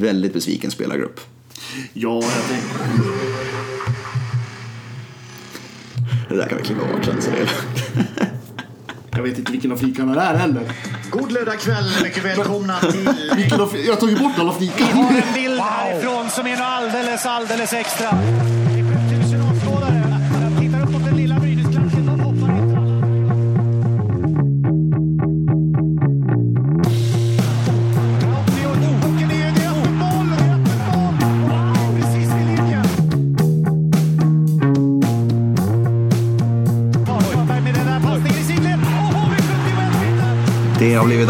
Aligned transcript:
väldigt 0.00 0.32
besviken 0.32 0.70
spelargrupp. 0.70 1.20
Ja, 1.92 2.14
jag 2.14 2.48
tänkte... 2.48 2.78
Det 6.28 6.36
där 6.36 6.48
kan 6.48 6.58
vi 6.58 6.64
klippa 6.64 6.86
bort 6.92 7.04
sen 7.04 7.22
så 7.22 7.30
det. 7.30 7.48
Jag 9.10 9.22
vet 9.22 9.38
inte 9.38 9.52
vilken 9.52 9.72
av 9.72 9.76
flikarna 9.76 10.14
det 10.14 10.20
är 10.20 10.34
heller. 10.34 10.62
God 11.10 11.32
lördagkväll, 11.32 11.84
mycket 12.02 12.24
välkomna 12.24 12.80
till... 12.92 13.08
Vilken 13.36 13.60
av, 13.60 13.76
jag 13.86 14.00
tog 14.00 14.10
ju 14.10 14.16
bort 14.16 14.38
alla 14.38 14.52
flikar. 14.52 14.86
Vi 14.86 14.92
har 14.92 15.10
en 15.10 15.34
bild 15.34 15.60
härifrån 15.60 16.30
som 16.30 16.46
är 16.46 16.62
alldeles, 16.62 17.26
alldeles 17.26 17.72
extra. 17.72 18.08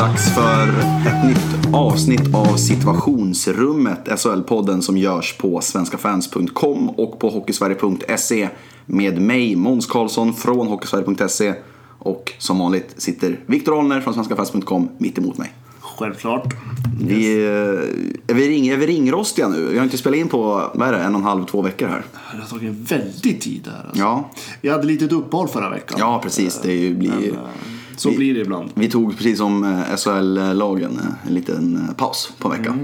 Dags 0.01 0.35
för 0.35 0.69
ett 1.09 1.25
nytt 1.25 1.75
avsnitt 1.75 2.35
av 2.35 2.57
Situationsrummet, 2.57 4.09
SHL-podden 4.09 4.81
som 4.81 4.97
görs 4.97 5.37
på 5.39 5.61
svenskafans.com 5.61 6.91
och 6.91 7.19
på 7.19 7.31
hockeysverige.se 7.31 8.49
med 8.87 9.21
mig, 9.21 9.57
Måns 9.57 9.87
Karlsson 9.87 10.35
från 10.35 10.67
hockeysverige.se 10.67 11.55
och 11.99 12.33
som 12.39 12.59
vanligt 12.59 12.95
sitter 12.97 13.41
Viktor 13.47 13.73
Holner 13.73 14.01
från 14.01 14.15
svenskafans.com 14.15 14.89
mitt 14.99 15.19
emot 15.19 15.39
mig. 15.39 15.53
Självklart. 15.81 16.55
Vi, 17.01 17.45
eh, 17.45 17.51
är, 18.27 18.35
vi 18.35 18.49
ring, 18.49 18.69
är 18.69 18.77
vi 18.77 18.87
ringrostiga 18.87 19.49
nu? 19.49 19.67
Vi 19.67 19.77
har 19.79 19.85
inte 19.85 19.99
spelat 19.99 20.19
in 20.19 20.29
på, 20.29 20.71
vad 20.75 20.89
är 20.89 20.93
det, 20.93 20.99
en 20.99 21.15
och 21.15 21.21
en 21.21 21.27
halv, 21.27 21.45
två 21.45 21.63
veckor 21.63 21.87
här. 21.87 22.05
Det 22.33 22.39
har 22.39 22.47
tagit 22.47 22.69
en 22.69 22.85
väldig 22.85 23.41
tid 23.41 23.69
här. 23.73 23.85
Alltså. 23.85 24.03
Ja, 24.03 24.31
Vi 24.61 24.69
hade 24.69 24.87
lite 24.87 25.15
uppehåll 25.15 25.49
förra 25.49 25.71
veckan. 25.71 25.97
ja 26.01 26.21
precis. 26.23 26.61
Det 26.63 26.91
blir, 26.91 27.11
Men, 27.11 27.31
eh, 27.31 27.80
så 28.01 28.11
vi- 28.11 28.17
blir 28.17 28.35
det 28.35 28.41
ibland. 28.41 28.71
vi 28.75 28.89
tog 28.91 29.17
precis 29.17 29.39
som 29.39 29.65
eh, 29.65 29.97
SHL-lagen 29.97 30.99
eh, 30.99 31.29
en 31.29 31.35
liten 31.35 31.77
eh, 31.89 31.95
paus 31.97 32.33
på 32.39 32.49
en 32.53 32.59
vecka. 32.59 32.79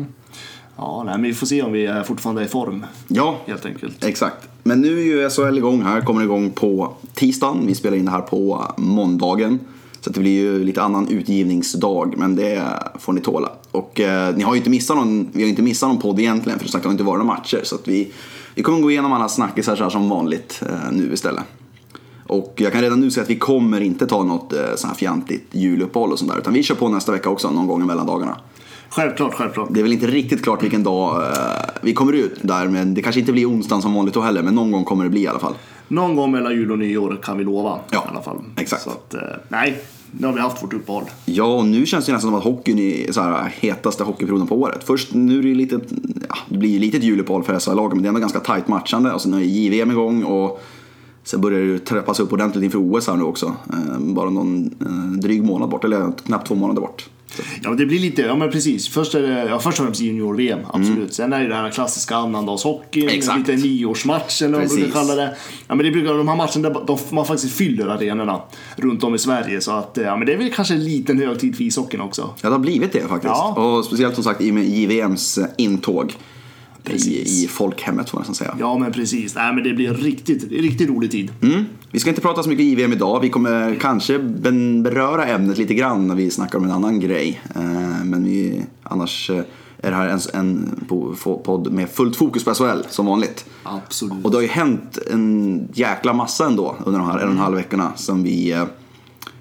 Ja, 0.77 1.03
nej, 1.07 1.15
men 1.15 1.23
vi 1.23 1.35
får 1.35 1.47
se 1.47 1.63
om 1.63 1.73
vi 1.73 1.87
är 1.87 2.03
fortfarande 2.03 2.45
i 2.45 2.49
form. 2.49 2.87
Ja, 3.09 3.41
Helt 3.47 3.67
enkelt. 3.67 4.05
Exakt. 4.05 4.49
Men 4.63 4.81
nu 4.81 4.99
är 5.01 5.05
ju 5.05 5.31
SHL 5.31 5.59
igång 5.59 5.83
här, 5.83 6.01
kommer 6.01 6.23
igång 6.23 6.51
på 6.51 6.93
tisdagen. 7.15 7.67
Vi 7.67 7.75
spelar 7.75 7.97
in 7.97 8.05
det 8.05 8.11
här 8.11 8.21
på 8.21 8.73
måndagen. 8.77 9.59
Så 10.01 10.11
det 10.11 10.21
blir 10.21 10.41
ju 10.41 10.65
lite 10.65 10.83
annan 10.83 11.09
utgivningsdag, 11.09 12.15
men 12.17 12.37
det 12.37 12.63
får 12.99 13.13
ni 13.13 13.21
tåla. 13.21 13.53
Och 13.71 14.01
eh, 14.01 14.37
ni 14.37 14.43
har 14.43 14.55
ju 14.55 14.59
inte 14.59 14.71
missat 14.71 14.97
någon, 14.97 15.29
vi 15.33 15.43
har 15.43 15.49
inte 15.49 15.63
missat 15.63 15.89
någon 15.89 15.99
podd 15.99 16.21
egentligen, 16.21 16.59
för 16.59 16.73
det 16.79 16.85
har 16.85 16.93
inte 16.93 17.05
varit 17.05 17.25
några 17.25 17.35
matcher. 17.37 17.61
Så 17.65 17.77
vi, 17.85 18.13
vi 18.55 18.63
kommer 18.63 18.81
gå 18.81 18.91
igenom 18.91 19.13
alla 19.13 19.29
snackisar 19.29 19.77
så 19.77 19.83
här 19.83 19.91
som 19.91 20.09
vanligt 20.09 20.63
eh, 20.69 20.93
nu 20.93 21.13
istället. 21.13 21.45
Och 22.27 22.55
jag 22.57 22.73
kan 22.73 22.81
redan 22.81 23.01
nu 23.01 23.11
säga 23.11 23.25
att 23.25 23.31
vi 23.31 23.39
kommer 23.39 23.81
inte 23.81 24.07
ta 24.07 24.25
något 24.25 24.53
eh, 24.53 24.59
sånt 24.77 24.93
här 24.93 24.99
fjantigt 24.99 25.47
juluppehåll 25.53 26.13
och 26.13 26.19
sånt 26.19 26.31
där. 26.31 26.39
Utan 26.39 26.53
vi 26.53 26.63
kör 26.63 26.75
på 26.75 26.89
nästa 26.89 27.13
vecka 27.13 27.31
också, 27.31 27.51
någon 27.51 27.67
gång 27.67 27.87
mellan 27.87 28.07
dagarna. 28.07 28.37
Självklart, 28.89 29.35
självklart. 29.35 29.69
Det 29.71 29.81
är 29.81 29.83
väl 29.83 29.93
inte 29.93 30.07
riktigt 30.07 30.43
klart 30.43 30.63
vilken 30.63 30.83
dag 30.83 31.23
eh, 31.23 31.31
vi 31.83 31.95
kommer 31.95 32.13
ut 32.13 32.39
där, 32.43 32.69
men 32.69 32.95
det 32.95 33.03
kanske 33.03 33.21
inte 33.21 33.33
blir 33.33 33.51
onsdagen 33.51 33.83
som 33.83 33.95
vanligt 33.95 34.15
då 34.15 34.21
heller, 34.21 34.43
men 34.43 34.55
någon 34.55 34.73
gång 34.73 34.85
kommer 34.85 35.05
det 35.05 35.11
bli 35.11 35.23
i 35.23 35.29
alla 35.29 35.39
fall. 35.39 35.55
Någon 35.89 36.17
gång 36.17 36.31
mellan 36.31 36.53
jul 36.53 36.73
och 36.73 36.79
nyår 36.79 37.19
kan 37.23 37.39
vi 37.39 37.45
lova. 37.45 37.79
Ja, 37.91 38.05
i 38.07 38.11
alla 38.11 38.23
fall. 38.23 38.39
exakt. 38.57 38.83
Så 38.83 38.91
att, 38.91 39.15
eh, 39.15 39.21
nej, 39.49 39.83
nu 40.11 40.27
har 40.27 40.35
vi 40.35 40.41
haft 40.41 40.63
vårt 40.63 40.75
uppehåll. 40.75 41.05
Ja, 41.25 41.45
och 41.45 41.67
nu 41.67 41.87
känns 41.87 42.07
det 42.07 42.13
nästan 42.13 42.31
som 42.31 42.39
att 42.39 42.45
hockeyn 42.45 42.79
är 42.79 43.13
så 43.13 43.21
här, 43.21 43.53
hetaste 43.61 44.05
hockeyperioden 44.05 44.47
på 44.47 44.61
året. 44.61 44.85
Först 44.85 45.15
nu 45.15 45.39
är 45.39 45.43
det 45.43 45.49
ju 45.49 45.55
lite, 45.55 45.81
ja, 46.29 46.37
det 46.49 46.59
blir 46.59 46.71
ju 46.71 46.79
lite 46.79 46.97
ett 46.97 47.05
juluppehåll 47.05 47.43
för 47.43 47.59
SHL-lagen, 47.59 47.91
men 47.91 48.03
det 48.03 48.07
är 48.07 48.09
ändå 48.09 48.21
ganska 48.21 48.41
tajt 48.41 48.69
matchande. 48.69 49.13
Och 49.13 49.23
sen 49.23 49.35
är 49.35 49.41
JVM 49.41 49.91
igång 49.91 50.25
och 50.25 50.63
sen 51.27 51.41
börjar 51.41 51.61
det 51.61 51.67
ju 51.67 51.79
trappas 51.79 52.21
upp 52.21 52.33
ordentligt 52.33 52.65
inför 52.65 52.79
OS 52.79 53.07
här 53.07 53.17
nu 53.17 53.23
också. 53.25 53.47
Eh, 53.73 53.99
bara 53.99 54.31
någon 54.31 54.65
eh, 54.81 55.21
dryg 55.21 55.45
månad 55.45 55.69
bort, 55.69 55.85
eller 55.85 56.13
knappt 56.27 56.49
två 56.49 56.55
månader 56.55 56.81
bort. 56.81 57.09
Ja, 57.63 57.71
det 57.71 57.87
blir 57.87 57.99
lite, 57.99 58.23
ja 58.23 58.37
men 58.37 58.51
precis. 58.51 58.89
Först 58.89 59.15
är 59.15 59.23
det, 59.23 59.49
ja 59.49 59.59
först 59.59 59.79
och 59.79 59.85
främst 59.85 60.01
junior-VM, 60.01 60.59
absolut. 60.67 60.97
Mm. 60.97 61.11
Sen 61.11 61.33
är 61.33 61.41
det 61.41 61.49
den 61.49 61.57
här 61.57 61.71
klassiska 61.71 62.17
annandagshockeyn, 62.17 63.09
Exakt. 63.09 63.39
lite 63.39 63.63
nyårsmatch 63.63 64.43
eller 64.43 64.59
vad 64.59 64.69
man 64.69 64.77
brukar 64.77 64.93
kalla 64.93 65.15
det. 65.15 65.37
Ja 65.69 65.75
men 65.75 65.87
det 65.87 65.91
brukar, 65.91 66.15
de 66.15 66.29
här 66.29 66.37
matcherna 66.37 66.69
där 66.69 66.87
de, 66.87 66.99
man 67.11 67.27
faktiskt 67.27 67.55
fyller 67.55 67.87
arenorna 67.87 68.41
runt 68.77 69.05
om 69.05 69.15
i 69.15 69.19
Sverige. 69.19 69.61
Så 69.61 69.73
att, 69.73 69.99
ja 70.03 70.17
men 70.17 70.27
det 70.27 70.33
är 70.33 70.39
väl 70.39 70.53
kanske 70.53 70.75
en 70.75 70.85
liten 70.85 71.19
högtid 71.19 71.57
för 71.57 71.65
ishockeyn 71.65 72.01
också. 72.01 72.31
Ja, 72.43 72.49
det 72.49 72.55
har 72.55 72.59
blivit 72.59 72.93
det 72.93 73.01
faktiskt. 73.01 73.35
Ja. 73.35 73.55
Och 73.55 73.85
speciellt 73.85 74.15
som 74.15 74.25
sagt 74.25 74.41
i 74.41 74.51
och 74.51 74.55
med 74.55 74.65
JVMs 74.65 75.39
intåg 75.57 76.15
i, 76.91 77.45
i 77.45 77.49
folkhemmet 77.49 78.11
får 78.11 78.19
man 78.19 78.21
nästan 78.21 78.35
säga. 78.35 78.57
Ja 78.59 78.79
men 78.79 78.93
precis, 78.93 79.35
nej 79.35 79.55
men 79.55 79.65
det 79.65 79.73
blir 79.73 79.89
en 79.89 79.95
riktigt, 79.97 80.53
riktigt 80.53 80.89
rolig 80.89 81.11
tid. 81.11 81.31
Mm. 81.43 81.65
Vi 81.91 81.99
ska 82.01 82.11
inte 82.11 82.23
prata 82.23 82.43
så 82.43 82.49
mycket 82.49 82.65
JVM 82.65 82.93
idag. 82.93 83.21
Vi 83.21 83.29
kommer 83.29 83.75
kanske 83.81 84.19
beröra 84.19 85.27
ämnet 85.27 85.59
lite 85.59 85.75
grann 85.75 86.07
när 86.09 86.15
vi 86.15 86.31
snackar 86.31 86.59
om 86.59 86.65
en 86.65 86.71
annan 86.71 87.01
grej. 87.01 87.41
Eh, 87.55 88.05
Men 88.05 88.25
vi, 88.25 88.63
annars 88.83 89.31
eh, 89.31 89.43
är 89.79 89.91
det 89.91 89.97
här 89.97 90.09
en, 90.09 90.21
en 90.33 90.85
podd 91.45 91.73
med 91.73 91.91
fullt 91.91 92.17
fokus 92.17 92.45
på 92.45 92.55
SHL 92.55 92.81
som 92.89 93.07
vanligt. 93.07 93.45
Absolut. 93.63 94.25
Och 94.25 94.31
det 94.31 94.37
har 94.37 94.43
ju 94.43 94.49
hänt 94.49 94.99
en 95.11 95.69
jäkla 95.73 96.13
massa 96.13 96.47
ändå 96.47 96.77
under 96.85 97.01
de 97.01 97.09
här 97.09 97.19
en 97.19 97.25
och 97.25 97.33
en 97.33 97.39
halv 97.39 97.57
veckorna 97.57 97.93
som 97.97 98.23
vi 98.23 98.53
eh, 98.53 98.65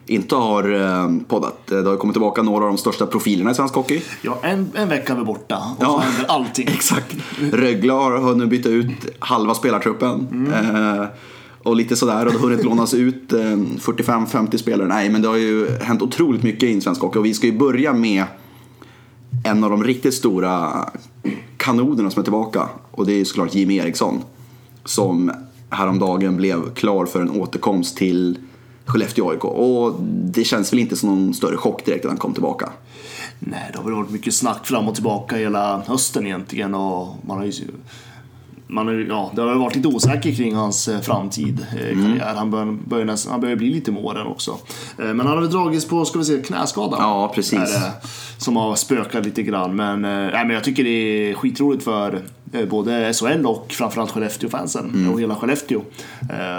inte 0.08 0.36
har 0.36 0.74
eh, 0.74 1.10
poddat. 1.28 1.72
Eh, 1.72 1.78
Det 1.78 1.90
har 1.90 1.98
kommit 1.98 2.14
tillbaka 2.14 2.42
några 2.42 2.64
av 2.66 2.70
de 2.72 2.78
största 2.78 3.06
profilerna 3.06 3.52
i 3.52 3.56
svensk 3.56 3.76
hockey. 3.76 4.02
Ja, 4.22 4.40
en, 4.44 4.72
en 4.76 4.90
vecka 4.90 5.14
är 5.14 5.18
vi 5.18 5.24
borta 5.24 5.58
och 5.78 5.84
Ja. 5.84 5.86
så 5.88 5.98
händer 6.00 6.26
allting. 6.28 6.68
Exakt. 6.74 7.16
Rögle 7.52 7.94
har 7.94 8.18
hunnit 8.18 8.50
byta 8.50 8.70
ut 8.70 8.88
halva 9.20 9.54
spelartruppen. 9.56 10.48
Eh, 10.54 11.06
och 11.64 11.76
lite 11.76 11.96
sådär. 11.96 12.26
Och 12.26 12.32
det 12.34 12.40
har 12.40 12.50
hunnit 12.50 12.66
lånas 12.66 12.94
ut 12.94 13.34
eh, 13.34 13.40
45-50 13.40 14.58
spelare. 14.58 14.88
Nej, 14.88 15.10
men 15.10 15.22
det 15.22 15.28
har 15.28 15.36
ju 15.38 15.70
hänt 15.82 16.02
otroligt 16.02 16.44
mycket 16.44 16.70
i 16.70 16.82
svensk 16.82 17.02
hockey. 17.02 17.20
Och 17.20 17.26
vi 17.26 17.34
ska 17.34 17.48
ju 17.48 17.58
börja 17.58 17.94
med 17.94 18.24
en 19.44 19.64
av 19.64 19.70
de 19.70 19.84
riktigt 19.84 20.14
stora 20.14 20.72
kanonerna 21.58 22.10
som 22.12 22.20
är 22.20 22.24
tillbaka. 22.24 22.70
Och 22.92 23.06
det 23.06 23.14
är 23.14 23.18
ju 23.18 23.26
såklart 23.26 23.56
Jimmy 23.56 23.78
Eriksson. 23.78 24.22
Som 24.84 25.32
häromdagen 25.70 26.38
blev 26.38 26.74
klar 26.74 27.06
för 27.06 27.22
en 27.22 27.30
återkomst 27.30 27.98
till 27.98 28.38
Skellefteå 28.86 29.30
AIK. 29.30 29.46
Och 29.46 29.96
det 30.10 30.44
känns 30.44 30.74
väl 30.74 30.80
inte 30.80 30.96
som 30.96 31.10
någon 31.10 31.34
större 31.34 31.58
chock 31.58 31.86
direkt 31.86 32.06
att 32.06 32.12
han 32.12 32.18
kom 32.18 32.34
tillbaka. 32.34 32.70
Nej, 33.40 33.70
det 33.72 33.78
har 33.78 33.86
väl 33.86 33.94
varit 33.94 34.10
mycket 34.10 34.34
snack 34.34 34.68
fram 34.68 34.88
och 34.88 34.96
tillbaka 34.96 35.36
hela 35.36 35.82
hösten 35.88 36.26
egentligen 36.26 36.76
och 36.76 37.16
man 37.22 37.38
har 37.38 37.46
ju 37.46 37.52
man 38.68 38.88
har, 38.88 38.94
ja, 39.10 39.32
det 39.36 39.42
har 39.42 39.56
varit 39.56 39.76
lite 39.76 39.88
osäker 39.88 40.32
kring 40.36 40.56
hans 40.56 40.88
eh, 40.88 41.02
framtid, 41.02 41.66
eh, 41.80 41.86
Mm. 41.92 42.20
Han 42.36 42.52
börjar, 42.52 42.78
börjar, 42.88 43.06
nästan, 43.06 43.32
han 43.32 43.42
börjar 43.42 43.56
bli 43.56 43.70
lite 43.70 43.92
med 43.92 44.04
åren 44.06 44.28
också. 44.28 44.52
Eh, 45.00 45.06
Men 45.06 45.20
han 45.20 45.28
har 45.28 45.42
väl 45.42 45.52
dragits 45.52 45.86
på, 45.88 46.06
ska 46.06 46.20
vi 46.20 46.26
se, 46.26 46.42
knäskada. 46.42 46.98
Ja, 47.00 47.32
precis. 47.36 47.54
Är 47.60 47.60
det, 47.60 47.92
som 48.38 48.56
har 48.56 48.76
spökat 48.76 49.26
lite 49.26 49.44
grann. 49.44 49.76
Men, 49.76 50.02
nej, 50.02 50.32
men 50.46 50.50
jag 50.50 50.64
tycker 50.64 50.84
det 50.84 50.90
är 51.30 51.34
skitroligt 51.34 51.84
för 51.84 52.22
både 52.70 53.14
SHL 53.14 53.46
och 53.46 53.66
framförallt 53.70 54.12
Skellefteå-fansen 54.12 54.92
Mm. 54.94 55.14
och 55.14 55.22
hela 55.22 55.36
Skellefteå 55.36 55.82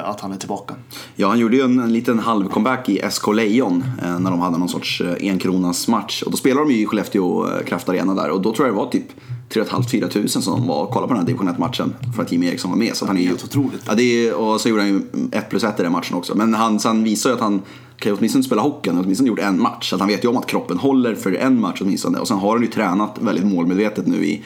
att 0.04 0.20
han 0.20 0.32
är 0.32 0.36
tillbaka. 0.36 0.74
Ja, 1.16 1.28
han 1.28 1.38
gjorde 1.38 1.56
ju 1.56 1.62
en, 1.62 1.78
en 1.78 1.92
liten 1.92 2.18
halv 2.18 2.48
comeback 2.48 2.88
i 2.88 3.02
SK 3.10 3.28
Lejon 3.34 3.84
när 4.20 4.30
de 4.30 4.40
hade 4.40 4.58
någon 4.58 4.68
sorts 4.68 5.02
enkronas 5.20 5.88
match. 5.88 6.22
Och 6.22 6.30
då 6.30 6.36
spelade 6.36 6.66
de 6.68 6.74
ju 6.74 6.82
i 6.82 6.86
Skellefteå 6.86 7.46
eh, 7.46 7.64
kraftarena 7.64 8.14
där 8.14 8.30
och 8.30 8.40
då 8.42 8.54
tror 8.54 8.68
jag 8.68 8.76
det 8.76 8.78
var 8.78 8.90
typ 8.90 9.06
3 9.48 9.62
500-4 9.62 10.08
tusen 10.08 10.42
som 10.42 10.66
var 10.66 10.82
och 10.82 10.90
kollade 10.90 11.08
på 11.08 11.14
den 11.14 11.20
här 11.20 11.26
division 11.26 11.48
1-matchen 11.48 11.94
för 12.16 12.22
att 12.22 12.32
Jimmy 12.32 12.46
Eriksson 12.46 12.70
var 12.70 12.78
med. 12.78 12.96
Så 12.96 13.04
att 13.04 13.08
han 13.08 13.16
är 13.16 13.22
ju, 13.22 13.28
Helt 13.28 13.44
otroligt. 13.44 13.82
Ja, 13.86 13.94
det 13.94 14.28
är, 14.28 14.34
och 14.34 14.60
så 14.60 14.68
gjorde 14.68 14.82
han 14.82 14.90
ju 14.90 15.02
1 15.32 15.50
plus 15.50 15.64
1 15.64 15.80
i 15.80 15.82
den 15.82 15.92
matchen 15.92 16.16
också. 16.16 16.34
Men 16.34 16.54
han, 16.54 16.80
så 16.80 16.88
han 16.88 17.04
visar 17.04 17.30
ju 17.30 17.34
att 17.36 17.42
han 17.42 17.62
kan 17.98 18.12
ju 18.12 18.18
åtminstone 18.18 18.44
spela 18.44 18.62
hockey, 18.62 18.90
han 18.90 18.96
har 18.96 19.04
åtminstone 19.04 19.28
gjort 19.28 19.38
en 19.38 19.60
match. 19.62 19.90
Så 19.90 19.96
att 19.96 20.00
han 20.00 20.08
vet 20.08 20.24
ju 20.24 20.28
om 20.28 20.36
att 20.36 20.46
kroppen 20.46 20.78
håller 20.78 21.14
för 21.14 21.32
en 21.32 21.60
match 21.60 21.78
åtminstone. 21.80 22.18
Och 22.18 22.28
sen 22.28 22.38
har 22.38 22.52
han 22.52 22.62
ju 22.62 22.68
tränat 22.68 23.18
väldigt 23.20 23.46
målmedvetet 23.46 24.06
nu 24.06 24.24
i 24.24 24.42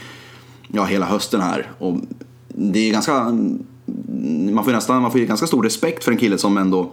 ja, 0.69 0.84
hela 0.84 1.06
hösten 1.06 1.41
här. 1.41 1.70
Och 1.79 1.97
det 2.49 2.88
är 2.88 2.93
ganska, 2.93 3.25
man 4.52 4.64
får 4.64 4.73
nästan, 4.73 5.02
man 5.02 5.11
får 5.11 5.20
ju 5.20 5.26
ganska 5.26 5.47
stor 5.47 5.62
respekt 5.62 6.05
för 6.05 6.12
en 6.12 6.19
kille 6.19 6.38
som 6.38 6.56
ändå 6.56 6.93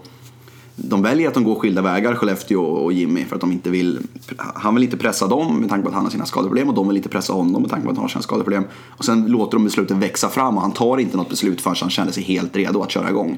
de 0.79 1.01
väljer 1.01 1.27
att 1.27 1.33
de 1.33 1.44
går 1.44 1.56
skilda 1.56 1.81
vägar, 1.81 2.15
Skellefteå 2.15 2.62
och 2.62 2.94
Jimmy, 2.94 3.25
för 3.25 3.35
att 3.35 3.41
de 3.41 3.51
inte 3.51 3.69
vill... 3.69 4.00
Han 4.38 4.75
vill 4.75 4.83
inte 4.83 4.97
pressa 4.97 5.27
dem 5.27 5.59
med 5.59 5.69
tanke 5.69 5.83
på 5.83 5.89
att 5.89 5.95
han 5.95 6.03
har 6.03 6.12
sina 6.12 6.25
skadeproblem 6.25 6.69
och 6.69 6.75
de 6.75 6.88
vill 6.88 6.97
inte 6.97 7.09
pressa 7.09 7.33
honom 7.33 7.62
med 7.62 7.71
tanke 7.71 7.85
på 7.85 7.91
att 7.91 7.97
han 7.97 8.03
har 8.03 8.09
sina 8.09 8.21
skadeproblem. 8.21 8.63
Och 8.88 9.06
sen 9.06 9.25
låter 9.25 9.57
de 9.57 9.63
besluten 9.63 10.00
växa 10.00 10.29
fram 10.29 10.56
och 10.56 10.62
han 10.62 10.71
tar 10.71 10.97
inte 10.97 11.18
något 11.18 11.29
beslut 11.29 11.62
förrän 11.62 11.75
han 11.81 11.89
känner 11.89 12.12
sig 12.12 12.24
helt 12.24 12.56
redo 12.56 12.81
att 12.81 12.91
köra 12.91 13.09
igång. 13.09 13.38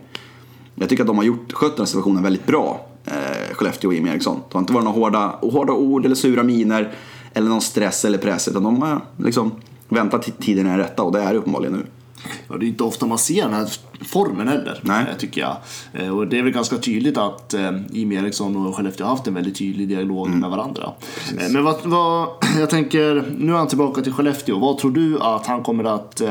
Jag 0.76 0.90
tycker 0.90 1.04
att 1.04 1.08
de 1.08 1.18
har 1.18 1.24
gjort, 1.24 1.54
skött 1.54 1.76
den 1.76 1.82
här 1.82 1.88
situationen 1.88 2.24
väldigt 2.24 2.46
bra, 2.46 2.88
eh, 3.06 3.56
Skellefteå 3.56 3.88
och 3.88 3.94
Jimmy 3.94 4.10
Eriksson. 4.10 4.40
Det 4.50 4.54
har 4.54 4.60
inte 4.60 4.74
varit 4.74 4.86
några 4.86 5.00
hårda, 5.00 5.40
hårda 5.42 5.74
ord 5.74 6.06
eller 6.06 6.16
sura 6.16 6.44
miner 6.44 6.94
eller 7.34 7.50
någon 7.50 7.62
stress 7.62 8.06
eller 8.06 8.18
press, 8.18 8.48
utan 8.48 8.64
de 8.64 8.82
har 8.82 9.02
liksom 9.18 9.52
väntat 9.90 10.40
tiden 10.40 10.66
är 10.66 10.70
den 10.70 10.80
rätta 10.80 11.04
och 11.04 11.12
det 11.12 11.22
är 11.22 11.34
det 11.34 11.40
uppenbarligen 11.40 11.74
nu. 11.74 11.86
Ja, 12.50 12.58
det 12.58 12.66
är 12.66 12.68
inte 12.68 12.84
ofta 12.84 13.06
man 13.06 13.18
ser 13.18 13.42
den 13.42 13.54
här 13.54 13.68
formen 14.08 14.48
heller, 14.48 14.80
Nej. 14.82 15.06
eh, 15.12 15.18
tycker 15.18 15.42
jag. 15.42 15.58
Eh, 15.94 16.18
Och 16.18 16.28
det 16.28 16.40
är 16.40 16.44
väl 16.44 16.52
ganska 16.54 16.78
tydligt 16.78 17.18
att 17.18 17.54
eh, 17.54 17.72
Jimmy 17.92 18.16
Eriksson 18.16 18.68
och 18.68 18.76
Skellefteå 18.76 19.06
har 19.08 19.16
haft 19.16 19.28
en 19.28 19.34
väldigt 19.34 19.58
tydlig 19.58 19.88
dialog 19.90 20.28
Mm. 20.28 20.40
med 20.40 20.50
varandra. 20.50 20.92
Eh, 21.40 21.52
Men 21.52 21.64
vad, 21.64 21.76
vad, 21.84 22.28
jag 22.60 22.70
tänker, 22.70 23.34
nu 23.38 23.54
är 23.54 23.58
han 23.58 23.68
tillbaka 23.68 24.02
till 24.02 24.14
Skellefteå. 24.14 24.60
Vad 24.60 24.78
tror 24.78 24.92
du 24.92 25.20
att 25.20 25.46
han 25.48 25.64
kommer 25.64 25.84
att 25.84 26.22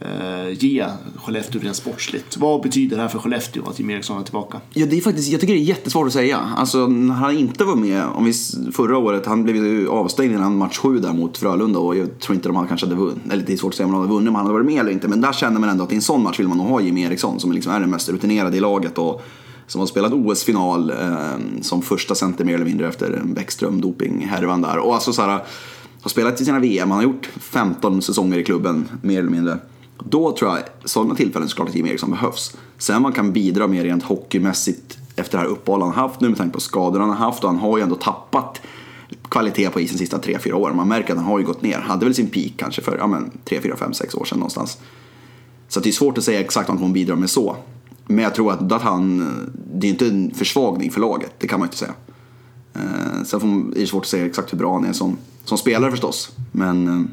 eh, 0.00 0.52
ge 0.58 0.86
Skellefteå 1.16 1.60
rent 1.60 1.76
sportsligt? 1.76 2.36
Vad 2.36 2.62
betyder 2.62 2.96
det 2.96 3.02
här 3.02 3.08
för 3.08 3.18
Skellefteå 3.18 3.68
att 3.68 3.78
Jimmie 3.78 3.96
Eriksson 3.96 4.20
är 4.20 4.24
tillbaka? 4.24 4.60
Ja, 4.72 4.86
det 4.86 4.96
är 4.96 5.00
faktiskt, 5.00 5.28
jag 5.28 5.40
tycker 5.40 5.54
det 5.54 5.60
är 5.60 5.62
jättesvårt 5.62 6.06
att 6.06 6.12
säga. 6.12 6.38
Alltså, 6.56 6.86
när 6.86 7.14
han 7.14 7.38
inte 7.38 7.64
var 7.64 7.76
med, 7.76 8.04
om 8.04 8.24
vi, 8.24 8.32
förra 8.72 8.98
året, 8.98 9.26
han 9.26 9.42
blev 9.42 9.56
ju 9.56 9.88
avstängd 9.88 10.32
innan 10.32 10.56
match 10.56 10.78
7 10.78 10.98
där 10.98 11.12
mot 11.12 11.38
Frölunda 11.38 11.78
och 11.78 11.96
jag 11.96 12.18
tror 12.18 12.34
inte 12.34 12.48
de 12.48 12.56
hade 12.56 12.68
kanske 12.68 12.86
hade 12.86 12.96
vunnit, 12.96 13.18
eller 13.30 13.44
det 13.46 13.52
är 13.52 13.56
svårt 13.56 13.72
att 13.72 13.76
säga 13.76 13.86
om 13.86 13.92
de 13.92 14.00
hade 14.00 14.12
vunnit 14.12 14.28
om 14.28 14.34
han 14.34 14.46
hade 14.46 14.54
varit 14.54 14.66
med 14.66 14.80
eller 14.80 14.92
inte. 14.92 15.08
Men 15.08 15.20
där 15.20 15.32
känner 15.32 15.60
man 15.60 15.68
ändå 15.68 15.84
att 15.84 15.92
i 15.92 15.94
en 15.94 16.02
sån 16.02 16.22
match 16.22 16.38
vill 16.38 16.48
man 16.48 16.58
nog 16.58 16.66
ha 16.66 16.80
Jimmie 16.80 17.06
Eriksson 17.06 17.40
som 17.40 17.52
liksom 17.52 17.72
är 17.72 17.80
den 17.80 17.90
mest 17.90 18.08
rutinerade 18.08 18.56
i 18.56 18.60
laget 18.60 18.98
och 18.98 19.22
som 19.66 19.80
har 19.80 19.86
spelat 19.86 20.12
OS-final 20.12 20.90
eh, 20.90 21.16
som 21.62 21.82
första 21.82 22.14
center 22.14 22.44
mer 22.44 22.54
eller 22.54 22.64
mindre 22.64 22.88
efter 22.88 23.22
Bäckström-dopinghärvan 23.24 24.62
där. 24.62 24.78
Och 24.78 24.94
alltså 24.94 25.12
så 25.12 25.22
här, 25.22 25.44
har 26.02 26.10
spelat 26.10 26.40
i 26.40 26.44
sina 26.44 26.58
VM, 26.58 26.90
han 26.90 26.98
har 26.98 27.04
gjort 27.04 27.28
15 27.40 28.02
säsonger 28.02 28.38
i 28.38 28.44
klubben 28.44 28.88
mer 29.02 29.18
eller 29.18 29.30
mindre. 29.30 29.58
Då 30.04 30.36
tror 30.36 30.50
jag 30.50 30.64
sådana 30.84 31.14
tillfällen 31.14 31.48
såklart 31.48 31.68
att 31.68 31.74
Jimmy 31.74 31.88
Eriksson 31.88 32.10
behövs. 32.10 32.56
Sen 32.78 33.02
man 33.02 33.12
kan 33.12 33.32
bidra 33.32 33.66
mer 33.66 33.84
rent 33.84 34.02
hockeymässigt 34.02 34.98
efter 35.16 35.38
det 35.38 35.44
här 35.44 35.50
uppehållet 35.50 35.86
han 35.86 35.94
haft 35.94 36.20
nu 36.20 36.28
med 36.28 36.38
tanke 36.38 36.54
på 36.54 36.60
skadorna 36.60 37.04
han 37.04 37.16
har 37.16 37.26
haft 37.26 37.44
och 37.44 37.50
han 37.50 37.58
har 37.58 37.78
ju 37.78 37.82
ändå 37.82 37.94
tappat 37.94 38.60
kvalitet 39.28 39.70
på 39.70 39.80
isen 39.80 39.96
de 39.96 39.98
sista 39.98 40.18
3-4 40.18 40.52
åren. 40.52 40.76
Man 40.76 40.88
märker 40.88 41.12
att 41.12 41.18
han 41.18 41.26
har 41.26 41.38
ju 41.38 41.44
gått 41.44 41.62
ner. 41.62 41.78
Hade 41.78 42.04
väl 42.04 42.14
sin 42.14 42.28
peak 42.28 42.52
kanske 42.56 42.82
för 42.82 42.98
ja, 42.98 43.06
men, 43.06 43.30
3, 43.44 43.60
4, 43.60 43.76
5, 43.76 43.94
6 43.94 44.14
år 44.14 44.24
sedan 44.24 44.38
någonstans. 44.38 44.78
Så 45.68 45.80
att 45.80 45.84
det 45.84 45.90
är 45.90 45.92
svårt 45.92 46.18
att 46.18 46.24
säga 46.24 46.40
exakt 46.40 46.68
vad 46.68 46.74
han 46.74 46.82
kommer 46.82 46.94
bidra 46.94 47.16
med 47.16 47.30
så. 47.30 47.56
Men 48.06 48.24
jag 48.24 48.34
tror 48.34 48.52
att, 48.52 48.72
att 48.72 48.82
han, 48.82 49.28
det 49.74 49.86
är 49.86 49.90
inte 49.90 50.06
en 50.06 50.34
försvagning 50.34 50.90
för 50.90 51.00
laget, 51.00 51.32
det 51.38 51.46
kan 51.48 51.60
man 51.60 51.66
inte 51.66 51.76
säga. 51.76 51.94
Eh, 52.74 53.24
sen 53.24 53.40
får 53.40 53.46
man, 53.46 53.72
är 53.76 53.80
det 53.80 53.86
svårt 53.86 54.02
att 54.02 54.08
säga 54.08 54.26
exakt 54.26 54.52
hur 54.52 54.58
bra 54.58 54.74
han 54.74 54.84
är 54.84 54.92
som, 54.92 55.16
som 55.44 55.58
spelare 55.58 55.90
förstås. 55.90 56.30
Men 56.52 56.88
eh, 56.88 57.04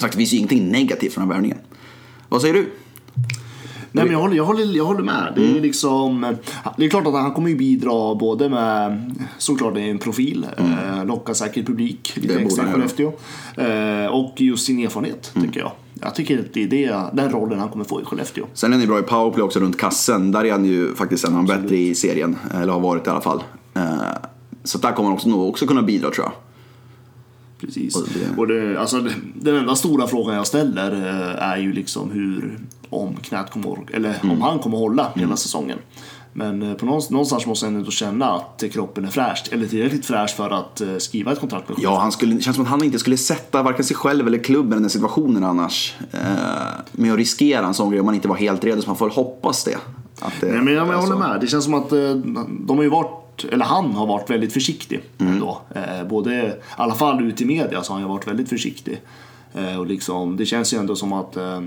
sagt, 0.00 0.12
det 0.12 0.18
finns 0.18 0.32
ju 0.32 0.36
ingenting 0.36 0.68
negativt 0.70 1.12
från 1.12 1.22
den 1.22 1.28
här 1.28 1.34
värvningen. 1.34 1.58
Vad 2.28 2.40
säger 2.40 2.54
du? 2.54 2.70
Nej, 3.92 4.04
men 4.04 4.12
jag, 4.12 4.20
håller, 4.20 4.36
jag, 4.36 4.44
håller, 4.44 4.76
jag 4.76 4.84
håller 4.84 5.02
med. 5.02 5.32
Det 5.36 5.44
är, 5.44 5.50
Mm. 5.50 5.62
liksom, 5.62 6.36
det 6.76 6.84
är 6.84 6.90
klart 6.90 7.06
att 7.06 7.12
han 7.14 7.32
kommer 7.32 7.48
ju 7.48 7.56
bidra 7.56 8.14
både 8.14 8.48
med, 8.48 9.14
såklart 9.38 9.76
en 9.76 9.98
profil, 9.98 10.46
eh, 10.58 11.04
lockar 11.04 11.34
säkert 11.34 11.66
publik 11.66 12.12
lite 12.16 12.32
Mm. 12.34 12.46
Extra 12.46 12.68
i 12.68 12.72
Skellefteå. 12.72 13.12
Eh, 13.56 14.06
och 14.06 14.34
just 14.40 14.66
sin 14.66 14.78
erfarenhet, 14.78 15.32
Mm. 15.36 15.48
tycker 15.48 15.60
jag. 15.60 15.72
Jag 16.02 16.14
tycker 16.14 16.38
att 16.38 16.54
det 16.54 16.62
är 16.62 16.68
det, 16.68 17.02
den 17.12 17.30
rollen 17.32 17.58
han 17.58 17.68
kommer 17.68 17.84
få 17.84 18.00
i 18.00 18.04
Skellefteå. 18.04 18.46
Sen 18.54 18.70
är 18.72 18.74
han 18.74 18.80
ju 18.80 18.86
bra 18.86 18.98
i 18.98 19.02
powerplay 19.02 19.42
också 19.42 19.60
runt 19.60 19.78
kassen. 19.78 20.32
Där 20.32 20.44
är 20.44 20.52
han 20.52 20.64
ju 20.64 20.94
faktiskt 20.94 21.24
en 21.24 21.36
av 21.36 21.44
de 21.44 21.60
bättre 21.62 21.76
i 21.76 21.94
serien. 21.94 22.36
Eller 22.54 22.72
har 22.72 22.80
varit 22.80 23.06
i 23.06 23.10
alla 23.10 23.20
fall. 23.20 23.42
Eh, 23.74 23.82
Så 24.64 24.78
där 24.78 24.92
kommer 24.92 25.08
han 25.08 25.14
också, 25.14 25.28
nog 25.28 25.48
också 25.48 25.66
kunna 25.66 25.82
bidra 25.82 26.10
tror 26.10 26.26
jag. 26.26 26.32
Precis. 27.60 27.96
Och 27.96 28.08
det- 28.14 28.40
Och 28.40 28.46
det, 28.46 28.80
alltså, 28.80 29.04
den 29.34 29.56
enda 29.56 29.74
stora 29.74 30.06
frågan 30.06 30.34
jag 30.36 30.46
ställer 30.46 30.92
eh, 30.92 31.42
är 31.48 31.56
ju 31.56 31.72
liksom 31.72 32.10
hur, 32.10 32.58
om 32.90 33.16
knät 33.16 33.50
kommer 33.50 33.78
eller 33.94 34.14
Mm. 34.22 34.30
om 34.30 34.42
han 34.42 34.58
kommer 34.58 34.78
hålla 34.78 35.12
hela 35.14 35.36
säsongen. 35.36 35.78
Men 36.32 36.62
eh, 36.62 36.74
på 36.74 36.86
någonstans, 36.86 37.46
måste 37.46 37.66
han 37.66 37.76
ändå 37.76 37.90
känna 37.90 38.26
att 38.26 38.64
kroppen 38.72 39.04
är 39.04 39.08
fräsch, 39.08 39.44
eller 39.52 39.66
tillräckligt 39.66 40.06
fräsch 40.06 40.36
för 40.36 40.50
att 40.50 40.80
eh, 40.80 40.96
skriva 40.98 41.32
ett 41.32 41.40
kontrakt 41.40 41.68
med 41.68 41.78
Ja, 41.80 41.98
han 41.98 42.12
skulle, 42.12 42.34
det 42.34 42.40
känns 42.42 42.56
som 42.56 42.64
att 42.64 42.70
han 42.70 42.84
inte 42.84 42.98
skulle 42.98 43.16
sätta 43.16 43.62
varken 43.62 43.84
sig 43.84 43.96
själv 43.96 44.26
eller 44.26 44.38
klubben 44.38 44.72
i 44.72 44.74
den 44.74 44.82
här 44.82 44.88
situationen 44.88 45.44
annars. 45.44 45.94
Eh, 46.12 46.18
med 46.92 47.12
att 47.12 47.18
riskera 47.18 47.66
en 47.66 47.74
sån 47.74 47.90
grej 47.90 48.00
om 48.00 48.06
man 48.06 48.14
inte 48.14 48.28
var 48.28 48.36
helt 48.36 48.64
redo. 48.64 48.82
Så 48.82 48.88
man 48.88 48.96
får 48.96 49.10
hoppas 49.10 49.64
det. 49.64 49.76
Det 50.40 50.46
Nej, 50.52 50.60
men 50.62 50.74
jag, 50.74 50.88
jag 50.88 50.98
håller 50.98 51.12
så. 51.12 51.18
med. 51.18 51.40
Det 51.40 51.46
känns 51.46 51.64
som 51.64 51.74
att 51.74 51.90
de 51.90 52.76
har 52.76 52.82
ju 52.82 52.88
varit, 52.88 53.10
eller 53.44 53.64
han 53.64 53.92
har 53.92 54.06
varit 54.06 54.30
väldigt 54.30 54.52
försiktig 54.52 55.00
Mm. 55.18 55.32
ändå. 55.32 55.60
Eh, 55.74 56.08
både, 56.08 56.34
i 56.46 56.52
alla 56.76 56.94
fall 56.94 57.22
ut 57.24 57.40
i 57.40 57.44
media 57.44 57.82
så 57.82 57.92
har 57.92 58.00
han 58.00 58.08
varit 58.08 58.28
väldigt 58.28 58.48
försiktig. 58.48 59.00
Eh, 59.54 59.78
och 59.78 59.86
liksom, 59.86 60.36
det 60.36 60.46
känns 60.46 60.74
ju 60.74 60.78
ändå 60.78 60.96
som 60.96 61.12
att 61.12 61.36
eh, 61.36 61.60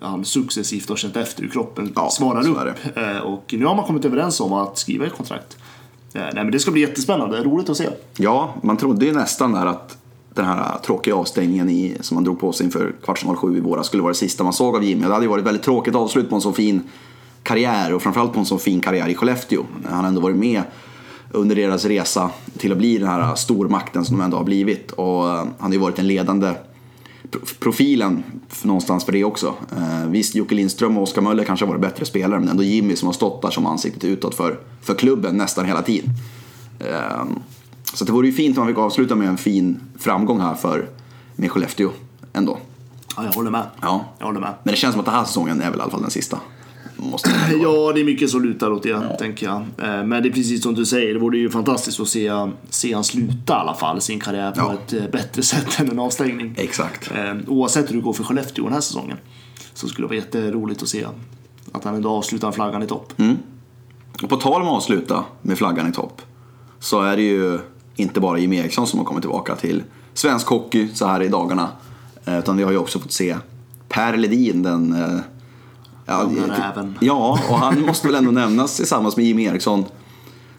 han 0.00 0.24
successivt 0.24 0.88
har 0.88 0.96
känt 0.96 1.16
efter 1.16 1.42
hur 1.42 1.50
kroppen 1.50 1.92
Ja, 1.96 2.10
svarar 2.10 2.66
upp. 2.68 2.76
Och 3.24 3.54
nu 3.58 3.64
har 3.64 3.74
man 3.74 3.84
kommit 3.84 4.04
överens 4.04 4.40
om 4.40 4.52
att 4.52 4.78
skriva 4.78 5.06
ett 5.06 5.16
kontrakt. 5.16 5.56
Nej, 6.12 6.30
men 6.34 6.50
det 6.50 6.58
ska 6.58 6.70
bli 6.70 6.80
jättespännande, 6.80 7.42
roligt 7.42 7.68
att 7.70 7.76
se. 7.76 7.88
Ja, 8.16 8.54
man 8.62 8.76
trodde 8.76 9.06
ju 9.06 9.12
nästan 9.12 9.52
där 9.52 9.66
att 9.66 9.96
den 10.34 10.44
här 10.44 10.78
tråkiga 10.78 11.14
avstängningen 11.16 11.70
i, 11.70 11.96
som 12.00 12.14
man 12.14 12.24
drog 12.24 12.40
på 12.40 12.52
sig 12.52 12.66
inför 12.66 12.92
kvartsfinal 13.04 13.36
sju 13.36 13.56
i 13.56 13.60
våras 13.60 13.86
skulle 13.86 14.02
vara 14.02 14.12
det 14.12 14.18
sista 14.18 14.44
man 14.44 14.52
såg 14.52 14.76
av 14.76 14.84
Jimmy. 14.84 15.06
Det 15.06 15.12
hade 15.12 15.24
ju 15.24 15.30
varit 15.30 15.44
väldigt 15.44 15.62
tråkigt 15.62 15.94
avslut 15.94 16.28
på 16.28 16.34
en 16.34 16.40
så 16.40 16.52
fin 16.52 16.82
karriär 17.42 17.94
och 17.94 18.02
framförallt 18.02 18.32
på 18.32 18.40
en 18.40 18.46
så 18.46 18.58
fin 18.58 18.80
karriär 18.80 19.08
i 19.08 19.14
Skellefteå. 19.14 19.64
Han 19.88 20.00
har 20.00 20.08
ändå 20.08 20.20
varit 20.20 20.36
med 20.36 20.62
under 21.30 21.56
deras 21.56 21.84
resa 21.84 22.30
till 22.58 22.72
att 22.72 22.78
bli 22.78 22.98
den 22.98 23.08
här 23.08 23.34
stormakten 23.34 24.04
som 24.04 24.18
de 24.18 24.24
ändå 24.24 24.36
har 24.36 24.44
blivit. 24.44 24.90
Och 24.90 25.28
eh, 25.28 25.34
han 25.36 25.52
har 25.58 25.72
ju 25.72 25.78
varit 25.78 25.96
den 25.96 26.06
ledande 26.06 26.52
pro- 27.30 27.40
profilen 27.60 28.22
någonstans 28.62 29.04
för 29.04 29.12
det 29.12 29.24
också. 29.24 29.54
Eh, 29.76 30.06
visst, 30.08 30.34
Jocke 30.34 30.54
Lindström 30.54 30.96
och 30.96 31.02
Oskar 31.02 31.22
Möller 31.22 31.44
kanske 31.44 31.66
har 31.66 31.68
varit 31.70 31.82
bättre 31.82 32.04
spelare, 32.04 32.40
men 32.40 32.48
ändå 32.48 32.62
Jimmy 32.62 32.96
som 32.96 33.06
har 33.06 33.12
stått 33.12 33.42
där 33.42 33.50
som 33.50 33.66
ansiktet 33.66 34.04
utåt 34.04 34.34
för, 34.34 34.58
för 34.80 34.94
klubben 34.94 35.36
nästan 35.36 35.64
hela 35.64 35.82
tiden. 35.82 36.10
Eh, 36.80 37.24
så 37.94 38.04
det 38.04 38.12
vore 38.12 38.26
ju 38.26 38.32
fint 38.32 38.58
om 38.58 38.64
man 38.64 38.74
fick 38.74 38.78
avsluta 38.78 39.14
med 39.14 39.28
en 39.28 39.38
fin 39.38 39.80
framgång 39.98 40.40
här 40.40 40.54
för 40.54 40.88
med 41.36 41.50
Skellefteå 41.50 41.90
ändå. 42.32 42.58
Ja, 43.16 43.24
jag 43.24 43.32
håller 43.32 43.50
med. 43.50 43.66
Ja. 43.80 44.04
Jag 44.18 44.26
håller 44.26 44.40
med. 44.40 44.54
Men 44.62 44.72
det 44.72 44.78
känns 44.78 44.92
som 44.92 45.00
att 45.00 45.06
den 45.06 45.14
här 45.14 45.24
säsongen 45.24 45.60
är 45.62 45.70
väl 45.70 45.78
i 45.78 45.82
alla 45.82 45.90
fall 45.90 46.02
den 46.02 46.10
sista. 46.10 46.38
Måste 47.10 47.30
det. 47.30 47.56
Ja, 47.62 47.92
det 47.94 48.00
är 48.00 48.04
mycket 48.04 48.30
som 48.30 48.42
lutar 48.44 48.70
åt 48.70 48.82
det, 48.82 49.16
tänker 49.18 49.46
jag. 49.46 49.56
Eh, 49.56 50.04
Men 50.04 50.22
det 50.22 50.28
är 50.28 50.32
precis 50.32 50.62
som 50.62 50.74
du 50.74 50.86
säger, 50.86 51.14
det 51.14 51.20
vore 51.20 51.38
ju 51.38 51.50
fantastiskt 51.50 52.00
att 52.00 52.08
se, 52.08 52.30
se 52.70 52.94
han 52.94 53.04
sluta 53.04 53.52
i 53.52 53.56
alla 53.56 53.74
fall 53.74 54.00
sin 54.00 54.20
karriär 54.20 54.50
på 54.50 54.60
Ja. 54.60 54.72
ett 54.72 54.92
eh, 54.92 55.10
bättre 55.12 55.42
sätt 55.52 55.80
än 55.80 55.90
en 55.90 55.98
avstängning. 55.98 56.54
Exakt. 56.58 57.10
Eh, 57.14 57.34
Oavsett 57.46 57.90
hur 57.90 57.94
det 57.96 58.02
går 58.02 58.12
för 58.12 58.24
Skellefteå 58.24 58.64
den 58.64 58.72
här 58.74 58.80
säsongen 58.80 59.16
så 59.74 59.88
skulle 59.88 60.04
det 60.04 60.08
vara 60.14 60.24
jätteroligt 60.24 60.82
att 60.82 60.88
se 60.88 61.06
att 61.72 61.84
han 61.84 61.94
ändå 61.94 62.10
avslutar 62.10 62.52
flaggan 62.52 62.82
i 62.82 62.86
topp. 62.86 63.12
Mm. 63.16 63.36
Och 64.22 64.28
på 64.28 64.36
tal 64.36 64.62
om 64.62 64.68
att 64.68 64.74
avsluta 64.74 65.24
med 65.42 65.58
flaggan 65.58 65.88
i 65.88 65.92
topp 65.92 66.22
så 66.80 67.02
är 67.02 67.16
det 67.16 67.22
ju 67.22 67.58
inte 67.96 68.20
bara 68.20 68.38
Jimmy 68.38 68.56
Eriksson 68.56 68.86
som 68.86 68.98
har 68.98 69.06
kommit 69.06 69.22
tillbaka 69.22 69.56
till 69.56 69.82
svensk 70.14 70.46
hockey 70.46 70.88
så 70.94 71.06
här 71.06 71.22
i 71.22 71.28
dagarna. 71.28 71.68
Utan 72.26 72.56
vi 72.56 72.62
har 72.62 72.70
ju 72.70 72.76
också 72.78 72.98
fått 72.98 73.12
se 73.12 73.36
Per 73.88 74.16
Ledin, 74.16 74.62
den... 74.62 74.92
Ja, 76.06 76.30
räven. 76.48 76.98
ja, 77.00 77.38
och 77.50 77.58
han 77.58 77.80
måste 77.80 78.06
väl 78.06 78.16
ändå 78.16 78.30
nämnas 78.30 78.76
tillsammans 78.76 79.16
med 79.16 79.26
Jimmy 79.26 79.44
Eriksson 79.44 79.84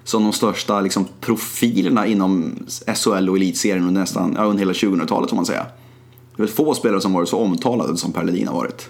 som 0.03 0.23
de 0.23 0.33
största 0.33 0.81
liksom, 0.81 1.05
profilerna 1.21 2.07
inom 2.07 2.55
SHL 2.95 3.29
och 3.29 3.35
elitserien 3.37 3.87
under 3.87 4.01
nästan 4.01 4.33
ja, 4.37 4.43
under 4.43 4.59
hela 4.59 4.73
2000-talet 4.73 5.29
får 5.29 5.35
man 5.35 5.45
säga. 5.45 5.65
Det 6.35 6.41
är 6.43 6.45
väl 6.47 6.55
få 6.55 6.73
spelare 6.73 7.01
som 7.01 7.13
varit 7.13 7.29
så 7.29 7.39
omtalade 7.39 7.97
som 7.97 8.11
Per 8.11 8.23
Ledin 8.23 8.47
har 8.47 8.55
varit. 8.55 8.89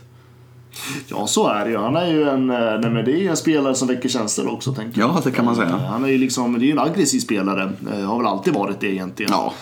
Ja, 1.07 1.27
så 1.27 1.48
är 1.48 1.65
det 1.65 1.72
ju. 1.72 1.77
Han 1.77 1.95
är 1.95 2.07
ju 2.07 2.29
en, 2.29 2.50
eh, 2.50 2.57
nej, 2.60 2.89
men 2.89 3.05
det 3.05 3.12
är 3.25 3.29
en 3.29 3.38
spelare 3.38 3.75
som 3.75 3.88
väcker 3.88 4.10
känslor 4.10 4.48
också, 4.53 4.74
tänker 4.74 5.00
jag. 5.01 5.10
Ja, 5.10 5.22
det 5.24 5.31
kan 5.31 5.45
man 5.45 5.55
säga. 5.55 5.69
Eh, 5.69 5.75
Han 5.77 6.03
är 6.05 6.10
ju 6.10 6.17
liksom, 6.17 6.60
det 6.60 6.65
är 6.67 6.72
en 6.72 6.79
aggressiv 6.79 7.19
spelare. 7.19 7.72
Eh, 7.93 8.05
Har 8.05 8.17
väl 8.17 8.27
alltid 8.27 8.53
varit 8.53 8.79
det 8.79 8.88
egentligen. 8.93 9.31
Ja. 9.31 9.53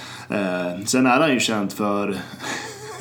Sen 0.86 1.05
är 1.05 1.19
han 1.19 1.33
ju 1.33 1.39
känd 1.39 1.71
för 1.74 2.19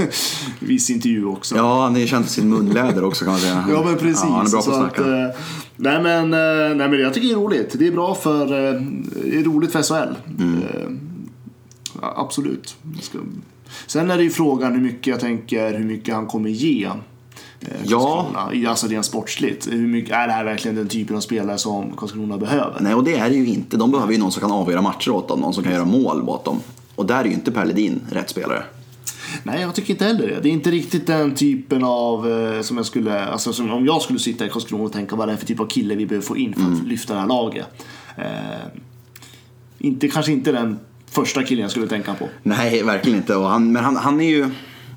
viss 0.61 0.90
intervju 0.90 1.25
också. 1.26 1.57
Ja, 1.57 1.83
han 1.83 1.97
är 1.97 2.07
känd 2.07 2.25
för 2.25 2.33
sin 2.33 2.49
munläder 2.49 3.04
också 3.04 3.25
kan 3.25 3.33
man 3.33 3.40
säga. 3.40 3.64
Ja 3.73 3.83
men 3.85 3.97
precis. 3.99 4.21
Ja, 4.25 4.28
han 4.37 4.47
är 4.47 4.50
bra 4.50 4.62
på 4.62 4.71
att 4.71 4.76
snacka. 4.95 5.02
eh, 5.23 5.28
nej, 5.76 6.02
men, 6.02 6.25
eh, 6.35 6.76
nej 6.76 6.88
men 6.88 7.00
jag 7.00 7.14
tycker 7.14 7.28
det 7.28 7.35
är 7.35 7.37
roligt. 7.37 7.76
Det 7.78 7.87
är 7.87 7.92
bra 7.92 8.14
för, 8.14 8.42
eh, 8.42 8.80
det 9.25 9.38
är 9.38 9.45
roligt 9.45 9.73
för 9.73 9.83
SHL. 9.83 10.14
Mm. 10.38 10.61
Ja, 12.02 12.14
absolut. 12.16 12.76
Sen 13.87 14.11
är 14.11 14.16
det 14.16 14.23
ju 14.23 14.30
frågan 14.30 14.73
hur 14.73 14.80
mycket 14.80 15.07
jag 15.07 15.21
tänker, 15.21 15.75
hur 15.78 15.85
mycket 15.85 16.14
han 16.14 16.26
kommer 16.26 16.50
ge. 16.50 16.90
Ja. 17.85 17.99
Karlskrona. 17.99 18.54
I- 18.54 18.66
Alltså 18.66 18.87
rent 18.87 19.04
sportsligt. 19.07 19.69
Hur 19.73 19.87
mycket, 19.87 20.14
är 20.14 20.26
det 20.26 20.33
här 20.33 20.45
verkligen 20.45 20.76
den 20.76 20.88
typen 20.88 21.16
av 21.16 21.21
spelare 21.21 21.59
som 21.59 21.92
Karlskrona 21.97 22.38
behöver? 22.38 22.76
Nej, 22.80 22.95
och 22.95 23.04
det 23.04 23.14
är 23.19 23.30
det 23.30 23.37
ju 23.37 23.47
inte. 23.47 23.76
De 23.76 23.90
behöver 23.90 24.12
ju 24.12 24.19
någon 24.19 24.33
som 24.33 24.40
kan 24.40 24.52
avgöra 24.52 24.83
matcher 24.83 25.11
åt 25.11 25.28
dem, 25.28 25.40
någon 25.40 25.54
som 25.54 25.64
kan 25.64 25.73
göra 25.73 25.85
mål 25.85 26.28
åt 26.28 26.45
dem. 26.45 26.61
Och 26.95 27.07
där 27.07 27.21
är 27.21 27.25
ju 27.25 27.33
inte 27.33 27.52
Per 27.52 27.64
Ledin 27.66 28.00
rätt 28.11 28.30
spelare. 28.30 28.62
Nej, 29.42 29.60
jag 29.60 29.75
tycker 29.75 29.90
inte 29.94 30.04
heller 30.04 30.28
det. 30.28 30.40
Det 30.42 30.49
är 30.49 30.52
inte 30.52 30.70
riktigt 30.70 31.06
den 31.06 31.34
typen 31.34 31.84
av, 31.84 32.30
eh, 32.30 32.60
som 32.62 32.76
jag 32.76 32.87
skulle, 32.87 33.25
alltså 33.25 33.52
som 33.52 33.70
om 33.70 33.87
jag 33.87 34.02
skulle 34.02 34.18
sitta 34.18 34.46
i 34.46 34.49
Karlskrona 34.49 34.84
och 34.84 34.92
tänka 34.92 35.16
vad 35.16 35.28
det 35.28 35.32
är 35.32 35.37
för 35.37 35.46
typ 35.46 35.60
av 35.60 35.66
kille 35.66 35.94
vi 35.94 36.06
behöver 36.06 36.26
få 36.26 36.37
in 36.37 36.54
för 36.54 36.60
att 36.60 36.66
Mm. 36.68 36.87
lyfta 36.87 37.14
det 37.14 37.20
här 37.20 37.26
laget. 37.26 37.66
Eh, 38.16 38.25
inte, 39.78 40.08
kanske 40.08 40.32
inte 40.32 40.52
den 40.52 40.78
första 41.10 41.42
killen 41.42 41.62
jag 41.62 41.70
skulle 41.70 41.87
tänka 41.87 42.14
på. 42.14 42.28
Nej, 42.42 42.82
verkligen 42.82 43.18
inte. 43.18 43.37
Och 43.37 43.49
han, 43.49 43.72
men 43.72 43.84
han, 43.84 43.96
han 43.96 44.20
är 44.20 44.28
ju... 44.30 44.50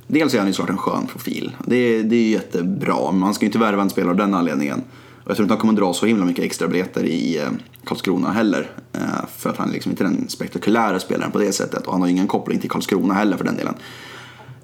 Dels 0.07 0.33
är 0.33 0.37
han 0.37 0.47
ju 0.47 0.53
såklart 0.53 0.69
en 0.69 0.77
skön 0.77 1.07
profil. 1.07 1.51
Det, 1.67 1.75
är- 1.75 2.03
det 2.03 2.15
är 2.15 2.29
jättebra. 2.29 3.11
Men 3.11 3.19
man 3.19 3.33
ska 3.33 3.43
ju 3.45 3.47
inte 3.47 3.59
värva 3.59 3.81
en 3.81 3.89
spelare 3.89 4.11
av 4.11 4.17
den 4.17 4.33
anledningen. 4.33 4.81
Och 5.23 5.29
jag 5.29 5.35
tror 5.37 5.43
inte 5.45 5.53
han 5.53 5.61
kommer 5.61 5.73
dra 5.73 5.93
så 5.93 6.05
himla 6.05 6.25
mycket 6.25 6.45
extra 6.45 6.67
biljetter 6.67 7.03
i 7.05 7.37
eh, 7.37 7.47
Karlskrona 7.83 8.31
heller. 8.31 8.71
Eh, 8.93 8.99
för 9.37 9.49
att 9.49 9.57
han 9.57 9.69
är 9.69 9.73
liksom 9.73 9.91
inte 9.91 10.03
den 10.03 10.29
spektakulära 10.29 10.99
spelaren 10.99 11.31
på 11.31 11.39
det 11.39 11.51
sättet. 11.51 11.85
Och 11.85 11.91
han 11.91 12.01
har 12.01 12.07
ju 12.07 12.11
ingen 12.13 12.27
koppling 12.27 12.59
till 12.59 12.69
Karlskrona 12.69 13.13
heller 13.13 13.37
för 13.37 13.43
den 13.45 13.55
delen. 13.57 13.73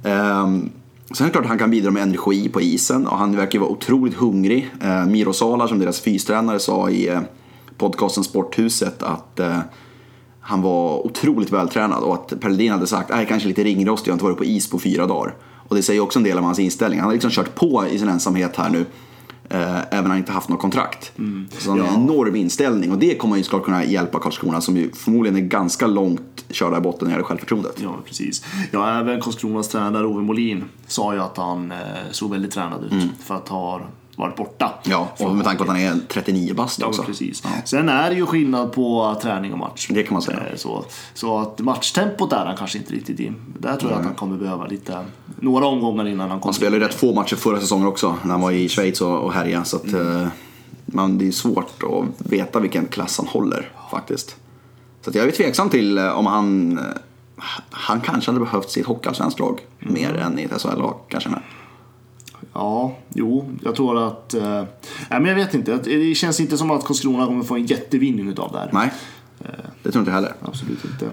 Um, 0.04 0.72
Sen 1.12 1.26
är 1.26 1.30
det 1.30 1.32
klart 1.32 1.44
att 1.44 1.50
han 1.50 1.60
kan 1.60 1.72
bidra 1.72 1.92
med 1.92 2.04
energi 2.04 2.50
på 2.50 2.62
isen 2.62 3.08
och 3.08 3.18
han 3.18 3.36
verkar 3.36 3.54
ju 3.54 3.60
vara 3.60 3.70
otroligt 3.72 4.14
hungrig. 4.14 4.72
Eh, 4.82 5.06
Miro 5.06 5.34
Salar 5.34 5.68
som 5.68 5.80
deras 5.80 6.00
fystränare 6.00 6.60
sa 6.60 6.90
i 6.90 7.08
eh, 7.08 7.20
podcasten 7.78 8.24
Sporthuset 8.24 9.04
att 9.04 9.40
eh, 9.40 9.60
han 10.40 10.62
var 10.62 11.06
otroligt 11.06 11.52
vältränad 11.52 12.04
och 12.04 12.14
att 12.14 12.40
Per 12.40 12.50
Ledin 12.50 12.72
hade 12.72 12.88
sagt 12.88 13.12
att 13.12 13.20
är 13.20 13.26
kanske 13.26 13.48
lite 13.48 13.64
ringrostig, 13.64 14.10
jag 14.10 14.14
har 14.14 14.16
inte 14.16 14.26
varit 14.26 14.38
på 14.38 14.46
is 14.46 14.70
på 14.70 14.80
fyra 14.80 15.08
dagar. 15.08 15.36
Och 15.68 15.76
det 15.76 15.84
säger 15.84 16.02
också 16.02 16.20
en 16.20 16.24
del 16.24 16.38
om 16.38 16.44
hans 16.44 16.60
inställning. 16.60 17.00
Han 17.00 17.08
har 17.08 17.14
liksom 17.14 17.32
kört 17.32 17.56
på 17.56 17.86
i 17.92 18.00
sin 18.00 18.10
ensamhet 18.10 18.56
här 18.56 18.70
nu. 18.70 18.86
Eh, 19.50 19.78
även 19.92 20.06
om 20.06 20.10
han 20.10 20.18
inte 20.18 20.32
haft 20.32 20.50
något 20.50 20.60
kontrakt. 20.60 21.12
Så 21.58 21.70
han 21.70 21.80
har 21.80 21.88
en 21.88 21.94
enorm 21.94 22.36
inställning 22.36 22.92
och 22.92 22.98
det 23.00 23.16
kommer 23.16 23.38
ju 23.38 23.44
såklart 23.44 23.64
kunna 23.64 23.86
hjälpa 23.86 24.20
Karlskrona 24.20 24.62
som 24.62 24.78
ju 24.78 24.92
förmodligen 24.92 25.38
är 25.38 25.48
ganska 25.48 25.88
långt 25.88 26.46
körda 26.50 26.78
i 26.78 26.82
botten 26.82 27.00
när 27.02 27.08
det 27.08 27.12
gäller 27.12 27.26
självförtroendet. 27.26 27.76
Ja, 27.84 27.96
precis. 28.06 28.46
Ja, 28.72 29.00
även 29.00 29.22
Karlskronas 29.22 29.68
tränare 29.68 30.08
Ove 30.08 30.22
Molin 30.22 30.64
sa 30.88 31.14
ju 31.14 31.20
att 31.20 31.38
han 31.38 31.72
eh, 31.72 31.78
såg 32.12 32.32
väldigt 32.32 32.52
tränad 32.52 32.84
ut 32.84 33.10
för 33.24 33.36
att 33.36 33.50
ha 33.50 33.82
varit 34.20 34.36
borta. 34.36 34.72
Ja, 34.84 35.08
och 35.20 35.36
med 35.36 35.46
tanke 35.46 35.58
på 35.58 35.72
att 35.72 35.78
han 35.78 35.86
är 35.86 35.96
39 36.08 36.54
bast 36.54 36.80
Ja, 36.80 36.88
också. 36.88 37.04
precis. 37.04 37.42
Ja. 37.44 37.50
Sen 37.66 37.90
är 37.90 38.10
det 38.10 38.16
ju 38.16 38.26
skillnad 38.26 38.72
på 38.74 39.16
träning 39.22 39.54
och 39.54 39.60
match. 39.60 39.88
Det 39.92 40.04
kan 40.04 40.14
man 40.14 40.22
säga. 40.22 40.38
Eh, 40.38 40.56
Så, 40.58 40.86
så 41.14 41.38
att 41.40 41.60
matchtempot 41.60 42.34
är 42.34 42.46
han 42.46 42.58
kanske 42.58 42.78
inte 42.78 42.94
riktigt 42.94 43.20
i. 43.20 43.34
Där 43.60 43.76
tror 43.78 43.92
jag 43.92 44.00
att 44.00 44.06
han 44.06 44.16
kommer 44.16 44.38
behöva 44.38 44.66
lite, 44.66 45.06
några 45.40 45.66
omgångar 45.66 46.08
innan 46.08 46.20
han 46.30 46.40
kommer 46.40 46.46
Han 46.48 46.54
spelade 46.54 46.78
ju 46.78 46.84
rätt 46.84 46.94
få 46.94 47.14
matcher 47.14 47.36
förra 47.36 47.60
säsongen 47.60 47.88
också 47.88 48.16
när 48.24 48.32
han 48.32 48.42
var 48.42 48.52
i 48.52 48.70
Schweiz 48.70 49.02
och, 49.02 49.20
och 49.20 49.34
härjade. 49.34 49.66
Så 49.66 49.76
att, 49.78 49.94
eh, 49.94 50.28
man, 50.86 51.18
det 51.18 51.28
är 51.28 51.32
svårt 51.32 51.84
att 51.84 52.32
veta 52.32 52.60
vilken 52.60 52.86
klass 52.86 53.18
han 53.18 53.28
håller 53.28 53.72
faktiskt. 53.92 54.36
Så 55.02 55.12
jag 55.14 55.28
är 55.28 55.32
tveksam 55.32 55.70
till 55.70 55.98
eh, 55.98 56.10
om 56.18 56.26
han... 56.26 56.80
Han 57.70 58.02
kanske 58.02 58.32
hade 58.32 58.46
behövt 58.46 58.70
sitt 58.70 58.86
hockeyallsvenskt 58.86 59.40
lag 59.40 59.60
mer 59.80 60.14
än 60.14 60.40
i 60.40 60.44
ett 60.44 60.62
SHL-lag. 60.62 60.96
Kanske 61.08 61.30
med. 61.30 61.40
Ja, 62.54 62.98
jo, 63.14 63.52
jag 63.64 63.76
tror 63.76 64.08
att... 64.08 64.34
Eh, 64.34 64.64
nej, 65.10 65.20
men 65.20 65.26
jag 65.26 65.36
vet 65.36 65.54
inte. 65.54 65.78
Det 65.84 66.16
känns 66.16 66.40
inte 66.40 66.58
som 66.58 66.72
att 66.72 66.86
Karlskrona 66.86 67.26
kommer 67.26 67.44
få 67.44 67.56
en 67.56 67.66
jättevinning 67.66 68.30
utav 68.30 68.52
det 68.52 68.60
här. 68.60 68.70
Nej, 68.74 68.92
det 69.84 69.92
tror 69.92 70.02
inte 70.02 70.12
jag 70.12 70.16
heller. 70.16 70.34
Absolut 70.42 70.86
inte. 70.86 71.10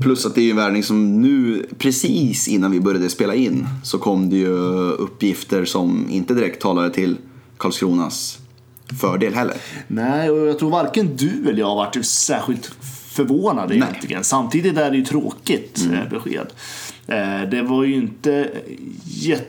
Plus 0.00 0.26
att 0.26 0.34
det 0.34 0.40
är 0.40 0.44
ju 0.44 0.50
en 0.50 0.56
värvning 0.56 0.82
som 0.82 1.22
nu, 1.22 1.66
precis 1.78 2.48
innan 2.48 2.70
vi 2.70 2.80
började 2.80 3.08
spela 3.08 3.34
in, 3.34 3.66
så 3.84 3.98
kom 3.98 4.30
det 4.30 4.36
ju 4.36 4.56
uppgifter 4.92 5.64
som 5.64 6.06
inte 6.10 6.34
direkt 6.34 6.62
talade 6.62 6.90
till 6.90 7.16
Karlskronas 7.56 8.38
fördel 9.00 9.34
heller. 9.34 9.54
Nej, 9.88 10.30
och 10.30 10.46
jag 10.48 10.58
tror 10.58 10.70
varken 10.70 11.16
du 11.16 11.48
eller 11.48 11.58
jag 11.58 11.66
har 11.66 11.76
varit 11.76 12.06
särskilt 12.06 12.66
förvånade 13.10 13.74
Nej. 13.74 13.88
egentligen. 13.88 14.24
Samtidigt 14.24 14.76
är 14.78 14.90
det 14.90 14.96
ju 14.96 15.04
tråkigt 15.04 15.88
eh, 15.92 16.10
besked. 16.10 16.46
Eh, 17.06 17.50
Det 17.50 17.62
var 17.62 17.84
ju 17.84 17.94
inte 17.94 18.50
jätte... 19.04 19.46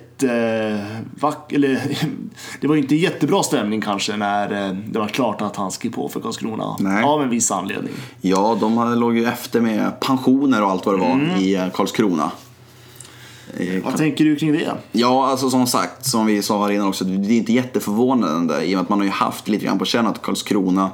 vack- 1.19 1.53
Eller, 1.53 1.81
det 2.61 2.67
var 2.67 2.75
inte 2.75 2.95
jättebra 2.95 3.43
stämning 3.43 3.81
kanske 3.81 4.17
när 4.17 4.67
eh, 4.67 4.73
det 4.73 4.99
var 4.99 5.07
klart 5.07 5.41
att 5.41 5.55
han 5.55 5.71
skrev 5.71 5.91
på 5.91 6.09
för 6.09 6.19
Karlskrona. 6.19 6.75
Nej. 6.79 7.03
Av 7.03 7.21
en 7.23 7.29
viss 7.29 7.51
anledning. 7.51 7.93
Ja, 8.21 8.57
de 8.59 8.93
låg 8.99 9.17
ju 9.17 9.25
efter 9.25 9.61
med 9.61 9.99
pensioner 9.99 10.63
och 10.63 10.69
allt 10.71 10.85
vad 10.85 10.95
det 10.95 10.99
var 10.99 11.37
i 11.39 11.55
eh, 11.55 11.69
Karlskrona. 11.73 12.31
Eh, 13.59 13.83
Vad 13.83 13.97
tänker 13.97 14.25
du 14.25 14.35
kring 14.35 14.51
det? 14.53 14.71
Ja, 14.91 15.27
alltså 15.27 15.49
som 15.49 15.67
sagt, 15.67 16.05
som 16.05 16.25
vi 16.25 16.41
sa 16.41 16.63
här 16.65 16.71
innan 16.71 16.87
också, 16.87 17.05
det 17.05 17.33
är 17.33 17.37
inte 17.37 17.53
jätteförvånande 17.53 18.63
i 18.65 18.67
och 18.67 18.77
med 18.77 18.81
att 18.81 18.89
man 18.89 18.99
har 18.99 19.05
ju 19.05 19.11
haft 19.11 19.47
lite 19.47 19.65
grann 19.65 19.79
på 19.79 19.85
känn 19.85 20.07
att 20.07 20.21
Karlskrona 20.21 20.89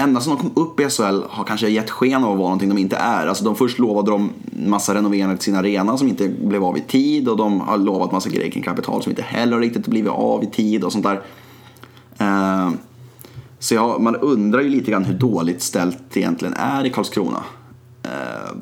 ända 0.00 0.20
sedan 0.20 0.36
de 0.36 0.50
kom 0.50 0.62
upp 0.62 0.80
i 0.80 0.88
SHL 0.88 1.22
har 1.28 1.44
kanske 1.44 1.68
gett 1.68 1.90
sken 1.90 2.24
av 2.24 2.32
att 2.32 2.38
vara 2.38 2.48
någonting 2.48 2.68
de 2.68 2.78
inte 2.78 2.96
är. 2.96 3.26
Alltså 3.26 3.44
de 3.44 3.56
först 3.56 3.78
lovade 3.78 4.10
de 4.10 4.30
massa 4.52 4.94
renoveringar 4.94 5.36
till 5.36 5.44
sin 5.44 5.56
arena 5.56 5.98
som 5.98 6.08
inte 6.08 6.28
blev 6.28 6.64
av 6.64 6.78
i 6.78 6.80
tid 6.80 7.28
och 7.28 7.36
de 7.36 7.60
har 7.60 7.78
lovat 7.78 8.12
massa 8.12 8.30
grejer 8.30 8.50
kring 8.50 8.62
kapital 8.62 9.02
som 9.02 9.10
inte 9.10 9.22
heller 9.22 9.52
har 9.52 9.60
riktigt 9.60 9.86
blivit 9.86 10.12
av 10.12 10.44
i 10.44 10.46
tid 10.46 10.84
och 10.84 10.92
sånt 10.92 11.04
där. 11.04 11.20
Uh, 12.20 12.72
så 13.58 13.74
ja, 13.74 13.98
man 13.98 14.16
undrar 14.16 14.60
ju 14.60 14.68
lite 14.68 14.90
grann 14.90 15.04
hur 15.04 15.14
dåligt 15.14 15.62
ställt 15.62 15.98
det 16.12 16.20
egentligen 16.20 16.54
är 16.54 16.84
i 16.86 16.90
Karlskrona. 16.90 17.44
Uh, 18.04 18.56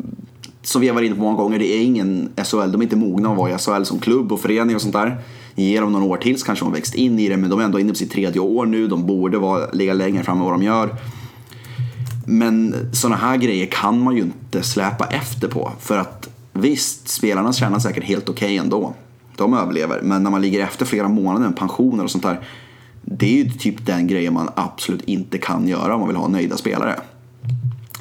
som 0.62 0.80
vi 0.80 0.88
har 0.88 0.94
varit 0.94 1.06
inne 1.06 1.16
på 1.16 1.22
många 1.22 1.36
gånger, 1.36 1.58
det 1.58 1.74
är 1.74 1.82
ingen 1.82 2.28
SHL, 2.36 2.72
de 2.72 2.80
är 2.80 2.82
inte 2.82 2.96
mogna 2.96 3.30
att 3.30 3.36
vara 3.36 3.50
i 3.50 3.58
SHL 3.58 3.84
som 3.84 3.98
klubb 3.98 4.32
och 4.32 4.40
förening 4.40 4.76
och 4.76 4.82
sånt 4.82 4.94
där. 4.94 5.16
Ge 5.54 5.80
dem 5.80 5.92
några 5.92 6.06
år 6.06 6.16
till 6.16 6.38
så 6.38 6.46
kanske 6.46 6.64
de 6.64 6.68
har 6.68 6.76
växt 6.76 6.94
in 6.94 7.18
i 7.18 7.28
det, 7.28 7.36
men 7.36 7.50
de 7.50 7.60
är 7.60 7.64
ändå 7.64 7.80
inne 7.80 7.92
på 7.92 7.98
sitt 7.98 8.12
tredje 8.12 8.40
år 8.40 8.66
nu, 8.66 8.86
de 8.86 9.06
borde 9.06 9.38
vara, 9.38 9.70
ligga 9.70 9.94
längre 9.94 10.24
fram 10.24 10.38
än 10.38 10.44
vad 10.44 10.52
de 10.52 10.62
gör. 10.62 10.96
Men 12.30 12.74
sådana 12.92 13.16
här 13.16 13.36
grejer 13.36 13.66
kan 13.66 14.02
man 14.02 14.16
ju 14.16 14.22
inte 14.22 14.62
släpa 14.62 15.06
efter 15.06 15.48
på. 15.48 15.72
För 15.80 15.98
att 15.98 16.28
visst, 16.52 17.08
spelarna 17.08 17.52
tjänar 17.52 17.78
säkert 17.78 18.04
helt 18.04 18.28
okej 18.28 18.56
ändå. 18.56 18.94
De 19.36 19.54
överlever. 19.54 20.00
Men 20.02 20.22
när 20.22 20.30
man 20.30 20.40
ligger 20.40 20.64
efter 20.64 20.86
flera 20.86 21.08
månader 21.08 21.46
med 21.46 21.56
pensioner 21.56 22.04
och 22.04 22.10
sånt 22.10 22.24
där. 22.24 22.40
Det 23.02 23.26
är 23.26 23.44
ju 23.44 23.50
typ 23.50 23.86
den 23.86 24.06
grejen 24.06 24.34
man 24.34 24.48
absolut 24.54 25.02
inte 25.02 25.38
kan 25.38 25.68
göra 25.68 25.94
om 25.94 26.00
man 26.00 26.08
vill 26.08 26.16
ha 26.16 26.28
nöjda 26.28 26.56
spelare. 26.56 27.00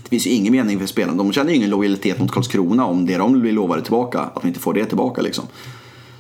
Det 0.04 0.10
finns 0.10 0.28
ju 0.28 0.32
ingen 0.32 0.54
mening 0.54 0.80
för 0.80 0.86
spelarna. 0.86 1.18
De 1.18 1.32
känner 1.32 1.50
ju 1.50 1.56
ingen 1.56 1.70
lojalitet 1.70 2.20
mot 2.20 2.32
Karlskrona 2.32 2.86
om 2.86 3.06
det 3.06 3.18
de 3.18 3.40
blir 3.40 3.52
lovade 3.52 3.82
tillbaka, 3.82 4.20
att 4.20 4.42
de 4.42 4.48
inte 4.48 4.60
får 4.60 4.74
det 4.74 4.86
tillbaka 4.86 5.22
liksom. 5.22 5.46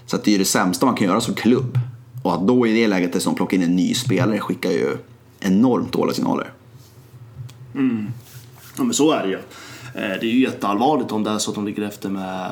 Så 0.06 0.16
att 0.16 0.24
det 0.24 0.30
är 0.30 0.34
ju 0.34 0.38
det 0.38 0.46
sämsta 0.46 0.86
man 0.86 0.96
kan 0.96 1.08
göra 1.08 1.22
som 1.22 1.34
klubb. 1.34 1.80
Och 2.24 2.34
att 2.34 2.48
då 2.48 2.68
i 2.68 2.74
det 2.74 2.88
läget 2.88 3.14
dessutom 3.14 3.36
plocka 3.36 3.56
in 3.56 3.62
en 3.62 3.76
ny 3.76 3.94
spelare 3.94 4.40
skickar 4.40 4.70
ju 4.70 4.98
enormt 5.40 5.92
dåliga 5.92 6.14
signaler. 6.14 6.54
Ja 8.78 8.84
men 8.84 8.94
så 8.94 9.12
är 9.12 9.24
det 9.24 9.30
ju. 9.30 9.36
Eh, 9.38 10.20
Det 10.20 10.28
är 10.28 10.32
ju 10.34 10.40
jätteallvarligt 10.42 11.12
om 11.12 11.24
det 11.24 11.30
är 11.30 11.38
så 11.38 11.52
att 11.52 11.56
de 11.56 11.66
ligger 11.66 11.84
efter 11.84 12.10
med 12.10 12.52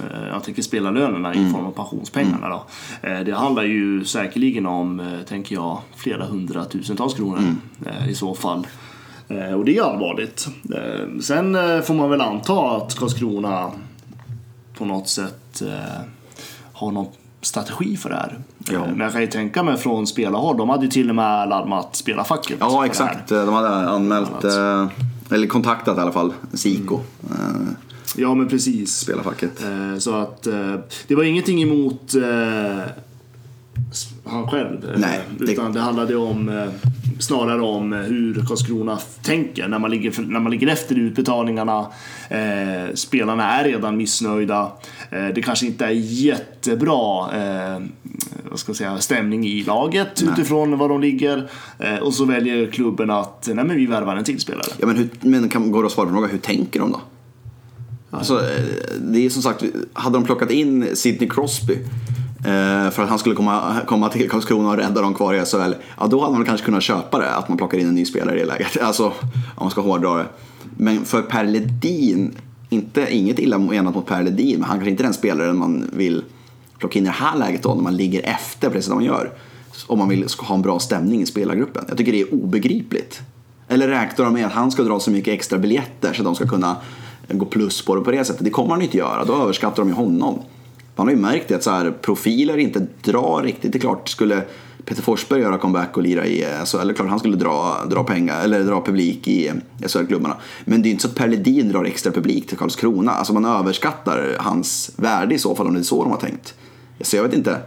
eh, 0.00 0.28
jag 0.28 0.44
tänker 0.44 0.62
spelarlönerna 0.62 1.34
i 1.34 1.50
form 1.52 1.66
av 1.66 1.72
pensionspengarna. 1.72 2.48
Då. 2.48 2.64
Eh, 3.08 3.20
Det 3.20 3.32
handlar 3.34 3.62
ju 3.62 4.04
säkerligen 4.04 4.66
om, 4.66 5.18
tänker 5.28 5.54
jag, 5.54 5.80
flera 5.96 6.24
hundratusentals 6.24 7.14
kronor 7.14 7.40
eh, 7.86 8.08
i 8.10 8.14
så 8.14 8.34
fall. 8.34 8.66
Och 9.56 9.64
det 9.64 9.76
är 9.76 9.82
allvarligt. 9.82 10.48
Sen 11.22 11.56
får 11.82 11.94
man 11.94 12.10
väl 12.10 12.20
anta 12.20 12.76
att 12.76 12.94
Karlskrona 12.98 13.70
på 14.78 14.84
något 14.84 15.08
sätt 15.08 15.62
har 16.72 16.92
någon 16.92 17.06
strategi 17.42 17.96
för 17.96 18.08
det 18.08 18.14
här. 18.16 18.38
Ja. 18.58 18.74
Eh, 18.74 18.80
Men 18.90 19.00
jag 19.00 19.12
kan 19.12 19.20
ju 19.20 19.26
tänka 19.26 19.62
mig 19.62 19.76
från 19.76 20.06
spelarhåll, 20.06 20.56
de 20.56 20.68
hade 20.68 20.84
ju 20.84 20.90
till 20.90 21.08
och 21.08 21.14
med 21.16 21.48
larmat 21.48 21.96
spelarfacket. 21.96 22.58
det 22.60 22.64
Ja, 22.66 22.86
exakt. 22.86 23.28
De 23.28 23.52
hade 23.54 23.68
anmält, 23.68 24.44
eh, 24.44 24.88
eller 25.30 25.46
kontaktat 25.46 25.98
i 25.98 26.00
alla 26.00 26.12
fall, 26.12 26.32
Siko, 26.52 27.00
Mm. 27.40 27.76
Ja 28.16 28.34
men 28.34 28.48
precis. 28.48 28.96
spelarfacket. 28.96 29.64
Så 29.98 30.14
att 30.14 30.42
det 31.06 31.14
var 31.14 31.22
ingenting 31.24 31.62
emot 31.62 32.14
han 34.24 34.48
själv. 34.48 34.94
Nej, 34.98 35.20
det- 35.38 35.52
Utan 35.52 35.72
det 35.72 35.80
handlade 35.80 36.16
om 36.16 36.70
snarare 37.20 37.60
om 37.60 37.92
hur 37.92 38.44
Karlskrona 38.48 38.98
tänker 39.22 39.68
när 39.68 39.78
man 39.78 39.90
ligger, 39.90 40.22
när 40.22 40.40
man 40.40 40.52
ligger 40.52 40.66
efter 40.66 40.98
i 40.98 41.00
utbetalningarna. 41.00 41.86
Eh, 42.28 42.94
spelarna 42.94 43.50
är 43.50 43.64
redan 43.64 43.96
missnöjda. 43.96 44.72
Eh, 45.10 45.26
det 45.34 45.42
kanske 45.42 45.66
inte 45.66 45.86
är 45.86 45.90
jättebra 45.90 47.30
eh, 47.32 47.82
vad 48.50 48.58
ska 48.58 48.70
jag 48.70 48.76
säga, 48.76 48.98
stämning 48.98 49.46
i 49.46 49.62
laget 49.62 50.22
utifrån 50.22 50.78
var 50.78 50.88
de 50.88 51.00
ligger. 51.00 51.50
Eh, 51.78 51.96
och 51.96 52.14
så 52.14 52.24
väljer 52.24 52.70
klubben 52.70 53.10
att 53.10 53.48
nej, 53.52 53.64
men 53.64 53.76
vi 53.76 53.86
värvar 53.86 54.16
en 54.16 54.24
till 54.24 54.40
spelare. 54.40 54.72
Ja, 54.78 54.86
men, 54.86 54.96
hur, 54.96 55.08
men 55.20 55.48
kan 55.48 55.72
går 55.72 55.82
det 55.82 55.86
att 55.86 55.92
svara 55.92 56.06
på 56.06 56.12
frågan, 56.12 56.30
hur 56.30 56.38
tänker 56.38 56.80
de 56.80 56.92
då? 56.92 57.00
Alltså, 58.10 58.38
eh, 58.38 58.64
det 59.00 59.26
är 59.26 59.30
som 59.30 59.42
sagt, 59.42 59.64
hade 59.92 60.16
de 60.16 60.24
plockat 60.24 60.50
in 60.50 60.96
Sidney 60.96 61.28
Crosby 61.28 61.78
eh, 62.44 62.90
för 62.90 63.02
att 63.02 63.08
han 63.08 63.18
skulle 63.18 63.34
komma, 63.34 63.76
komma 63.86 64.08
till 64.08 64.30
Karlskrona 64.30 64.70
och 64.70 64.76
rädda 64.76 65.00
dem 65.00 65.14
kvar 65.14 65.34
i 65.34 65.44
SHL, 65.44 65.74
ja 65.98 66.06
då 66.06 66.20
hade 66.20 66.36
man 66.36 66.44
kanske 66.44 66.64
kunnat 66.64 66.82
köpa 66.82 67.18
det, 67.18 67.34
att 67.34 67.48
man 67.48 67.58
plockar 67.58 67.78
in 67.78 67.88
en 67.88 67.94
ny 67.94 68.04
spelare 68.04 68.36
i 68.36 68.40
det 68.40 68.46
läget. 68.46 68.76
Alltså, 68.82 69.06
om 69.06 69.60
man 69.60 69.70
ska 69.70 69.80
hårdra 69.80 70.14
det. 70.14 70.26
Men 70.76 71.04
för 71.04 71.22
Per 71.22 71.44
Ledin, 71.44 72.34
inte, 72.68 73.06
inget 73.10 73.38
illa 73.38 73.58
menat 73.58 73.94
mot 73.94 74.06
Per 74.06 74.22
Ledin, 74.22 74.58
men 74.58 74.68
han 74.68 74.76
kanske 74.76 74.90
inte 74.90 75.02
är 75.02 75.04
den 75.04 75.14
spelaren 75.14 75.56
man 75.56 75.90
vill 75.92 76.22
plocka 76.78 76.98
in 76.98 77.04
i 77.04 77.08
det 77.08 77.12
här 77.12 77.38
läget 77.38 77.62
då, 77.62 77.74
när 77.74 77.82
man 77.82 77.96
ligger 77.96 78.22
efter 78.22 78.70
precis 78.70 78.86
som 78.86 78.94
man 78.94 79.04
gör. 79.04 79.32
Om 79.86 79.98
man 79.98 80.08
vill 80.08 80.26
ha 80.38 80.54
en 80.54 80.62
bra 80.62 80.78
stämning 80.78 81.22
i 81.22 81.26
spelargruppen. 81.26 81.84
Jag 81.88 81.98
tycker 81.98 82.12
det 82.12 82.20
är 82.20 82.34
obegripligt. 82.34 83.20
Eller 83.68 83.88
räknar 83.88 84.24
de 84.24 84.34
med 84.34 84.46
att 84.46 84.52
han 84.52 84.70
ska 84.70 84.82
dra 84.82 85.00
så 85.00 85.10
mycket 85.10 85.34
extra 85.34 85.58
biljetter 85.58 86.12
så 86.12 86.20
att 86.20 86.24
de 86.24 86.34
ska 86.34 86.46
kunna 86.48 86.76
gå 87.28 87.46
plus 87.46 87.84
på 87.84 87.94
det 87.94 88.00
på 88.00 88.10
det 88.10 88.24
sättet? 88.24 88.44
Det 88.44 88.50
kommer 88.50 88.70
han 88.70 88.82
inte 88.82 88.96
göra, 88.96 89.24
då 89.24 89.42
överskattar 89.42 89.82
de 89.82 89.88
ju 89.88 89.94
honom. 89.94 90.42
Man 91.00 91.06
har 91.06 91.14
ju 91.14 91.20
märkt 91.20 91.48
det 91.48 91.54
att 91.54 91.62
så 91.62 91.70
här, 91.70 91.90
profiler 91.90 92.56
inte 92.56 92.86
drar 93.02 93.42
riktigt. 93.42 93.72
Det 93.72 93.78
är 93.78 93.80
klart, 93.80 94.08
skulle 94.08 94.42
Peter 94.84 95.02
Forsberg 95.02 95.40
göra 95.40 95.58
comeback 95.58 95.96
och 95.96 96.02
lira 96.02 96.26
i 96.26 96.42
eh, 96.42 96.64
SHL, 96.64 96.86
det 96.86 96.92
är 96.92 96.94
klart 96.94 97.08
han 97.08 97.18
skulle 97.18 97.36
dra, 97.36 97.84
dra 97.90 98.04
pengar, 98.04 98.44
eller 98.44 98.64
dra 98.64 98.84
publik 98.84 99.28
i 99.28 99.48
eh, 99.48 99.54
SHL-klubbarna. 99.86 100.36
Men 100.64 100.82
det 100.82 100.88
är 100.88 100.90
inte 100.90 101.02
så 101.02 101.08
att 101.08 101.14
Per 101.14 101.28
Ledin 101.28 101.68
drar 101.68 101.84
extra 101.84 102.12
publik 102.12 102.48
till 102.48 102.58
Karlskrona. 102.58 103.12
Alltså 103.12 103.32
man 103.32 103.44
överskattar 103.44 104.36
hans 104.40 104.90
värde 104.96 105.34
i 105.34 105.38
så 105.38 105.54
fall 105.54 105.66
om 105.66 105.74
det 105.74 105.80
är 105.80 105.82
så 105.82 106.02
de 106.02 106.10
har 106.10 106.20
tänkt. 106.20 106.54
Så 107.00 107.16
jag 107.16 107.22
vet 107.22 107.34
inte. 107.34 107.58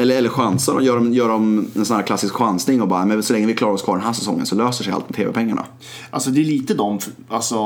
Eller, 0.00 0.16
eller 0.16 0.28
chansar 0.28 0.74
och 0.74 0.82
gör 0.82 0.96
de, 0.96 1.12
gör 1.12 1.28
de 1.28 1.68
en 1.74 1.84
sån 1.84 1.96
här 1.96 2.02
klassisk 2.02 2.34
chansning 2.34 2.82
och 2.82 2.88
bara, 2.88 3.04
men 3.04 3.22
så 3.22 3.32
länge 3.32 3.46
vi 3.46 3.54
klarar 3.54 3.72
oss 3.72 3.82
kvar 3.82 3.96
den 3.96 4.06
här 4.06 4.12
säsongen 4.12 4.46
så 4.46 4.54
löser 4.54 4.84
sig 4.84 4.92
allt 4.92 5.08
med 5.08 5.16
tv-pengarna. 5.16 5.66
Alltså 6.10 6.30
det 6.30 6.40
är 6.40 6.44
lite 6.44 6.74
de 6.74 6.98
alltså, 7.28 7.56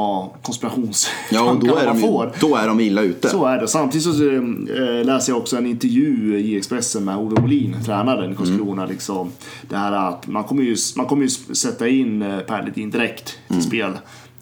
konspirationstankarna 0.43 1.47
Ja, 1.47 1.51
och 1.51 1.65
då 1.67 1.77
är, 1.77 1.87
man 1.87 2.01
får. 2.01 2.33
då 2.41 2.57
är 2.57 2.69
de 2.69 2.81
illa 2.81 3.03
ute. 3.03 3.29
Så 3.29 3.47
är 3.47 3.61
det. 3.61 3.69
Samtidigt 3.69 4.05
så 4.05 4.11
eh, 4.11 5.05
läser 5.05 5.33
jag 5.33 5.39
också 5.41 5.57
en 5.57 5.67
intervju 5.67 6.39
i 6.41 6.57
Expressen 6.57 7.05
med 7.05 7.17
Ove 7.17 7.41
Molin, 7.41 7.77
tränaren 7.85 8.33
i 8.33 8.37
Karlskrona. 8.37 8.87
Liksom, 8.87 9.33
det 9.69 9.77
här 9.77 9.93
att 9.93 10.27
man 10.27 10.45
kommer 10.45 10.62
ju, 10.62 10.77
man 10.97 11.07
kommer 11.07 11.23
ju 11.23 11.29
sätta 11.55 11.89
in 11.89 12.23
eh, 12.23 12.39
Per 12.39 12.62
Ledin 12.62 12.91
direkt 12.91 13.39
till 13.49 13.62
spel. 13.62 13.93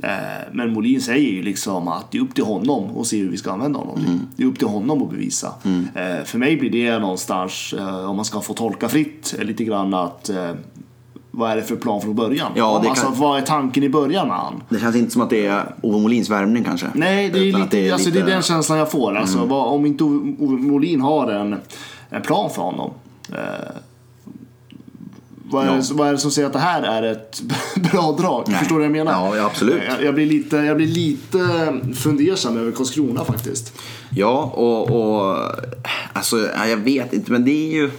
Eh, 0.03 0.11
men 0.53 0.73
Molin 0.73 1.01
säger 1.01 1.31
ju 1.33 1.43
liksom 1.43 1.89
att 1.89 2.11
det 2.11 2.19
är 2.19 2.23
upp 2.23 2.35
till 2.35 2.45
honom 2.45 2.99
att 3.01 3.07
se 3.07 3.19
hur 3.19 3.31
vi 3.31 3.37
ska 3.37 3.53
använda 3.53 3.79
honom. 3.79 4.21
Det 4.37 4.43
är 4.43 4.47
upp 4.47 4.59
till 4.59 4.69
honom 4.69 5.03
att 5.03 5.11
bevisa. 5.11 5.53
Eh, 5.95 6.25
för 6.25 6.39
mig 6.39 6.57
blir 6.57 6.71
det 6.71 6.99
någonstans, 6.99 7.75
eh, 7.79 8.11
om 8.11 8.17
man 8.17 8.25
ska 8.25 8.41
få 8.41 8.55
tolka 8.55 8.89
fritt, 8.89 9.35
lite 9.43 9.65
grann 9.65 9.95
att 9.95 10.31
vad 11.33 11.51
är 11.51 11.57
det 11.57 11.63
för 11.63 11.77
plan 11.77 12.01
från 12.01 12.15
början? 12.15 12.53
Ja, 12.57 12.81
det 12.83 12.89
alltså, 12.89 13.05
kan- 13.07 13.19
Vad 13.21 13.39
är 13.39 13.43
tanken 13.47 13.83
i 13.83 13.89
början 13.89 14.29
med 14.29 14.37
han? 14.37 14.63
Det 14.69 14.79
känns 14.81 14.97
inte 14.97 15.11
som 15.11 15.23
att 15.23 15.31
det 15.31 15.47
är 15.47 15.75
Ove 15.83 15.99
Molins 15.99 16.31
värvning 16.31 16.65
kanske. 16.65 16.87
Nej, 16.95 17.31
det 17.31 17.39
är, 17.39 17.43
lite, 17.45 17.67
det 17.71 17.89
är 17.89 17.93
alltså, 17.93 18.09
det 18.11 18.15
lite- 18.15 18.21
Mm. 18.21 18.29
är 18.31 18.35
den 18.35 18.43
känslan 18.43 18.79
jag 18.79 18.91
får. 18.91 19.17
Alltså, 19.17 19.45
vad, 19.45 19.67
om 19.75 19.87
inte 19.87 20.05
Ove 20.05 20.57
Molin 20.63 21.01
har 21.01 21.27
en, 21.33 21.57
en 22.11 22.23
plan 22.23 22.51
för 22.51 22.63
honom. 22.63 22.91
Eh, 23.33 23.37
vad, 25.51 25.65
är 25.65 25.69
Ja. 25.69 25.75
det, 25.77 25.95
vad 25.95 26.09
är 26.09 26.13
det 26.13 26.19
som 26.19 26.31
säger 26.31 26.47
att 26.47 26.53
det 26.53 26.59
här 26.59 26.83
är 26.83 27.03
ett 27.03 27.43
bra 27.93 28.17
drag? 28.19 28.45
Nej. 28.49 28.59
Förstår 28.59 28.75
du 28.75 28.79
vad 28.89 28.99
jag 28.99 29.07
menar? 29.07 29.37
Ja, 29.37 29.45
absolut. 29.47 29.83
Jag, 29.89 30.05
jag, 30.05 30.15
blir 30.15 30.27
lite, 30.27 30.57
jag 30.57 30.77
blir 30.77 30.87
lite 30.87 31.39
fundersam 31.95 32.57
över 32.57 32.73
Karlskrona 32.73 33.25
faktiskt. 33.25 33.73
Ja, 34.11 34.43
och, 34.55 34.91
och 34.91 35.37
alltså, 36.13 36.49
ja, 36.57 36.67
jag 36.67 36.77
vet 36.77 37.13
inte, 37.13 37.33
men 37.33 37.45
det 37.45 37.51
är 37.69 37.73
ju... 37.73 37.91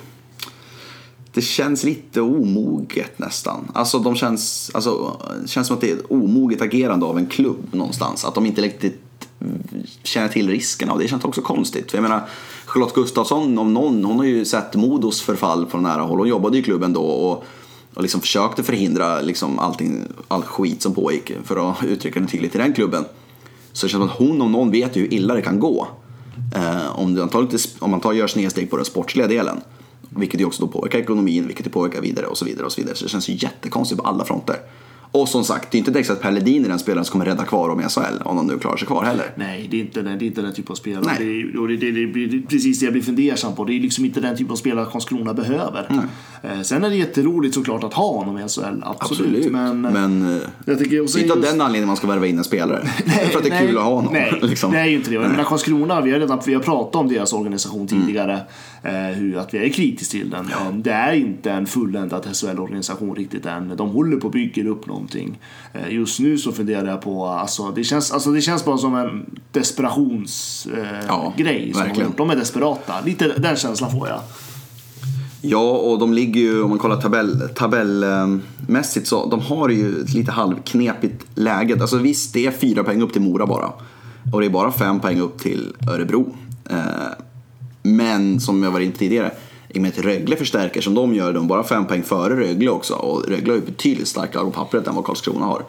Det 1.33 1.41
känns 1.41 1.83
lite 1.83 2.21
omoget 2.21 3.19
nästan. 3.19 3.71
Alltså, 3.73 3.99
de 3.99 4.15
känns, 4.15 4.71
alltså, 4.73 5.17
det 5.41 5.47
känns 5.47 5.67
som 5.67 5.75
att 5.75 5.81
det 5.81 5.91
är 5.91 5.95
ett 5.95 6.05
omoget 6.11 6.61
agerande 6.61 7.05
av 7.05 7.17
en 7.17 7.25
klubb 7.27 7.67
någonstans. 7.71 8.25
Att 8.25 8.35
de 8.35 8.45
inte 8.45 8.61
riktigt 8.61 9.01
känner 10.03 10.27
till 10.27 10.49
riskerna 10.49 10.93
och 10.93 10.99
det 10.99 11.07
känns 11.07 11.25
också 11.25 11.41
konstigt. 11.41 11.91
För 11.91 11.97
jag 11.97 12.03
menar, 12.03 12.21
Charlotte 12.65 12.93
Gustafsson 12.93 13.57
om 13.57 13.73
någon, 13.73 14.05
hon 14.05 14.17
har 14.17 14.25
ju 14.25 14.45
sett 14.45 14.75
Modos 14.75 15.21
förfall 15.21 15.65
på 15.65 15.77
nära 15.77 16.01
håll. 16.01 16.19
Hon 16.19 16.27
jobbade 16.27 16.57
i 16.57 16.63
klubben 16.63 16.93
då 16.93 17.03
och, 17.03 17.43
och 17.93 18.01
liksom 18.01 18.21
försökte 18.21 18.63
förhindra 18.63 19.21
liksom 19.21 19.59
allting, 19.59 20.03
all 20.27 20.43
skit 20.43 20.81
som 20.81 20.93
pågick, 20.93 21.31
för 21.43 21.71
att 21.71 21.83
uttrycka 21.83 22.19
det 22.19 22.27
tydligt, 22.27 22.55
i 22.55 22.57
den 22.57 22.73
klubben. 22.73 23.05
Så 23.73 23.85
det 23.85 23.89
känns 23.89 24.01
som 24.01 24.09
att 24.09 24.17
hon 24.17 24.41
om 24.41 24.51
någon 24.51 24.71
vet 24.71 24.95
ju 24.95 25.01
hur 25.01 25.13
illa 25.13 25.33
det 25.33 25.41
kan 25.41 25.59
gå. 25.59 25.87
Eh, 26.55 26.99
om, 26.99 27.13
man 27.13 27.29
tar 27.29 27.41
lite, 27.41 27.57
om 27.79 27.91
man 27.91 27.99
tar, 27.99 28.13
gör 28.13 28.27
snedsteg 28.27 28.69
på 28.69 28.75
den 28.75 28.85
sportsliga 28.85 29.27
delen. 29.27 29.61
Vilket 30.09 30.39
ju 30.39 30.45
också 30.45 30.65
då 30.65 30.71
påverkar 30.71 30.99
ekonomin, 30.99 31.47
vilket 31.47 31.71
påverkar 31.71 32.01
vidare 32.01 32.25
och 32.25 32.37
så 32.37 32.45
vidare. 32.45 32.65
och 32.65 32.71
Så 32.71 32.81
vidare. 32.81 32.95
Så 32.95 33.03
det 33.03 33.09
känns 33.09 33.29
ju 33.29 33.33
jättekonstigt 33.33 34.01
på 34.01 34.07
alla 34.07 34.25
fronter. 34.25 34.55
Och 35.13 35.29
som 35.29 35.43
sagt, 35.43 35.71
det 35.71 35.77
är 35.77 35.79
inte 35.79 35.91
direkt 35.91 36.07
så 36.07 36.13
att 36.13 36.21
Per 36.21 36.31
Ledin 36.31 36.65
är 36.65 36.69
den 36.69 36.79
spelaren 36.79 37.05
som 37.05 37.11
kommer 37.11 37.25
rädda 37.25 37.43
kvar 37.45 37.69
dem 37.69 37.79
i 37.81 37.83
SHL, 37.83 38.21
om 38.25 38.35
de 38.37 38.47
nu 38.47 38.59
klarar 38.59 38.77
sig 38.77 38.87
kvar 38.87 39.03
heller. 39.03 39.25
Nej, 39.35 39.67
det 39.71 39.77
är 39.77 39.81
inte 39.81 40.01
den, 40.01 40.19
det 40.19 40.25
är 40.25 40.27
inte 40.27 40.41
den 40.41 40.53
typen 40.53 40.71
av 40.71 40.75
spelare. 40.75 41.03
Nej. 41.05 41.15
Det 41.19 41.41
är, 41.41 41.59
och 41.61 41.67
det, 41.67 41.75
det, 41.77 41.91
det, 41.91 42.05
det 42.25 42.37
är 42.37 42.41
precis 42.41 42.79
det 42.79 42.85
jag 42.85 42.93
blir 42.93 43.03
fundersam 43.03 43.55
på. 43.55 43.65
Det 43.65 43.73
är 43.73 43.79
liksom 43.79 44.05
inte 44.05 44.19
den 44.21 44.37
typen 44.37 44.51
av 44.51 44.55
spelare 44.55 44.85
Karlskrona 44.91 45.33
behöver. 45.33 46.07
Eh, 46.43 46.61
sen 46.61 46.83
är 46.83 46.89
det 46.89 46.95
jätteroligt 46.95 47.55
såklart 47.55 47.83
att 47.83 47.93
ha 47.93 48.13
honom 48.17 48.37
i 48.37 48.41
SHL. 48.41 48.61
Absolut. 48.61 48.83
Absolut. 48.99 49.51
Men, 49.51 49.81
Men, 49.81 50.35
eh, 50.35 50.41
jag 50.65 50.79
tycker, 50.79 50.95
är 50.95 51.19
inte 51.21 51.33
av 51.33 51.39
just- 51.39 51.51
den 51.51 51.61
anledningen 51.61 51.87
man 51.87 51.97
ska 51.97 52.07
värva 52.07 52.27
in 52.27 52.37
en 52.37 52.43
spelare. 52.43 52.77
är 53.05 53.27
för 53.27 53.37
att 53.37 53.43
det 53.45 53.49
är 53.49 53.67
kul 53.67 53.77
att 53.77 53.83
ha 53.83 53.93
honom. 53.93 54.13
Nej, 54.13 54.39
liksom. 54.41 54.71
det 54.71 54.79
är 54.79 54.85
ju 54.85 54.95
inte 54.95 55.09
det. 55.09 55.15
Jag 55.15 55.29
menar, 55.31 55.43
Karlskrona, 55.43 56.01
vi 56.01 56.11
har 56.11 56.19
redan 56.19 56.39
vi 56.45 56.53
har 56.53 56.61
pratat 56.61 56.95
om 56.95 57.07
deras 57.07 57.33
organisation 57.33 57.87
Mm. 57.91 58.05
tidigare. 58.05 58.39
Eh, 58.83 58.91
hur, 58.93 59.37
att 59.37 59.53
vi 59.53 59.57
är 59.57 59.69
kritiska 59.69 60.11
till 60.17 60.29
den. 60.29 60.45
Eh, 60.45 60.73
det 60.73 60.91
är 60.91 61.13
inte 61.13 61.51
en 61.51 61.65
fulländad 61.65 62.25
SHL-organisation 62.35 63.15
riktigt 63.15 63.45
än. 63.45 63.73
De 63.77 63.89
håller 63.89 64.17
på 64.17 64.27
att 64.27 64.33
bygga 64.33 64.69
upp 64.69 64.85
någonting. 65.01 65.39
Eh, 65.73 65.93
just 65.95 66.19
nu 66.19 66.37
så 66.37 66.51
funderar 66.51 66.87
jag 66.87 67.01
på, 67.01 67.25
alltså 67.25 67.71
det 67.71 67.83
känns, 67.83 68.11
alltså, 68.11 68.31
det 68.31 68.41
känns 68.41 68.65
bara 68.65 68.77
som 68.77 68.95
en 68.95 69.39
desperationsgrej. 69.51 70.81
Eh, 70.83 71.05
Ja, 71.07 71.33
grej 71.37 71.73
som 71.73 72.13
de, 72.17 72.29
är 72.29 72.35
desperata. 72.35 72.93
Lite 73.05 73.27
den 73.37 73.55
känslan 73.55 73.91
får 73.91 74.07
jag. 74.07 74.19
Ja, 75.41 75.69
och 75.71 75.99
de 75.99 76.13
ligger 76.13 76.41
ju, 76.41 76.61
om 76.63 76.69
man 76.69 76.79
kollar 76.79 77.01
tabell, 77.01 77.49
tabellmässigt, 77.55 79.07
så 79.07 79.29
de 79.29 79.39
har 79.39 79.69
ju 79.69 80.01
ett 80.01 80.13
lite 80.13 80.31
halvknepigt 80.31 81.25
läge. 81.35 81.77
Alltså 81.81 81.97
visst, 81.97 82.33
det 82.33 82.45
är 82.45 82.51
fyra 82.51 82.83
poäng 82.83 83.01
upp 83.01 83.13
till 83.13 83.21
Mora 83.21 83.45
bara. 83.45 83.71
Och 84.33 84.39
det 84.39 84.45
är 84.45 84.49
bara 84.49 84.71
fem 84.71 84.99
poäng 84.99 85.19
upp 85.19 85.39
till 85.39 85.73
Örebro. 85.89 86.35
Eh, 86.69 86.77
Men 87.83 88.39
som 88.39 88.63
jag 88.63 88.71
var 88.71 88.79
inne 88.79 88.91
på 88.91 88.97
tidigare, 88.97 89.31
i 89.73 89.77
och 89.77 89.81
med 89.81 89.89
att 89.91 89.97
Rögle 89.97 90.35
förstärker 90.35 90.81
som 90.81 90.93
de 90.93 91.13
gör, 91.15 91.33
de 91.33 91.43
är 91.43 91.47
bara 91.47 91.63
fem 91.63 91.85
poäng 91.87 92.03
före 92.03 92.35
Rögle 92.39 92.69
också. 92.69 92.93
Och 92.93 93.23
Rögle 93.27 93.51
har 93.51 93.55
ju 93.59 93.65
betydligt 93.65 94.07
starkare 94.07 94.43
på 94.43 94.51
pappret 94.51 94.87
än 94.87 94.95
vad 94.95 95.05
Karlskrona 95.05 95.45
har. 95.45 95.63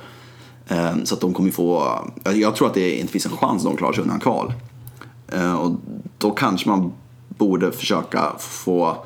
Ehm, 0.69 1.07
så 1.07 1.15
att 1.15 1.21
de 1.21 1.35
kommer 1.35 1.49
ju 1.49 1.53
få, 1.53 1.99
jag- 2.35 2.57
tror 2.57 2.69
att 2.69 2.75
det 2.75 2.95
inte 3.01 3.13
finns 3.13 3.27
en 3.27 3.33
chans 3.33 3.63
att 3.65 3.71
de 3.71 3.77
klarar 3.77 3.93
sig 3.93 4.03
undan 4.03 4.21
kval. 4.21 4.53
Ehm, 5.33 5.57
och 5.57 5.73
då 6.19 6.31
kanske 6.31 6.69
man 6.69 6.93
borde 7.29 7.73
försöka 7.73 8.33
få 8.39 8.97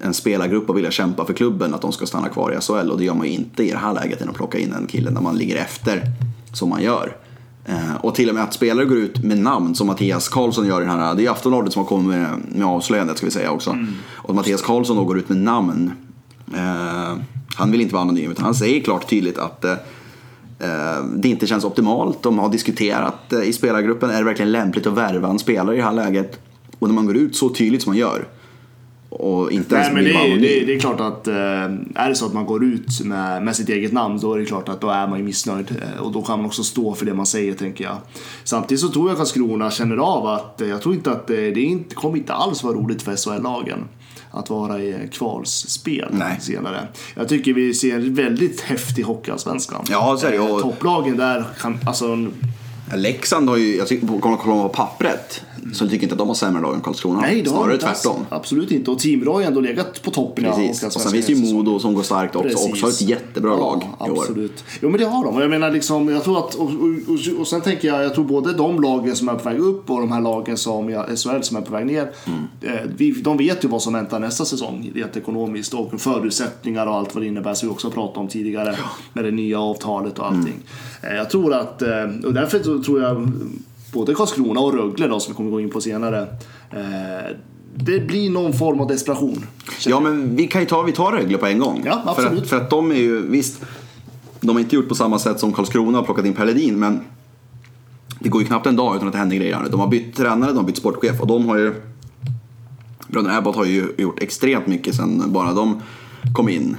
en 0.00 0.14
spelargrupp 0.14 0.70
att 0.70 0.76
vilja 0.76 0.90
kämpa 0.90 1.24
för 1.24 1.32
klubben, 1.32 1.74
att 1.74 1.82
de 1.82 1.92
ska 1.92 2.06
stanna 2.06 2.28
kvar 2.28 2.52
i 2.52 2.56
SHL. 2.60 2.90
Och 2.90 2.98
det 2.98 3.04
gör 3.04 3.14
man 3.14 3.26
ju 3.26 3.32
inte 3.32 3.62
i 3.64 3.70
det 3.70 3.76
här 3.78 3.92
läget 3.92 4.20
än 4.20 4.28
att 4.28 4.34
plocka 4.34 4.58
in 4.58 4.72
en 4.72 4.86
kille 4.86 5.10
när 5.10 5.20
man 5.20 5.36
ligger 5.36 5.56
efter 5.56 6.02
som 6.52 6.68
man 6.68 6.82
gör. 6.82 7.16
Eh, 7.64 7.94
Och 8.00 8.14
till 8.14 8.28
och 8.28 8.34
med 8.34 8.44
att 8.44 8.54
spelare 8.54 8.84
går 8.86 8.98
ut 8.98 9.24
med 9.24 9.38
namn 9.38 9.74
som 9.74 9.86
Mattias 9.86 10.28
Karlsson 10.28 10.66
gör 10.66 10.82
i 10.82 10.84
den 10.84 10.98
här, 10.98 11.14
det 11.14 11.26
är 11.26 11.30
Aftonbladet 11.30 11.72
som 11.72 11.82
har 11.82 11.88
kommit 11.88 12.06
med, 12.06 12.28
med 12.48 12.66
avslöjandet 12.66 13.16
ska 13.16 13.26
vi 13.26 13.32
säga 13.32 13.50
också. 13.50 13.76
Och 14.14 14.34
Mattias 14.34 14.62
Karlsson 14.62 14.96
då 14.96 15.04
går 15.04 15.18
ut 15.18 15.28
med 15.28 15.38
namn. 15.38 15.92
Eh, 16.54 17.16
han 17.54 17.70
vill 17.72 17.80
inte 17.80 17.94
vara 17.94 18.02
anonym 18.02 18.30
utan 18.30 18.44
han 18.44 18.54
säger 18.54 18.80
klart 18.80 19.08
tydligt 19.10 19.38
att 19.38 19.64
eh, 19.64 19.72
eh, 20.58 21.04
det 21.16 21.28
inte 21.28 21.46
känns 21.46 21.64
optimalt. 21.64 22.22
De 22.22 22.38
har 22.38 22.48
diskuterat 22.48 23.32
eh, 23.32 23.42
i 23.42 23.52
spelargruppen, 23.52 24.10
är 24.10 24.18
det 24.18 24.24
verkligen 24.24 24.52
lämpligt 24.52 24.86
att 24.86 24.92
värva 24.94 25.28
en 25.28 25.38
spelare 25.38 25.74
i 25.74 25.78
det 25.78 25.84
här 25.84 25.92
läget? 25.92 26.40
Och 26.78 26.88
när 26.88 26.94
man 26.94 27.06
går 27.06 27.16
ut 27.16 27.36
så 27.36 27.48
tydligt 27.48 27.82
som 27.82 27.90
man 27.90 27.98
gör 27.98 28.28
och 29.12 29.52
inte 29.52 29.74
ens 29.74 29.86
Nej, 29.86 29.94
men 29.94 30.04
vill 30.04 30.12
det, 30.42 30.48
är, 30.58 30.60
det, 30.60 30.66
det 30.66 30.74
är 30.76 30.80
klart 30.80 31.00
att 31.00 31.28
eh, 31.28 31.34
är 31.94 32.08
det 32.08 32.14
så 32.14 32.26
att 32.26 32.32
man 32.32 32.46
går 32.46 32.64
ut 32.64 33.00
med, 33.04 33.42
med 33.42 33.56
sitt 33.56 33.68
eget 33.68 33.92
namn 33.92 34.18
då 34.20 34.34
är 34.34 34.38
det 34.38 34.44
klart 34.44 34.68
att 34.68 34.80
då 34.80 34.88
är 34.90 35.06
man 35.06 35.18
ju 35.18 35.24
missnöjd. 35.24 35.70
Eh, 35.96 36.02
Och 36.02 36.12
då 36.12 36.22
kan 36.22 36.38
man 36.38 36.46
också 36.46 36.62
stå 36.64 36.94
för 36.94 37.06
det 37.06 37.14
man 37.14 37.26
säger 37.26 37.54
tänker 37.54 37.84
jag. 37.84 37.96
Samtidigt 38.44 38.80
så 38.80 38.88
tror 38.88 39.08
jag 39.08 39.16
Karlskrona 39.16 39.70
känner 39.70 39.96
av 39.96 40.26
att 40.26 40.60
eh, 40.60 40.68
jag 40.68 40.82
tror 40.82 40.94
inte 40.94 41.10
att 41.12 41.30
eh, 41.30 41.36
det 41.36 41.60
inte, 41.62 41.94
kommer 41.94 42.16
inte 42.16 42.32
alls 42.32 42.62
vara 42.64 42.74
roligt 42.74 43.02
för 43.02 43.16
SHL-lagen. 43.16 43.78
Att 44.34 44.50
vara 44.50 44.80
i 44.82 45.08
kvalsspel 45.12 46.08
Nej. 46.12 46.38
senare. 46.40 46.88
Jag 47.14 47.28
tycker 47.28 47.52
vi 47.52 47.74
ser 47.74 47.94
en 47.94 48.14
väldigt 48.14 48.60
häftig 48.60 49.02
hockeyallsvenskan. 49.02 49.84
Ja, 49.90 50.16
så 50.20 50.26
är 50.26 50.32
det. 50.32 50.38
Och- 50.38 50.60
Topplagen 50.62 51.16
där 51.16 51.44
kan, 51.60 51.78
alltså 51.86 52.26
Leksand 52.94 53.48
har 53.48 53.56
ju, 53.56 53.76
jag 53.76 53.86
tycker, 53.88 54.06
man 54.06 54.38
på 54.38 54.68
pappret, 54.68 55.42
så 55.72 55.84
tycker 55.84 55.96
jag 55.96 56.02
inte 56.02 56.14
att 56.14 56.18
de 56.18 56.28
har 56.28 56.34
sämre 56.34 56.62
lag 56.62 56.74
än 56.74 56.80
Karlskrona. 56.80 57.20
Nej, 57.20 57.46
Snarare 57.46 57.74
inte 57.74 57.88
alls. 57.88 58.02
tvärtom. 58.02 58.26
Absolut 58.28 58.70
inte. 58.70 58.90
Och 58.90 58.98
Timrå 58.98 59.32
har 59.32 59.40
ju 59.40 59.46
ändå 59.46 59.60
legat 59.60 60.02
på 60.02 60.10
toppen 60.10 60.44
Precis. 60.44 60.58
Allsvenskan 60.58 60.88
Och 60.88 61.10
sen 61.10 61.22
finns 61.22 61.26
det 61.26 61.32
ju. 61.32 61.54
Modo 61.54 61.78
som 61.78 61.94
går 61.94 62.02
starkt 62.02 62.36
också. 62.36 62.48
Precis. 62.48 62.72
Också 62.72 62.86
har 62.86 62.90
ett 62.90 63.00
jättebra 63.02 63.56
lag 63.56 63.82
i 64.06 64.10
år. 64.10 64.18
Absolut. 64.18 64.64
Jo 64.80 64.90
men 64.90 65.00
det 65.00 65.06
har 65.06 65.24
de. 65.24 65.36
Och 65.36 65.42
jag 65.42 65.50
menar 65.50 65.70
liksom, 65.70 66.08
jag 66.08 66.24
tror 66.24 66.38
att, 66.38 66.54
och, 66.54 66.66
och, 66.66 66.70
och, 67.08 67.40
och 67.40 67.48
sen 67.48 67.60
tänker 67.60 67.88
jag, 67.88 68.04
jag 68.04 68.14
tror 68.14 68.24
både 68.24 68.52
de 68.52 68.82
lagen 68.82 69.16
som 69.16 69.28
är 69.28 69.34
på 69.34 69.48
väg 69.48 69.58
upp 69.58 69.90
och 69.90 70.00
de 70.00 70.12
här 70.12 70.20
lagen 70.20 70.56
som 70.56 70.90
i 70.90 70.94
SHL 70.94 71.42
som 71.42 71.56
är 71.56 71.60
på 71.60 71.72
väg 71.72 71.86
ner. 71.86 72.10
Mm. 72.26 73.22
De 73.22 73.36
vet 73.36 73.64
ju 73.64 73.68
vad 73.68 73.82
som 73.82 73.92
väntar 73.92 74.18
nästa 74.18 74.44
säsong 74.44 74.90
rent 74.94 75.16
ekonomiskt 75.16 75.74
och 75.74 76.00
förutsättningar 76.00 76.86
och 76.86 76.94
allt 76.94 77.14
vad 77.14 77.22
det 77.24 77.28
innebär 77.28 77.54
som 77.54 77.68
vi 77.68 77.74
också 77.74 77.90
pratat 77.90 78.16
om 78.16 78.28
tidigare. 78.28 78.76
Med 79.12 79.24
det 79.24 79.30
nya 79.30 79.60
avtalet 79.60 80.18
och 80.18 80.26
allting. 80.26 80.60
Mm. 81.02 81.16
Jag 81.16 81.30
tror 81.30 81.54
att, 81.54 81.82
eh, 81.82 81.88
och 82.24 82.34
därför 82.34 82.82
tror 82.82 83.02
jag 83.02 83.32
både 83.92 84.14
Karlskrona 84.14 84.60
och 84.60 84.74
Rögle 84.74 85.08
då 85.08 85.20
som 85.20 85.32
vi 85.32 85.36
kommer 85.36 85.50
gå 85.50 85.60
in 85.60 85.70
på 85.70 85.80
senare. 85.80 86.20
Eh, 86.70 87.36
det 87.74 88.00
blir 88.00 88.30
någon 88.30 88.52
form 88.52 88.80
av 88.80 88.86
desperation. 88.88 89.46
Ja, 89.86 90.00
men 90.00 90.36
vi 90.36 90.46
kan 90.46 90.60
ju 90.60 90.66
ta, 90.66 90.82
vi 90.82 90.92
tar 90.92 91.12
Rögle 91.12 91.38
på 91.38 91.46
en 91.46 91.58
gång. 91.58 91.82
Ja, 91.86 92.02
För 92.04 92.10
absolut. 92.10 92.42
att, 92.42 92.48
för 92.48 92.56
att 92.56 92.70
de 92.70 92.90
är 92.90 92.96
ju, 92.96 93.26
visst, 93.28 93.62
de 94.40 94.50
har 94.50 94.60
inte 94.60 94.76
gjort 94.76 94.88
på 94.88 94.94
samma 94.94 95.18
sätt 95.18 95.40
som 95.40 95.52
Karlskrona 95.52 95.98
har 95.98 96.04
plockat 96.04 96.26
in 96.26 96.34
Per 96.34 96.46
Ledin, 96.46 96.78
men 96.78 97.00
det 98.20 98.28
går 98.28 98.42
ju 98.42 98.46
knappt 98.46 98.66
en 98.66 98.76
dag 98.76 98.96
utan 98.96 99.08
att 99.08 99.12
det 99.12 99.18
händer 99.18 99.36
grejer. 99.36 99.58
De 99.70 99.80
har 99.80 99.88
bytt 99.88 100.16
tränare, 100.16 100.50
de 100.50 100.56
har 100.56 100.64
bytt 100.64 100.76
sportchef 100.76 101.20
och 101.20 101.26
de 101.26 101.48
har 101.48 101.58
ju 101.58 101.74
Bröderna 103.08 103.36
Abbott 103.36 103.56
har 103.56 103.64
ju 103.64 103.94
gjort 103.98 104.22
extremt 104.22 104.66
mycket 104.66 104.94
sen 104.94 105.32
bara 105.32 105.52
de 105.52 105.80
kom 106.34 106.48
in. 106.48 106.76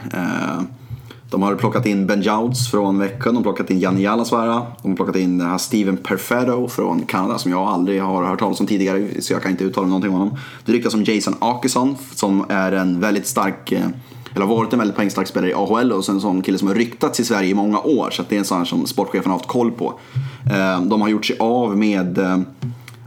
De 1.33 1.41
har 1.41 1.55
plockat 1.55 1.85
in 1.85 2.07
Ben 2.07 2.21
Jouds 2.21 2.71
från 2.71 2.99
Växjö, 2.99 3.29
de 3.29 3.35
har 3.35 3.43
plockat 3.43 3.69
in 3.69 3.79
Janne 3.79 4.01
Jalasvara, 4.01 4.65
de 4.81 4.91
har 4.91 4.95
plockat 4.95 5.15
in 5.15 5.37
den 5.37 5.49
här 5.49 5.57
Steven 5.57 5.97
Perfetto 5.97 6.67
från 6.67 7.05
Kanada 7.05 7.37
som 7.37 7.51
jag 7.51 7.61
aldrig 7.61 8.01
har 8.01 8.23
hört 8.23 8.39
talas 8.39 8.59
om 8.59 8.67
tidigare 8.67 9.21
så 9.21 9.33
jag 9.33 9.41
kan 9.41 9.51
inte 9.51 9.63
uttala 9.63 9.87
någonting 9.87 10.11
om 10.11 10.17
honom. 10.19 10.37
Det 10.65 10.71
ryktas 10.71 10.93
om 10.93 11.03
Jason 11.03 11.35
Akesson 11.39 11.97
som 12.15 12.45
är 12.49 12.71
en 12.71 12.99
väldigt 12.99 13.27
stark, 13.27 13.71
eh, 13.71 13.85
eller 14.35 14.45
har 14.45 14.55
varit 14.55 14.73
en 14.73 14.79
väldigt 14.79 14.95
poängstark 14.97 15.27
spelare 15.27 15.49
i 15.49 15.53
AHL 15.53 15.91
och 15.91 16.05
sen 16.05 16.15
en 16.15 16.21
sån 16.21 16.41
kille 16.41 16.57
som 16.57 16.67
har 16.67 16.75
ryktats 16.75 17.19
i 17.19 17.25
Sverige 17.25 17.49
i 17.49 17.53
många 17.53 17.79
år 17.79 18.09
så 18.11 18.21
att 18.21 18.29
det 18.29 18.35
är 18.35 18.39
en 18.39 18.45
sån 18.45 18.57
här 18.57 18.65
som 18.65 18.85
sportchefen 18.85 19.31
har 19.31 19.37
haft 19.37 19.49
koll 19.49 19.71
på. 19.71 19.99
Eh, 20.51 20.81
de 20.81 21.01
har 21.01 21.09
gjort 21.09 21.25
sig 21.25 21.37
av 21.39 21.77
med 21.77 22.17
eh, 22.17 22.39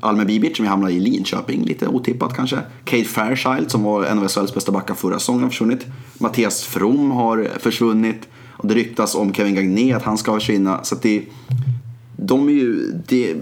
eh, 0.02 0.24
Bibic 0.24 0.56
som 0.56 0.66
hamnade 0.66 0.92
i 0.92 1.00
Linköping, 1.00 1.64
lite 1.64 1.86
otippat 1.86 2.34
kanske. 2.36 2.58
Kate 2.84 3.04
Fairchild 3.04 3.70
som 3.70 3.82
var 3.82 4.04
en 4.04 4.18
av 4.18 4.28
SHLs 4.28 4.54
bästa 4.54 4.72
backar 4.72 4.94
förra 4.94 5.18
säsongen 5.18 5.42
har 5.42 5.50
försvunnit. 5.50 5.86
Mattias 6.18 6.62
From 6.62 7.10
har 7.10 7.50
försvunnit. 7.58 8.28
Och 8.56 8.68
det 8.68 8.74
ryktas 8.74 9.14
om 9.14 9.34
Kevin 9.34 9.54
Gagné 9.54 9.92
att 9.92 10.02
han 10.02 10.18
ska 10.18 10.34
försvinna. 10.34 10.84
Så 10.84 10.94
att 10.94 11.02
det, 11.02 11.22
de 12.16 12.48
är 12.48 12.52
ju... 12.52 12.92
Det, 13.08 13.36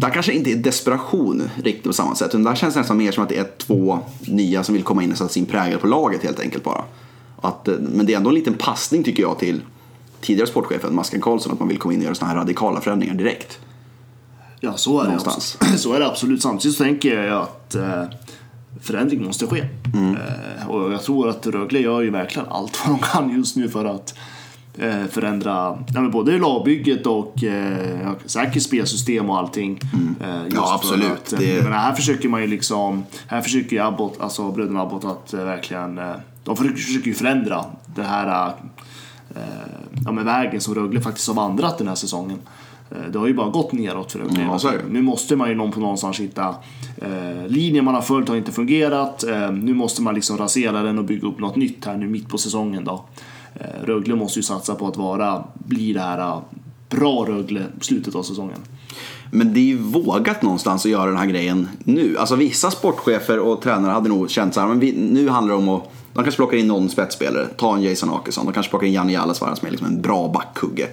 där 0.00 0.10
kanske 0.10 0.32
inte 0.32 0.50
är 0.50 0.56
desperation 0.56 1.42
riktigt 1.56 1.84
på 1.84 1.92
samma 1.92 2.14
sätt. 2.14 2.28
Utan 2.28 2.44
där 2.44 2.54
känns 2.54 2.74
det 2.74 2.80
nästan 2.80 2.96
mer 2.96 3.12
som 3.12 3.22
att 3.22 3.28
det 3.28 3.36
är 3.36 3.48
två 3.58 3.98
nya 4.20 4.64
som 4.64 4.74
vill 4.74 4.84
komma 4.84 5.02
in 5.02 5.12
och 5.12 5.18
sätta 5.18 5.28
sin 5.28 5.46
prägel 5.46 5.78
på 5.78 5.86
laget 5.86 6.22
helt 6.22 6.40
enkelt 6.40 6.64
bara. 6.64 6.84
Att, 7.40 7.68
men 7.92 8.06
det 8.06 8.12
är 8.12 8.16
ändå 8.16 8.28
en 8.28 8.34
liten 8.34 8.54
passning 8.54 9.02
tycker 9.02 9.22
jag 9.22 9.38
till 9.38 9.60
tidigare 10.20 10.48
sportchefen 10.48 10.94
Masken 10.94 11.20
Karlsson 11.20 11.52
att 11.52 11.58
man 11.58 11.68
vill 11.68 11.78
komma 11.78 11.94
in 11.94 12.00
och 12.00 12.04
göra 12.04 12.14
sådana 12.14 12.32
här 12.32 12.40
radikala 12.40 12.80
förändringar 12.80 13.14
direkt. 13.14 13.58
Ja, 14.64 14.76
så 14.76 14.98
är, 15.00 15.02
det 15.02 15.08
Någonstans. 15.08 15.58
så 15.76 15.92
är 15.92 16.00
det 16.00 16.06
absolut. 16.06 16.42
Samtidigt 16.42 16.76
så 16.76 16.84
tänker 16.84 17.22
jag 17.22 17.42
att 17.42 17.74
eh, 17.74 18.04
förändring 18.80 19.24
måste 19.24 19.46
ske. 19.46 19.64
Mm. 19.94 20.16
Eh, 20.16 20.70
och 20.70 20.92
jag 20.92 21.02
tror 21.02 21.28
att 21.28 21.46
Rögle 21.46 21.78
gör 21.78 22.00
ju 22.00 22.10
verkligen 22.10 22.48
allt 22.48 22.80
vad 22.86 22.96
de 22.96 23.02
kan 23.02 23.30
just 23.30 23.56
nu 23.56 23.68
för 23.68 23.84
att 23.84 24.14
eh, 24.78 25.04
förändra 25.10 25.52
ja, 25.94 26.00
men 26.00 26.10
både 26.10 26.38
lagbygget 26.38 27.06
och 27.06 27.44
eh, 27.44 28.10
säkert 28.26 28.62
spelsystem 28.62 29.30
och 29.30 29.38
allting. 29.38 29.80
Just 30.44 30.56
Ja, 30.56 30.74
absolut. 30.74 31.12
Att, 31.12 31.34
Det- 31.38 31.64
menar, 31.64 31.76
här 31.78 31.94
försöker 31.94 32.28
man 32.28 32.40
ju 32.40 32.46
liksom, 32.46 33.04
här 33.26 33.40
försöker 33.40 33.76
ju 33.76 33.82
Abbott, 33.82 34.20
alltså 34.20 34.50
bröderna 34.50 34.80
Abbott 34.80 35.04
att 35.04 35.34
verkligen, 35.34 36.00
de 36.44 36.56
försöker, 36.56 36.76
försöker 36.76 37.06
ju 37.06 37.14
förändra 37.14 37.64
det 37.86 38.02
här 38.02 38.52
ja, 40.04 40.12
men 40.12 40.24
vägen 40.24 40.60
som 40.60 40.74
Rögle 40.74 41.00
faktiskt 41.00 41.28
har 41.28 41.34
vandrat 41.34 41.78
den 41.78 41.88
här 41.88 41.94
säsongen. 41.94 42.38
Eh, 42.92 43.10
Det 43.12 43.18
har 43.18 43.26
ju 43.26 43.34
bara 43.34 43.50
gått 43.50 43.72
neråt 43.72 44.12
för 44.12 44.18
är 44.20 44.78
det. 44.78 44.84
Nu 44.90 45.02
måste 45.02 45.36
man 45.36 45.48
ju 45.48 45.54
någon 45.54 45.72
på 45.72 45.80
någonstans 45.80 46.20
hitta 46.20 46.54
eh, 46.96 47.46
linjen 47.46 47.84
man 47.84 47.94
har 47.94 48.02
följt 48.02 48.28
har 48.28 48.36
inte 48.36 48.52
fungerat. 48.52 49.24
Eh, 49.24 49.52
nu 49.52 49.74
måste 49.74 50.02
man 50.02 50.14
liksom 50.14 50.36
rasera 50.38 50.82
den 50.82 50.98
och 50.98 51.04
bygga 51.04 51.28
upp 51.28 51.38
något 51.38 51.56
nytt 51.56 51.84
här 51.84 51.96
nu 51.96 52.06
mitt 52.06 52.28
på 52.28 52.38
säsongen 52.38 52.84
då. 52.84 53.04
Eh, 53.54 53.84
Rögle 53.84 54.14
måste 54.14 54.38
ju 54.38 54.42
satsa 54.42 54.74
på 54.74 54.88
att 54.88 54.96
vara, 54.96 55.44
bli 55.54 55.92
det 55.92 56.00
här 56.00 56.18
eh, 56.18 56.40
bra 56.90 57.24
Rögle 57.28 57.62
slutet 57.80 58.14
av 58.14 58.22
säsongen. 58.22 58.58
Men 59.30 59.54
det 59.54 59.60
är 59.60 59.64
ju 59.64 59.78
vågat 59.78 60.42
någonstans 60.42 60.84
att 60.84 60.90
göra 60.90 61.06
den 61.06 61.16
här 61.16 61.26
grejen 61.26 61.68
nu. 61.84 62.16
Alltså 62.18 62.36
vissa 62.36 62.70
sportchefer 62.70 63.38
och 63.38 63.62
tränare 63.62 63.92
hade 63.92 64.08
nog 64.08 64.30
känt 64.30 64.54
så 64.54 64.60
här, 64.60 64.68
men 64.68 64.80
vi, 64.80 64.92
nu 64.92 65.28
handlar 65.28 65.54
det 65.54 65.62
om 65.62 65.68
att 65.68 65.82
de 66.14 66.24
kanske 66.24 66.38
plockar 66.38 66.56
in 66.56 66.66
någon 66.68 66.88
spetsspelare, 66.88 67.46
ta 67.56 67.76
en 67.76 67.82
Jason 67.82 68.10
Åkesson, 68.10 68.46
de 68.46 68.52
kanske 68.52 68.70
plockar 68.70 68.86
in 68.86 68.92
Janne 68.92 69.12
Jallasvaara 69.12 69.56
som 69.56 69.66
är 69.66 69.70
liksom 69.70 69.86
en 69.86 70.02
bra 70.02 70.28
backhugge. 70.28 70.88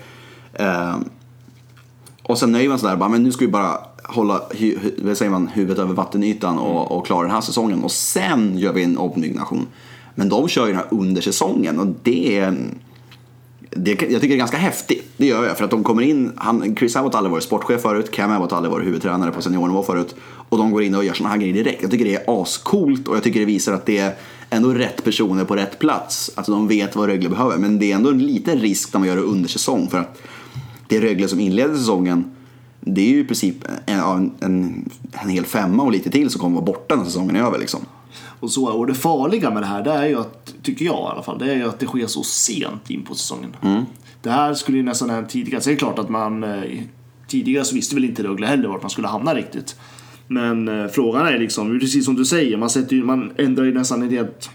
Eh, 0.54 0.96
och 2.30 2.38
sen 2.38 2.52
nöjer 2.52 2.70
man 2.70 2.80
sig 2.80 2.90
där, 2.90 2.98
bara, 2.98 3.10
men 3.10 3.24
nu 3.24 3.32
ska 3.32 3.46
vi 3.46 3.52
bara 3.52 3.78
hålla 4.04 4.42
hu, 4.52 4.78
säger 5.16 5.32
man, 5.32 5.48
huvudet 5.48 5.80
över 5.80 5.94
vattenytan 5.94 6.60
och, 6.60 6.92
och 6.92 7.06
klara 7.06 7.22
den 7.22 7.32
här 7.32 7.42
säsongen. 7.42 7.84
Och 7.84 7.92
sen 7.92 8.58
gör 8.58 8.74
vi 8.74 8.84
en 8.84 8.98
ombyggnation. 8.98 9.68
Men 10.16 10.30
de 10.30 10.48
kör 10.48 10.66
ju 10.66 10.72
den 10.72 10.82
här 10.82 10.88
under 10.90 11.22
säsongen 11.22 11.80
och 11.80 11.88
det 12.04 12.38
är 12.38 12.58
det, 13.70 13.92
jag 13.92 14.00
tycker 14.00 14.20
det 14.20 14.34
är 14.34 14.38
ganska 14.38 14.58
häftigt. 14.58 15.12
Det 15.18 15.26
gör 15.26 15.46
jag. 15.46 15.58
För 15.58 15.66
att 15.66 15.72
de 15.72 15.84
kommer 15.84 16.02
in, 16.04 16.32
han, 16.36 16.76
Chris 16.76 16.96
Abbott 16.96 17.14
har 17.14 17.18
aldrig 17.18 17.32
varit 17.32 17.44
sportchef 17.44 17.82
förut, 17.82 18.12
Cam 18.12 18.32
Abbott 18.32 18.52
har 18.52 18.58
aldrig 18.58 18.72
varit 18.72 18.88
huvudtränare 18.88 19.32
på 19.32 19.42
seniornivå 19.42 19.84
förut. 19.84 20.16
Och 20.50 20.58
de 20.58 20.72
går 20.72 20.84
in 20.84 20.96
och 20.96 21.06
gör 21.06 21.14
sådana 21.14 21.34
här 21.34 21.42
grejer 21.42 21.54
direkt. 21.54 21.82
Jag 21.82 21.92
tycker 21.92 22.06
det 22.06 22.16
är 22.16 22.42
ascoolt 22.42 23.08
och 23.08 23.16
jag 23.16 23.24
tycker 23.24 23.40
det 23.40 23.46
visar 23.46 23.74
att 23.74 23.86
det 23.86 23.98
är 23.98 24.16
ändå 24.50 24.70
rätt 24.70 25.04
personer 25.04 25.46
på 25.46 25.56
rätt 25.56 25.80
plats. 25.80 26.32
Alltså 26.36 26.52
de 26.52 26.68
vet 26.68 26.96
vad 26.96 27.08
Rögle 27.08 27.30
behöver. 27.30 27.58
Men 27.58 27.80
det 27.80 27.92
är 27.92 27.96
ändå 27.96 28.10
en 28.10 28.20
liten 28.20 28.60
risk 28.60 28.94
när 28.94 29.00
man 29.00 29.08
gör 29.08 29.16
det 29.16 29.22
under 29.22 29.50
säsong. 29.50 29.88
För 29.92 29.98
att 29.98 30.22
det 30.90 31.02
Rögle 31.02 31.28
som 31.28 31.40
inleder 31.40 31.76
säsongen, 31.76 32.32
det 32.80 33.02
är 33.02 33.10
ju 33.10 33.20
i 33.20 33.24
princip 33.24 33.56
en, 33.86 34.00
en, 34.00 34.32
en, 34.40 34.90
en 35.12 35.30
hel 35.30 35.46
femma 35.46 35.84
och 35.84 35.92
lite 35.92 36.10
till 36.10 36.30
som 36.30 36.42
kommer 36.42 36.56
vara 36.56 36.66
borta 36.66 36.96
när 36.96 37.06
säsongen 37.06 37.36
är 37.36 37.40
över 37.40 37.60
liksom. 37.60 37.80
Och, 38.40 38.52
så, 38.52 38.66
och 38.66 38.88
det 38.88 38.94
farliga 38.94 39.52
med 39.52 39.64
det 39.64 39.68
här, 39.68 39.84
det 39.84 39.92
är 39.92 40.08
ju 40.08 40.20
att, 40.20 40.54
tycker 40.64 40.86
jag 40.86 40.96
i 40.96 41.12
alla 41.14 41.24
fall, 41.24 41.40
det 41.40 41.52
är 41.52 41.56
ju 41.56 41.70
att 41.70 41.80
det 41.80 41.86
sker 41.86 42.08
så 42.08 42.24
sent 42.24 42.90
in 42.90 43.04
på 43.04 43.16
säsongen. 43.16 43.56
Mm. 43.62 43.84
Det 44.22 44.30
här 44.30 44.54
skulle 44.54 44.78
ju 44.78 44.84
nästan 44.84 45.10
hänt 45.10 45.30
tidigare. 45.30 45.62
Så 45.62 45.70
det 45.70 45.76
är 45.76 45.78
klart 45.78 46.00
att 46.00 46.10
man 46.10 46.44
eh, 46.44 46.80
tidigare 47.28 47.66
så 47.66 47.76
visste 47.76 47.96
väl 47.96 48.06
inte 48.06 48.24
Rögle 48.24 48.48
heller 48.48 48.68
vart 48.68 48.82
man 48.82 48.90
skulle 48.90 49.08
hamna 49.08 49.36
riktigt. 49.36 49.76
Men 50.28 50.68
eh, 50.68 50.88
frågan 50.88 51.28
är 51.28 51.40
liksom, 51.40 51.80
precis 51.80 52.06
som 52.06 52.16
du 52.16 52.26
säger, 52.26 52.58
man, 52.58 52.70
sätter 52.70 52.96
ju, 52.96 53.04
man 53.04 53.32
ändrar 53.38 53.66
ju 53.66 53.74
nästan 53.74 54.04
ett 54.04 54.12
helt 54.12 54.50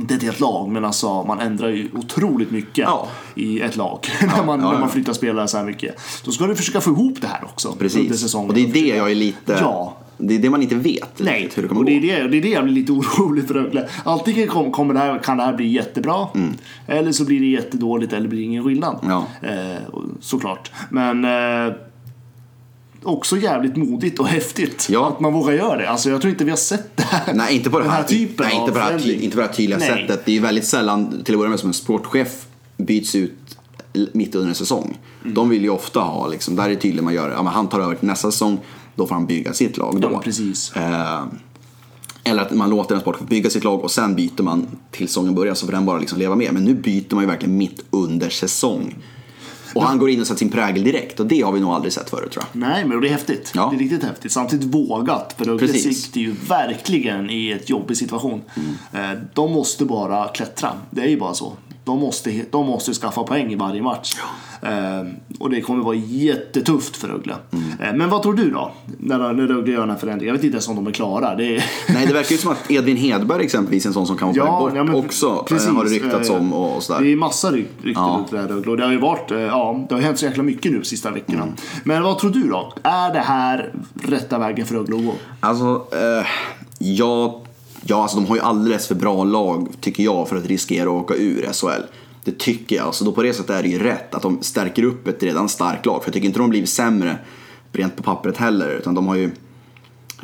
inte 0.00 0.14
ett 0.14 0.22
helt 0.22 0.40
lag, 0.40 0.68
men 0.68 0.84
alltså 0.84 1.22
man 1.24 1.40
ändrar 1.40 1.68
ju 1.68 1.88
otroligt 1.94 2.50
mycket 2.50 2.78
Ja. 2.78 3.08
i 3.34 3.60
ett 3.60 3.76
lag 3.76 3.98
när, 4.36 4.44
man, 4.44 4.60
ja, 4.60 4.72
när 4.72 4.78
man 4.78 4.90
flyttar 4.90 5.12
spelare 5.12 5.48
så 5.48 5.56
här 5.56 5.64
mycket. 5.64 5.94
Då 6.24 6.30
ska 6.30 6.46
du 6.46 6.54
försöka 6.56 6.80
få 6.80 6.90
ihop 6.90 7.20
det 7.20 7.26
här 7.26 7.44
också 7.44 7.68
under 7.68 7.80
Precis. 7.80 8.20
säsongen. 8.20 8.48
Och 8.48 8.54
det 8.54 8.64
är 8.64 8.72
det 8.72 8.96
jag 8.96 9.10
är 9.10 9.14
lite... 9.14 9.56
Ja. 9.60 9.96
Det 10.20 10.34
är 10.34 10.38
det 10.38 10.50
man 10.50 10.62
inte 10.62 10.74
vet 10.74 11.18
Nej, 11.18 11.50
hur 11.54 11.62
det 11.62 11.68
kommer 11.68 11.80
och 11.80 11.84
det 11.84 11.96
är 11.96 12.00
det, 12.00 12.28
det 12.28 12.36
är 12.36 12.42
det 12.42 12.48
jag 12.48 12.64
blir 12.64 12.74
lite 12.74 12.92
orolig 13.18 13.46
för 13.46 13.54
Rögle. 13.54 13.88
Antingen 14.04 14.48
kom, 14.48 14.72
kommer 14.72 14.94
det 14.94 15.00
här, 15.00 15.18
kan 15.18 15.36
det 15.36 15.42
här 15.42 15.52
bli 15.52 15.66
jättebra, 15.68 16.26
eller 16.86 17.12
så 17.12 17.24
blir 17.24 17.40
det 17.40 17.46
jättedåligt 17.46 18.12
eller 18.12 18.28
blir 18.28 18.38
det 18.38 18.44
ingen 18.44 18.64
skillnad. 18.64 18.98
Mm. 19.02 19.10
Ja. 19.10 19.48
Eh, 19.48 19.82
såklart. 20.20 20.70
Men 20.90 21.24
eh, 21.24 21.74
också 23.02 23.36
jävligt 23.36 23.76
modigt 23.76 24.18
och 24.18 24.26
häftigt 24.28 24.86
Ja. 24.90 25.08
att 25.08 25.20
man 25.20 25.32
vågar 25.32 25.52
göra 25.52 25.76
det. 25.76 25.90
Alltså 25.90 26.10
jag 26.10 26.20
tror 26.20 26.30
inte 26.30 26.44
vi 26.44 26.50
har 26.50 26.56
sett 26.56 26.96
det 26.96 27.02
här. 27.02 27.34
Nej, 27.34 27.56
inte 27.56 27.70
på 27.70 27.78
det 27.78 27.84
den 27.84 27.92
här, 27.92 28.02
typen 28.02 28.46
nej, 28.46 28.56
inte 28.56 28.72
på 28.72 28.78
det 28.78 28.84
här, 28.84 28.98
ty, 28.98 29.12
inte 29.12 29.36
på 29.36 29.40
det 29.40 29.46
här 29.46 29.54
tydliga 29.54 29.78
Nej. 29.78 29.88
sättet. 29.88 30.24
Det 30.24 30.30
är 30.30 30.34
ju 30.34 30.40
väldigt 30.40 30.66
sällan, 30.66 31.22
till 31.24 31.34
att 31.34 31.38
börja 31.38 31.50
med, 31.50 31.60
som 31.60 31.68
en 31.68 31.74
sportchef 31.74 32.46
byts 32.76 33.14
ut 33.14 33.58
mitt 34.12 34.34
under 34.34 34.48
en 34.48 34.54
säsong. 34.54 34.98
Mm. 35.22 35.34
De 35.34 35.48
vill 35.48 35.62
ju 35.62 35.70
ofta 35.70 36.00
ha, 36.00 36.26
liksom, 36.26 36.56
där 36.56 36.64
är 36.64 36.68
det 36.68 36.76
tydligt 36.76 37.04
man 37.04 37.14
gör 37.14 37.28
det. 37.28 37.34
Ja, 37.34 37.42
men 37.42 37.52
han 37.52 37.68
tar 37.68 37.80
över 37.80 37.94
till 37.94 38.08
nästa 38.08 38.30
säsong, 38.30 38.58
då 38.94 39.06
får 39.06 39.14
han 39.14 39.26
bygga 39.26 39.52
sitt 39.52 39.76
lag 39.76 40.00
då. 40.00 40.08
Ja, 40.12 40.18
precis. 40.18 40.72
Eh, 40.76 41.24
eller 42.24 42.42
att 42.42 42.50
man 42.50 42.70
låter 42.70 42.94
en 42.94 43.00
sportchef 43.00 43.28
bygga 43.28 43.50
sitt 43.50 43.64
lag 43.64 43.84
och 43.84 43.90
sen 43.90 44.14
byter 44.14 44.42
man 44.42 44.66
till 44.90 45.08
säsongen 45.08 45.34
börjar 45.34 45.54
så 45.54 45.66
får 45.66 45.72
den 45.72 45.86
bara 45.86 45.98
liksom 45.98 46.18
leva 46.18 46.36
med. 46.36 46.52
Men 46.52 46.64
nu 46.64 46.74
byter 46.74 47.14
man 47.14 47.24
ju 47.24 47.28
verkligen 47.28 47.58
mitt 47.58 47.84
under 47.90 48.28
säsong. 48.30 48.96
Och 49.78 49.84
han 49.84 49.98
går 49.98 50.10
in 50.10 50.20
och 50.20 50.26
sätter 50.26 50.38
sin 50.38 50.50
prägel 50.50 50.84
direkt 50.84 51.20
och 51.20 51.26
det 51.26 51.40
har 51.40 51.52
vi 51.52 51.60
nog 51.60 51.70
aldrig 51.70 51.92
sett 51.92 52.10
förut 52.10 52.32
tror 52.32 52.44
jag. 52.52 52.60
Nej, 52.60 52.84
men 52.84 53.00
det 53.00 53.08
är 53.08 53.12
häftigt. 53.12 53.52
Ja. 53.54 53.68
Det 53.70 53.76
är 53.76 53.78
riktigt 53.78 54.04
häftigt. 54.04 54.32
Samtidigt 54.32 54.74
vågat. 54.74 55.34
För 55.38 55.58
Precis. 55.58 56.04
sitter 56.04 56.20
ju 56.20 56.34
verkligen 56.48 57.30
i 57.30 57.50
ett 57.50 57.70
jobbig 57.70 57.96
situation. 57.96 58.42
Mm. 58.92 59.10
Eh, 59.12 59.18
De 59.34 59.52
måste 59.52 59.84
bara 59.84 60.28
klättra. 60.28 60.72
Det 60.90 61.00
är 61.00 61.08
ju 61.08 61.18
bara 61.20 61.34
så. 61.34 61.52
De 61.88 61.98
måste, 62.00 62.44
de 62.50 62.66
måste 62.66 62.94
skaffa 62.94 63.22
poäng 63.22 63.52
i 63.52 63.56
varje 63.56 63.82
match. 63.82 64.16
Eh, 64.62 65.06
Och 65.38 65.50
det 65.50 65.60
kommer 65.60 65.84
vara 65.84 65.94
jättetufft 65.96 66.96
för 66.96 67.08
Rögle. 67.08 67.34
Mm. 67.52 67.64
Eh, 67.80 67.94
Men 67.98 68.10
vad 68.10 68.22
tror 68.22 68.34
du 68.34 68.50
då? 68.50 68.72
När, 68.98 69.18
när 69.32 69.46
Rögle 69.46 69.72
gör 69.72 69.80
den 69.80 69.90
här 69.90 69.96
förändringen. 69.96 70.26
Jag 70.34 70.38
vet 70.38 70.44
inte 70.44 70.54
ens 70.54 70.68
om 70.68 70.76
de 70.76 70.86
är 70.86 70.90
klara. 70.90 71.34
Det 71.34 71.56
är... 71.56 71.64
Nej, 71.94 72.06
det 72.06 72.12
verkar 72.12 72.30
ju 72.32 72.38
som 72.38 72.52
att 72.52 72.70
Edvin 72.70 72.96
Hedberg 72.96 73.44
exempelvis 73.44 73.84
är 73.84 73.88
en 73.88 73.94
sån 73.94 74.06
som 74.06 74.16
kan 74.16 74.28
vara 74.34 74.46
på 74.58 74.66
väg 74.66 74.74
bort 74.74 74.86
men 74.86 74.94
också. 75.04 75.44
precis. 75.48 75.68
eh, 75.68 75.74
Har 75.74 75.84
det 75.84 75.90
ryktats 75.90 76.30
om 76.30 76.52
och, 76.52 76.76
och 76.76 76.82
sådär. 76.82 77.00
Det 77.00 77.12
är 77.12 77.16
massa 77.16 77.50
ryk, 77.50 77.68
rykten 77.82 78.04
Ja. 78.04 78.16
runt 78.18 78.30
det 78.30 78.38
här 78.38 78.48
Rögle. 78.48 78.70
Och 78.70 78.76
det 78.76 78.84
har 78.84 78.92
ju 78.92 78.98
varit, 79.00 79.30
eh, 79.30 79.38
ja, 79.40 79.86
det 79.88 79.94
har 79.94 80.02
hänt 80.02 80.18
så 80.18 80.24
jäkla 80.24 80.42
mycket 80.42 80.72
nu 80.72 80.78
de 80.78 80.84
sista 80.84 81.10
veckorna. 81.10 81.42
Mm. 81.42 81.54
Men 81.84 82.02
vad 82.02 82.18
tror 82.18 82.30
du 82.30 82.48
då? 82.48 82.72
Är 82.82 83.12
det 83.12 83.20
här 83.20 83.72
rätta 84.02 84.38
vägen 84.38 84.66
för 84.66 84.74
Rögle 84.74 84.96
att 84.96 85.04
gå? 85.04 85.12
Alltså, 85.40 85.84
eh, 85.92 86.26
ja, 86.78 87.42
ja, 87.88 88.02
alltså 88.02 88.16
de 88.16 88.26
har 88.26 88.36
ju 88.36 88.42
alldeles 88.42 88.86
för 88.88 88.94
bra 88.94 89.24
lag 89.24 89.68
tycker 89.80 90.02
jag 90.02 90.28
för 90.28 90.36
att 90.36 90.46
riskera 90.46 90.82
att 90.82 90.88
åka 91.02 91.14
ur 91.14 91.52
SHL. 91.52 91.82
Det 92.24 92.38
tycker 92.38 92.76
jag. 92.76 92.94
Så 92.94 93.04
då 93.04 93.12
på 93.12 93.22
det 93.22 93.32
sättet 93.34 93.50
är 93.50 93.62
det 93.62 93.68
ju 93.68 93.78
rätt 93.78 94.14
att 94.14 94.22
de 94.22 94.38
stärker 94.42 94.82
upp 94.82 95.08
ett 95.08 95.22
redan 95.22 95.48
starkt 95.48 95.86
lag. 95.86 96.02
För 96.02 96.08
jag 96.08 96.14
tycker 96.14 96.26
inte 96.26 96.38
de 96.38 96.50
blivit 96.50 96.68
sämre 96.70 97.18
rent 97.72 97.96
på 97.96 98.02
pappret 98.02 98.36
heller. 98.36 98.68
Utan 98.70 98.94
de 98.94 99.06
har 99.06 99.14
ju... 99.16 99.24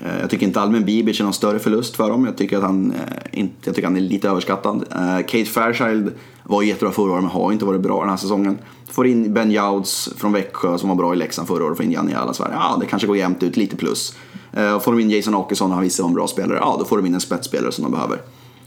eh, 0.03 0.21
Jag 0.21 0.31
tycker 0.31 0.47
inte 0.47 0.61
allmän 0.61 0.85
Bibic 0.85 1.21
är 1.21 1.25
någon 1.25 1.33
större 1.33 1.59
förlust 1.59 1.97
för 1.97 2.11
dem. 2.11 2.25
Jag 2.25 2.37
tycker 2.37 2.57
att 2.57 2.63
han, 2.63 2.91
eh, 2.93 3.39
inte, 3.41 3.55
jag 3.65 3.75
tycker 3.75 3.89
han 3.89 3.97
är 3.97 4.01
lite 4.01 4.29
överskattad. 4.29 4.85
Eh, 4.93 5.19
Kate 5.27 5.45
Fairchild 5.45 6.13
var 6.43 6.63
jättebra 6.63 6.93
förra 6.93 7.13
året 7.13 7.23
men 7.23 7.31
har 7.33 7.53
inte 7.53 7.65
varit 7.65 7.81
bra 7.81 8.01
den 8.01 8.11
här 8.11 8.17
säsongen. 8.17 8.59
Får 8.91 9.07
in 9.07 9.35
Ben 9.35 9.51
Jouds 9.51 10.11
från 10.17 10.33
Växjö 10.33 10.79
som 10.79 10.89
var 10.89 10.97
bra 10.97 11.13
i 11.15 11.17
Leksand 11.17 11.49
förra 11.49 11.65
året. 11.65 11.77
Får 11.77 11.87
in 11.87 11.93
Janne 11.93 12.11
Jallasvaara. 12.13 12.53
Ja, 12.55 12.77
det 12.81 12.87
kanske 12.87 13.07
går 13.09 13.17
jämnt 13.17 13.43
ut, 13.43 13.57
lite 13.57 13.77
plus. 13.77 14.17
Eh, 14.57 14.73
och 14.73 14.83
Får 14.83 14.93
de 14.93 15.01
in 15.01 15.11
Jason 15.11 15.35
Åkesson 15.35 15.71
och 15.71 15.75
han 15.75 15.85
visar 15.85 16.03
vara 16.03 16.11
en 16.11 16.15
bra 16.15 16.27
spelare. 16.27 16.59
Ja, 16.59 16.77
då 16.79 16.85
får 16.85 16.97
de 16.97 17.07
in 17.07 17.15
en 17.15 17.21
spetsspelare 17.21 17.73
som 17.73 17.85
de 17.85 17.93
behöver. 17.93 18.21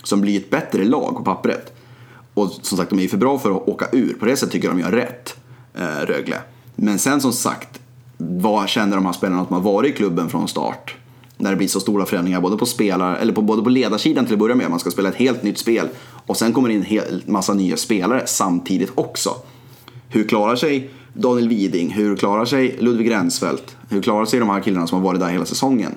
Som 0.04 0.22
blir 0.22 0.38
ett 0.38 0.50
bättre 0.50 0.86
lag 0.86 1.16
på 1.16 1.24
pappret. 1.24 1.74
Och 2.34 2.52
som 2.62 2.78
sagt, 2.78 2.90
de 2.90 3.00
är 3.00 3.04
ju 3.04 3.10
för 3.10 3.18
bra 3.18 3.40
för 3.40 3.52
att 3.52 3.68
åka 3.68 3.88
ur. 3.92 4.14
På 4.14 4.26
det 4.26 4.38
sättet 4.38 4.52
tycker 4.52 4.68
jag 4.68 4.78
de 4.78 4.82
gör 4.82 4.92
rätt, 4.92 5.36
eh, 5.74 6.06
Rögle. 6.06 6.42
Men 6.76 7.00
sen 7.00 7.22
som 7.22 7.34
sagt, 7.34 7.80
vad 8.18 8.70
känner 8.70 8.96
de 8.96 9.06
här 9.06 9.14
spelarna 9.14 9.42
att 9.42 9.50
har 9.50 9.60
varit 9.60 9.94
i 9.94 9.98
klubben 9.98 10.30
från 10.30 10.48
start? 10.48 10.96
När 11.38 11.52
det 11.52 11.58
blir 11.58 11.68
så 11.68 11.80
stora 11.80 12.06
förändringar 12.06 12.42
både 12.42 12.58
på 12.58 12.66
spelar, 12.66 13.16
eller 13.16 13.34
på, 13.34 13.42
både 13.42 13.62
på 13.62 13.70
ledarsidan 13.70 14.26
till 14.26 14.34
att 14.34 14.40
börja 14.40 14.56
med, 14.56 14.70
man 14.70 14.80
ska 14.80 14.92
spela 14.92 15.10
ett 15.10 15.16
helt 15.16 15.44
nytt 15.44 15.58
spel. 15.58 15.88
Och 16.26 16.38
sen 16.38 16.54
kommer 16.54 16.68
det 16.68 16.74
in 16.74 16.80
en 16.80 16.86
hel 16.86 17.24
massa 17.26 17.54
nya 17.54 17.78
spelare 17.78 18.24
samtidigt 18.26 18.92
också. 18.96 19.36
Hur 20.10 20.24
klarar 20.24 20.56
sig 20.56 20.90
Daniel 21.18 21.50
Widing? 21.50 21.90
Hur 21.90 22.16
klarar 22.16 22.46
sig 22.46 22.78
Ludvig 22.80 23.12
Rensfeldt? 23.12 23.78
Hur 23.90 24.02
klarar 24.02 24.26
sig 24.26 24.40
de 24.40 24.50
här 24.50 24.62
killarna 24.62 24.88
som 24.88 24.98
har 24.98 25.06
varit 25.06 25.20
där 25.20 25.30
hela 25.30 25.46
säsongen? 25.46 25.96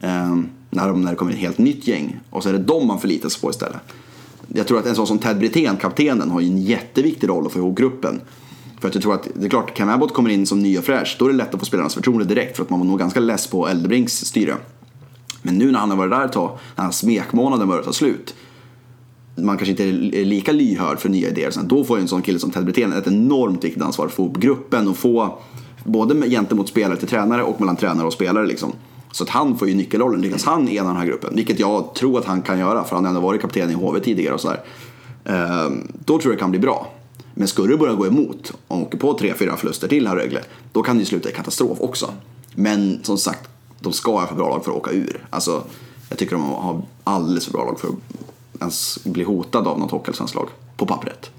Eh, 0.00 0.36
när, 0.70 0.88
de, 0.88 1.02
när 1.02 1.10
det 1.10 1.16
kommer 1.16 1.32
ett 1.32 1.38
helt 1.38 1.58
nytt 1.58 1.86
gäng. 1.86 2.20
Och 2.30 2.42
så 2.42 2.48
är 2.48 2.52
det 2.52 2.58
dem 2.58 2.86
man 2.86 3.00
förlitar 3.00 3.28
sig 3.28 3.40
på 3.40 3.50
istället. 3.50 3.80
Jag 4.48 4.66
tror 4.66 4.78
att 4.78 4.86
en 4.86 4.94
sån 4.94 5.06
som 5.06 5.18
Ted 5.18 5.38
Brithén, 5.38 5.76
kaptenen, 5.76 6.30
har 6.30 6.40
ju 6.40 6.46
en 6.46 6.62
jätteviktig 6.62 7.28
roll 7.28 7.46
att 7.46 7.52
få 7.52 7.58
ihop 7.58 7.78
gruppen. 7.78 8.20
För 8.80 8.88
att 8.88 8.94
jag 8.94 9.02
tror 9.02 9.14
att, 9.14 9.28
det 9.34 9.46
är 9.46 9.50
klart, 9.50 9.74
Cam 9.74 9.88
Abbott 9.88 10.14
kommer 10.14 10.30
in 10.30 10.46
som 10.46 10.62
ny 10.62 10.78
och 10.78 10.84
fräsch, 10.84 11.16
då 11.18 11.24
är 11.24 11.28
det 11.28 11.36
lätt 11.36 11.54
att 11.54 11.60
få 11.60 11.66
spelarnas 11.66 11.94
förtroende 11.94 12.24
direkt 12.24 12.56
för 12.56 12.62
att 12.62 12.70
man 12.70 12.78
var 12.78 12.86
nog 12.86 12.98
ganska 12.98 13.20
less 13.20 13.46
på 13.46 13.68
Eldebrinks 13.68 14.24
styre. 14.24 14.56
Men 15.42 15.58
nu 15.58 15.70
när 15.70 15.78
han 15.78 15.90
har 15.90 15.96
varit 15.96 16.10
där 16.10 16.24
ett 16.24 16.32
tag, 16.32 16.58
när 16.76 16.84
hans 16.84 16.98
smekmånaden 16.98 17.68
börjar 17.68 17.82
ta 17.82 17.92
slut, 17.92 18.34
man 19.42 19.56
kanske 19.56 19.70
inte 19.70 19.84
är 19.84 20.24
lika 20.24 20.52
lyhörd 20.52 20.98
för 20.98 21.08
nya 21.08 21.28
idéer. 21.28 21.50
Sen 21.50 21.68
då 21.68 21.84
får 21.84 21.98
ju 21.98 22.02
en 22.02 22.08
sån 22.08 22.22
kille 22.22 22.38
som 22.38 22.50
Ted 22.50 22.64
Brithén 22.64 22.92
ett 22.92 23.06
enormt 23.06 23.64
viktigt 23.64 23.82
ansvar 23.82 24.04
för 24.04 24.10
att 24.10 24.16
få 24.16 24.22
ihop 24.22 24.36
gruppen 24.36 24.88
och 24.88 24.96
få 24.96 25.38
både 25.84 26.30
gentemot 26.30 26.68
spelare 26.68 26.96
till 26.96 27.08
tränare 27.08 27.42
och 27.42 27.60
mellan 27.60 27.76
tränare 27.76 28.06
och 28.06 28.12
spelare. 28.12 28.46
Liksom. 28.46 28.72
Så 29.12 29.24
att 29.24 29.30
han 29.30 29.58
får 29.58 29.68
ju 29.68 29.74
nyckelrollen. 29.74 30.20
Lyckas 30.20 30.44
han 30.44 30.68
ena 30.68 30.88
den 30.88 30.96
här 30.96 31.06
gruppen, 31.06 31.36
vilket 31.36 31.60
jag 31.60 31.94
tror 31.94 32.18
att 32.18 32.24
han 32.24 32.42
kan 32.42 32.58
göra 32.58 32.84
för 32.84 32.96
han 32.96 33.04
har 33.04 33.08
ändå 33.08 33.20
varit 33.20 33.40
kapten 33.40 33.70
i 33.70 33.74
HV 33.74 34.00
tidigare 34.00 34.34
och 34.34 34.40
sådär. 34.40 34.60
Ehm, 35.24 35.88
då 36.04 36.18
tror 36.18 36.32
jag 36.32 36.38
det 36.38 36.40
kan 36.40 36.50
bli 36.50 36.60
bra. 36.60 36.92
Men 37.34 37.48
skulle 37.48 37.72
det 37.72 37.78
börja 37.78 37.94
gå 37.94 38.06
emot, 38.06 38.52
och 38.68 38.82
åker 38.82 38.98
på 38.98 39.18
tre, 39.18 39.34
fyra 39.34 39.56
förluster 39.56 39.88
till 39.88 40.06
här 40.06 40.16
Rögle, 40.16 40.40
då 40.72 40.82
kan 40.82 40.96
det 40.96 41.00
ju 41.00 41.06
sluta 41.06 41.30
i 41.30 41.32
katastrof 41.32 41.80
också. 41.80 42.10
Men 42.54 42.98
som 43.02 43.18
sagt, 43.18 43.48
de 43.80 43.92
ska 43.92 44.20
ha 44.20 44.26
för 44.26 44.34
bra 44.34 44.48
lag 44.48 44.64
för 44.64 44.70
att 44.70 44.76
åka 44.76 44.90
ur. 44.90 45.26
Alltså, 45.30 45.62
jag 46.08 46.18
tycker 46.18 46.32
de 46.32 46.42
har 46.42 46.82
alldeles 47.04 47.44
för 47.44 47.52
bra 47.52 47.64
lag 47.64 47.80
för 47.80 47.88
att 47.88 47.94
ens 48.60 49.04
bli 49.04 49.24
hotad 49.24 49.66
av 49.66 49.78
något 49.78 49.90
hockeyallsvenskt 49.90 50.34
lag 50.36 50.48
på 50.76 50.86
pappret. 50.86 51.30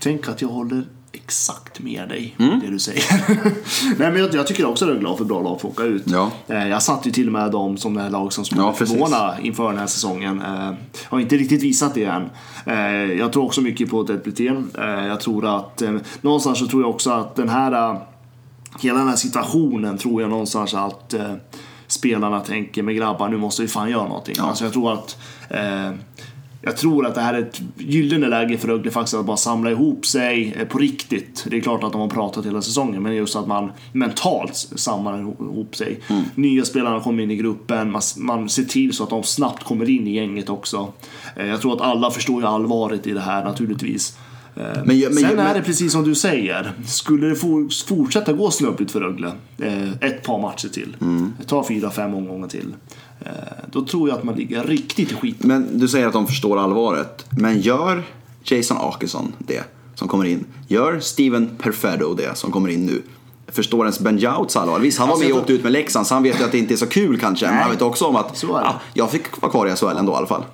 Tänk 0.00 0.28
att 0.28 0.42
jag 0.42 0.48
håller 0.48 0.84
exakt 1.12 1.80
med 1.80 2.08
dig, 2.08 2.34
Mm. 2.38 2.60
det 2.60 2.66
du 2.70 2.78
säger. 2.78 3.04
Nej, 3.98 4.12
men 4.12 4.16
jag, 4.16 4.34
jag 4.34 4.46
tycker 4.46 4.64
också 4.64 4.84
att 4.84 4.90
Rögle 4.90 5.08
har 5.08 5.16
för 5.16 5.24
bra 5.24 5.42
lag 5.42 5.56
att 5.56 5.64
åka 5.64 5.82
ut. 5.82 6.02
Ja. 6.06 6.30
Eh, 6.46 6.68
Jag 6.68 6.82
satt 6.82 7.06
ju 7.06 7.10
till 7.10 7.26
och 7.26 7.32
med 7.32 7.50
dem 7.50 7.76
som 7.76 7.94
det 7.94 8.02
här 8.02 8.10
lag 8.10 8.32
som 8.32 8.44
skulle 8.44 8.60
Ja, 8.60 8.72
förvåna 8.72 9.40
inför 9.42 9.68
den 9.68 9.78
här 9.78 9.86
säsongen. 9.86 10.42
Eh, 10.42 10.72
Har 11.08 11.20
inte 11.20 11.36
riktigt 11.36 11.62
visat 11.62 11.94
det 11.94 12.04
än. 12.04 12.30
Eh, 12.66 13.12
Jag 13.18 13.32
tror 13.32 13.44
också 13.44 13.60
mycket 13.60 13.90
på 13.90 14.04
Ted 14.04 14.22
Brithén. 14.22 14.70
Eh, 14.78 15.06
Jag 15.06 15.20
tror 15.20 15.56
att, 15.58 15.82
någonstans 16.20 16.58
så 16.58 16.66
tror 16.66 16.82
jag 16.82 16.90
också 16.90 17.10
att 17.10 17.34
den 17.36 17.48
här, 17.48 18.00
hela 18.80 18.98
den 18.98 19.08
här 19.08 19.16
situationen 19.16 19.98
tror 19.98 20.20
jag 20.22 20.30
någonstans 20.30 20.74
att 20.74 21.14
spelarna 21.92 22.40
tänker, 22.40 22.82
med 22.82 22.96
grabbar 22.96 23.28
nu 23.28 23.36
måste 23.36 23.62
vi 23.62 23.68
fan 23.68 23.90
göra 23.90 24.08
någonting. 24.08 24.34
Alltså 24.40 24.64
jag 24.64 24.72
tror 24.72 24.92
att 24.92 25.16
eh, 25.50 25.90
jag 26.64 26.76
tror 26.76 27.06
att 27.06 27.14
det 27.14 27.20
här 27.20 27.34
är 27.34 27.40
ett 27.40 27.60
gyllene 27.78 28.28
läge 28.28 28.58
för 28.58 28.68
Rögle 28.68 28.90
faktiskt 28.90 29.14
att 29.14 29.26
bara 29.26 29.36
samla 29.36 29.70
ihop 29.70 30.06
sig 30.06 30.54
eh, 30.58 30.66
på 30.66 30.78
riktigt. 30.78 31.46
Det 31.50 31.56
är 31.56 31.60
klart 31.60 31.84
att 31.84 31.92
de 31.92 32.00
har 32.00 32.08
pratat 32.08 32.46
hela 32.46 32.62
säsongen, 32.62 33.02
men 33.02 33.14
just 33.14 33.36
att 33.36 33.46
man 33.46 33.72
mentalt 33.92 34.54
samlar 34.56 35.18
ihop 35.20 35.76
sig. 35.76 36.00
Nya 36.34 36.64
spelarna 36.64 37.00
kommer 37.00 37.22
in 37.22 37.30
i 37.30 37.36
gruppen, 37.36 37.90
man, 37.92 38.02
man 38.16 38.48
ser 38.48 38.64
till 38.64 38.92
så 38.92 39.04
att 39.04 39.10
de 39.10 39.22
snabbt 39.22 39.64
kommer 39.64 39.90
in 39.90 40.06
i 40.08 40.14
gänget 40.14 40.48
också. 40.48 40.92
Eh, 41.36 41.46
Jag 41.46 41.60
tror 41.60 41.72
att 41.74 41.80
alla 41.80 42.10
förstår 42.10 42.40
ju 42.40 42.46
allvaret 42.46 43.06
i 43.06 43.12
det 43.12 43.20
här 43.20 43.44
naturligtvis. 43.44 44.16
Eh, 44.56 44.62
Men 44.84 44.98
men 44.98 45.14
Sen 45.14 45.24
är 45.24 45.36
men- 45.36 45.54
det 45.54 45.62
precis 45.62 45.92
som 45.92 46.04
du 46.04 46.14
säger. 46.14 46.72
Skulle 46.86 47.26
det 47.26 47.36
for, 47.36 47.86
fortsätta 47.88 48.32
gå 48.32 48.50
snubbligt 48.50 48.90
för 48.90 49.00
Rögle 49.00 49.32
eh, 49.58 49.90
ett 50.00 50.22
par 50.22 50.38
matcher 50.42 50.68
till, 50.68 50.96
Mm. 51.00 51.32
ta 51.46 51.66
fyra, 51.68 51.90
fem 51.90 52.14
omgångar 52.14 52.48
till. 52.48 52.74
eh, 53.20 53.30
Då 53.72 53.84
tror 53.84 54.08
jag 54.08 54.18
att 54.18 54.24
man 54.24 54.34
ligger 54.34 54.64
riktigt 54.64 55.12
i 55.12 55.14
skit. 55.14 55.36
Men 55.44 55.78
du 55.78 55.88
säger 55.88 56.06
att 56.06 56.12
de 56.12 56.26
förstår 56.26 56.58
allvaret. 56.58 57.26
Men 57.30 57.60
gör 57.60 58.02
Jason 58.44 58.76
Akesson 58.80 59.32
det 59.38 59.62
som 59.94 60.08
kommer 60.08 60.24
in? 60.24 60.44
Gör 60.68 61.00
Steven 61.00 61.50
Perfetto 61.58 62.14
det 62.14 62.34
som 62.38 62.52
kommer 62.52 62.68
in 62.68 62.86
nu? 62.86 63.02
Förstår 63.48 63.80
ens 63.84 64.00
Ben 64.00 64.18
Jouts 64.18 64.56
allvar? 64.56 64.78
Visst, 64.80 64.98
han 64.98 65.08
var 65.08 65.14
Alltså, 65.14 65.28
med 65.28 65.34
och 65.36 65.40
åkte 65.40 65.52
ut 65.52 65.62
med 65.62 65.72
Leksand 65.72 66.06
så 66.06 66.14
han 66.14 66.22
vet 66.22 66.40
ju 66.40 66.44
att 66.44 66.52
det 66.52 66.58
inte 66.58 66.74
är 66.74 66.76
så 66.76 66.86
kul 66.86 67.18
kanske. 67.18 67.46
Men 67.46 67.54
Nej. 67.54 67.62
han 67.62 67.72
vet 67.72 67.82
också 67.82 68.04
om 68.04 68.16
att 68.16 68.44
ja, 68.48 68.80
jag 68.94 69.10
fick 69.10 69.40
vara 69.42 69.52
kvar 69.52 69.66
i 69.66 69.76
SHL 69.76 69.96
ändå 69.98 70.12
i 70.12 70.16
alla 70.16 70.26
fall. 70.26 70.44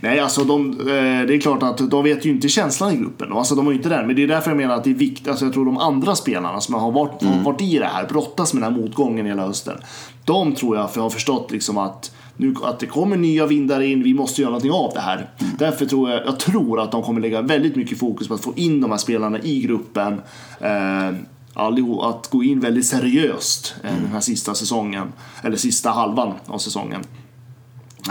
Nej, 0.00 0.20
alltså 0.20 0.44
de, 0.44 0.70
eh, 0.80 0.86
det 1.26 1.34
är 1.34 1.40
klart 1.40 1.62
att 1.62 1.90
de 1.90 2.04
vet 2.04 2.26
ju 2.26 2.30
inte 2.30 2.48
känslan 2.48 2.92
i 2.92 2.96
gruppen. 2.96 3.32
Alltså 3.32 3.54
de 3.54 3.66
har 3.66 3.72
ju 3.72 3.76
inte 3.76 3.88
den. 3.88 4.06
Men 4.06 4.16
det 4.16 4.22
är 4.22 4.28
därför 4.28 4.50
jag 4.50 4.56
menar 4.56 4.74
att 4.74 4.84
det 4.84 4.90
är 4.90 4.94
viktigt. 4.94 5.28
Alltså 5.28 5.44
jag 5.44 5.54
tror 5.54 5.64
de 5.64 5.78
andra 5.78 6.14
spelarna 6.14 6.60
som 6.60 6.74
har 6.74 6.92
varit, 6.92 7.22
har 7.22 7.44
varit 7.44 7.62
i 7.62 7.78
det 7.78 7.86
här, 7.86 8.06
brottas 8.06 8.54
med 8.54 8.62
den 8.62 8.74
här 8.74 8.80
motgången 8.80 9.26
hela 9.26 9.46
hösten. 9.46 9.76
De 10.24 10.54
tror 10.54 10.76
jag 10.76 10.92
för 10.92 11.00
har 11.00 11.10
förstått 11.10 11.50
liksom 11.50 11.78
att 11.78 12.12
nu, 12.36 12.54
att 12.64 12.78
det 12.78 12.86
kommer 12.86 13.16
nya 13.16 13.46
vindar 13.46 13.80
in, 13.80 14.02
vi 14.02 14.14
måste 14.14 14.42
göra 14.42 14.50
någonting 14.50 14.72
av 14.72 14.90
det 14.94 15.00
här. 15.00 15.30
Därför 15.58 15.86
tror 15.86 16.10
jag, 16.10 16.26
jag 16.26 16.38
tror 16.38 16.80
att 16.80 16.92
de 16.92 17.02
kommer 17.02 17.20
lägga 17.20 17.42
väldigt 17.42 17.76
mycket 17.76 17.98
fokus 17.98 18.28
på 18.28 18.34
att 18.34 18.44
få 18.44 18.52
in 18.56 18.80
de 18.80 18.90
här 18.90 18.98
spelarna 18.98 19.38
i 19.38 19.60
gruppen. 19.60 20.20
Eh, 20.60 21.10
allihop, 21.54 22.02
att 22.02 22.30
gå 22.30 22.42
in 22.42 22.60
väldigt 22.60 22.86
seriöst 22.86 23.74
eh, 23.84 23.94
den 24.02 24.12
här 24.12 24.20
sista 24.20 24.54
säsongen. 24.54 25.12
Eller 25.42 25.56
sista 25.56 25.90
halvan 25.90 26.32
av 26.46 26.58
säsongen. 26.58 27.02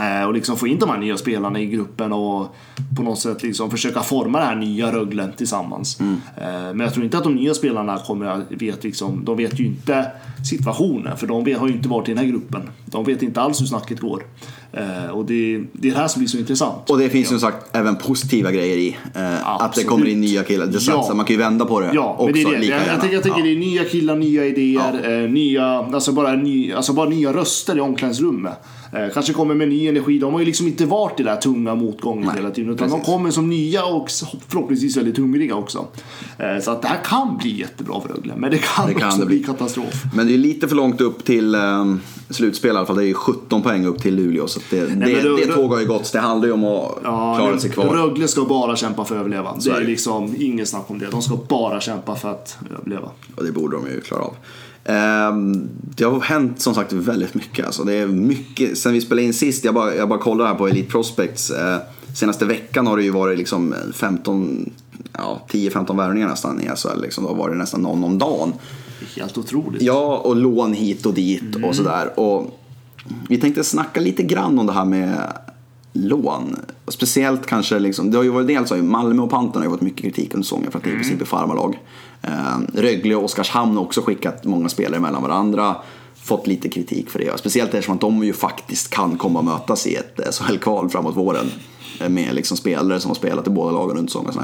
Eh, 0.00 0.26
och 0.26 0.34
liksom 0.34 0.56
få 0.56 0.66
in 0.66 0.78
de 0.78 0.88
här 0.90 0.98
nya 0.98 1.16
spelarna 1.16 1.60
i 1.60 1.66
gruppen 1.66 2.12
och 2.12 2.54
på 2.96 3.02
något 3.02 3.18
sätt 3.18 3.42
liksom 3.42 3.70
försöka 3.70 4.00
forma 4.00 4.38
det 4.38 4.44
här 4.44 4.56
nya 4.56 4.92
Rögle 4.92 5.28
tillsammans. 5.36 6.00
Mm. 6.00 6.12
Eh, 6.36 6.44
men 6.44 6.80
jag 6.80 6.92
tror 6.92 7.04
inte 7.04 7.18
att 7.18 7.24
de 7.24 7.34
nya 7.34 7.54
spelarna 7.54 7.98
kommer 7.98 8.26
att 8.26 8.40
vet 8.48 8.84
liksom, 8.84 9.24
de 9.24 9.36
vet 9.36 9.60
ju 9.60 9.66
inte 9.66 10.06
situationen 10.50 11.16
för 11.16 11.26
de 11.26 11.54
har 11.54 11.68
ju 11.68 11.72
inte 11.74 11.88
varit 11.88 12.08
i 12.08 12.10
den 12.10 12.18
här 12.18 12.30
gruppen. 12.30 12.70
De 12.84 13.04
vet 13.04 13.22
inte 13.22 13.40
alls 13.40 13.60
hur 13.60 13.66
snacket 13.66 14.00
går. 14.00 14.22
Eh, 14.72 15.10
och 15.10 15.24
det, 15.24 15.64
det 15.72 15.88
är 15.88 15.92
det 15.92 15.98
här 15.98 16.08
som 16.08 16.20
blir 16.20 16.28
så 16.28 16.38
intressant. 16.38 16.90
Och 16.90 16.98
det 16.98 17.08
finns 17.08 17.28
som 17.28 17.40
sagt 17.40 17.76
även 17.76 17.96
positiva 17.96 18.52
grejer 18.52 18.76
i. 18.76 18.96
Att 19.44 19.74
det 19.74 19.84
kommer 19.84 20.06
in 20.06 20.20
nya 20.20 20.42
killar. 20.42 20.66
Det 20.66 20.78
Ja. 20.88 21.12
man 21.14 21.26
kan 21.26 21.36
ju 21.36 21.42
vända 21.42 21.64
på 21.64 21.80
det 21.80 21.90
Ja, 21.94 22.16
också 22.18 22.24
men 22.24 22.34
det 22.34 22.40
är 22.42 22.60
det. 22.60 22.66
Jag, 22.66 22.80
jag 22.80 23.00
tänker, 23.00 23.14
jag 23.14 23.22
tänker 23.22 23.38
Ja. 23.38 23.44
det 23.44 23.52
är 23.52 23.58
nya 23.58 23.84
killar, 23.84 24.16
nya 24.16 24.46
idéer, 24.46 25.22
eh, 25.22 25.30
nya, 25.30 25.66
alltså 25.66 26.12
bara, 26.12 26.32
ny, 26.32 26.72
alltså 26.72 26.92
bara 26.92 27.08
nya 27.08 27.32
röster 27.32 27.76
i 27.76 27.80
omklädningsrummet. 27.80 28.52
Eh, 28.92 29.08
kanske 29.14 29.32
kommer 29.32 29.54
med 29.54 29.68
ny 29.68 29.86
energi. 29.88 30.18
De 30.18 30.32
har 30.32 30.40
ju 30.40 30.46
liksom 30.46 30.66
inte 30.66 30.86
varit 30.86 31.20
i 31.20 31.22
den 31.22 31.34
där 31.34 31.40
tunga 31.40 31.74
motgången 31.74 32.26
Nej, 32.26 32.36
hela 32.36 32.50
tiden. 32.50 32.72
Utan 32.72 32.88
de 32.88 32.94
precis. 32.94 33.06
kommer 33.14 33.30
som 33.30 33.48
nya 33.50 33.84
och 33.84 34.08
förhoppningsvis 34.48 34.96
väldigt 34.96 35.18
hungriga 35.18 35.54
också. 35.54 35.86
Eh, 36.38 36.58
så 36.62 36.70
att 36.70 36.82
det 36.82 36.88
här 36.88 37.00
kan 37.04 37.36
bli 37.38 37.58
jättebra 37.60 38.00
för 38.00 38.08
Rögle. 38.08 38.34
Men 38.36 38.50
det 38.50 38.58
kan, 38.58 38.86
Det 38.88 38.94
kan 38.94 39.08
också 39.08 39.20
det 39.20 39.26
bli 39.26 39.42
katastrof. 39.44 40.02
Men 40.16 40.26
det 40.26 40.34
är 40.34 40.38
lite 40.38 40.68
för 40.68 40.76
långt 40.76 41.00
upp 41.00 41.24
till 41.24 41.54
um, 41.54 42.00
slutspel 42.30 42.74
i 42.74 42.76
alla 42.76 42.86
fall. 42.86 42.96
Det 42.96 43.02
är 43.02 43.06
ju 43.06 43.14
17 43.14 43.62
poäng 43.62 43.86
upp 43.86 44.02
till 44.02 44.14
Luleå. 44.16 44.46
Så 44.48 44.60
det, 44.70 44.80
det, 44.80 44.86
men 44.96 45.24
då- 45.24 45.36
det 45.36 45.46
då- 45.46 45.54
tåg 45.54 45.70
har 45.72 45.80
ju 45.80 45.86
gått. 45.86 46.12
Det 46.12 46.20
handlar 46.20 46.46
ju 46.48 46.52
om 46.52 46.64
att 46.64 47.00
klara 47.02 47.50
men 47.50 47.60
sig 47.60 47.70
kvar. 47.70 47.84
Rögle 47.84 48.28
ska 48.28 48.44
bara 48.44 48.76
kämpa 48.76 49.04
för 49.04 49.14
att 49.14 49.20
överleva. 49.20 49.56
Det 49.64 49.70
är 49.70 49.80
det. 49.80 49.86
liksom 49.86 50.34
ingen 50.38 50.66
snack 50.66 50.84
om 50.90 50.98
det. 50.98 51.06
De 51.10 51.22
ska 51.22 51.38
bara 51.48 51.80
kämpa 51.80 52.16
för 52.16 52.30
att 52.30 52.56
överleva. 52.78 53.08
Och 53.36 53.44
det 53.44 53.52
borde 53.52 53.76
de 53.76 53.86
ju 53.86 54.00
klara 54.00 54.22
av. 54.22 54.34
Ehm, 54.84 55.68
det 55.96 56.04
har 56.04 56.20
hänt 56.20 56.60
som 56.60 56.74
sagt 56.74 56.92
väldigt 56.92 57.34
mycket. 57.34 57.66
Alltså, 57.66 57.84
det 57.84 57.94
är 57.94 58.06
mycket. 58.06 58.78
Sen 58.78 58.92
vi 58.92 59.00
spelade 59.00 59.26
in 59.26 59.34
sist, 59.34 59.64
jag 59.64 59.74
bara, 59.74 59.94
jag 59.94 60.08
bara 60.08 60.18
kollar 60.18 60.46
här 60.46 60.54
på 60.54 60.68
Elite 60.68 60.90
Prospects. 60.90 61.50
Eh, 61.50 61.78
senaste 62.14 62.44
veckan 62.44 62.86
har 62.86 62.96
det 62.96 63.02
ju 63.02 63.10
varit 63.10 63.38
liksom 63.38 63.74
15, 63.94 64.70
ja, 65.12 65.46
10-15 65.50 65.96
värvningar 65.96 66.28
nästan 66.28 66.60
i 66.60 66.68
SHL. 66.76 67.00
Liksom. 67.02 67.24
Då 67.24 67.30
har 67.30 67.36
varit 67.36 67.56
nästan 67.56 67.80
någon 67.80 68.04
om 68.04 68.18
dagen. 68.18 68.52
Det 69.00 69.20
helt 69.20 69.38
otroligt. 69.38 69.82
Ja, 69.82 70.16
och 70.16 70.36
lån 70.36 70.72
hit 70.72 71.06
och 71.06 71.14
dit 71.14 71.56
och 71.64 71.76
sådär. 71.76 72.20
Och 72.20 72.58
vi 73.28 73.38
tänkte 73.38 73.64
snacka 73.64 74.00
lite 74.00 74.22
grann 74.22 74.58
om 74.58 74.66
det 74.66 74.72
här 74.72 74.84
med 74.84 75.32
lån. 75.92 76.56
Speciellt 76.88 77.46
kanske, 77.46 77.78
liksom, 77.78 78.10
det 78.10 78.16
har 78.16 78.24
ju 78.24 78.30
varit 78.30 78.46
dels 78.46 78.70
har 78.70 78.76
ju 78.76 78.82
Malmö 78.82 79.22
och 79.22 79.30
Panten 79.30 79.62
har 79.62 79.66
ju 79.66 79.70
fått 79.70 79.80
mycket 79.80 80.02
kritik 80.02 80.34
under 80.34 80.44
säsongen 80.44 80.70
för 80.70 80.78
att 80.78 80.84
det 80.84 80.90
i 80.90 80.94
princip 80.94 81.20
är 81.20 81.24
farmarlag. 81.24 81.78
Eh, 82.22 82.30
Rögle 82.74 83.14
och 83.14 83.24
Oskarshamn 83.24 83.76
har 83.76 83.84
också 83.84 84.00
skickat 84.00 84.44
många 84.44 84.68
spelare 84.68 85.00
mellan 85.00 85.22
varandra. 85.22 85.76
Fått 86.14 86.46
lite 86.46 86.68
kritik 86.68 87.10
för 87.10 87.18
det. 87.18 87.38
Speciellt 87.38 87.74
eftersom 87.74 87.94
att 87.94 88.00
de 88.00 88.24
ju 88.24 88.32
faktiskt 88.32 88.90
kan 88.90 89.18
komma 89.18 89.38
och 89.38 89.44
mötas 89.44 89.86
i 89.86 89.94
ett 89.94 90.20
SHL-kval 90.34 90.88
framåt 90.88 91.16
våren. 91.16 91.46
Eh, 92.00 92.08
Med 92.08 92.34
liksom 92.34 92.56
spelare 92.56 93.00
som 93.00 93.10
har 93.10 93.14
spelat 93.14 93.46
i 93.46 93.50
båda 93.50 93.72
lagen 93.72 93.96
under 93.96 94.10
säsongen. 94.10 94.34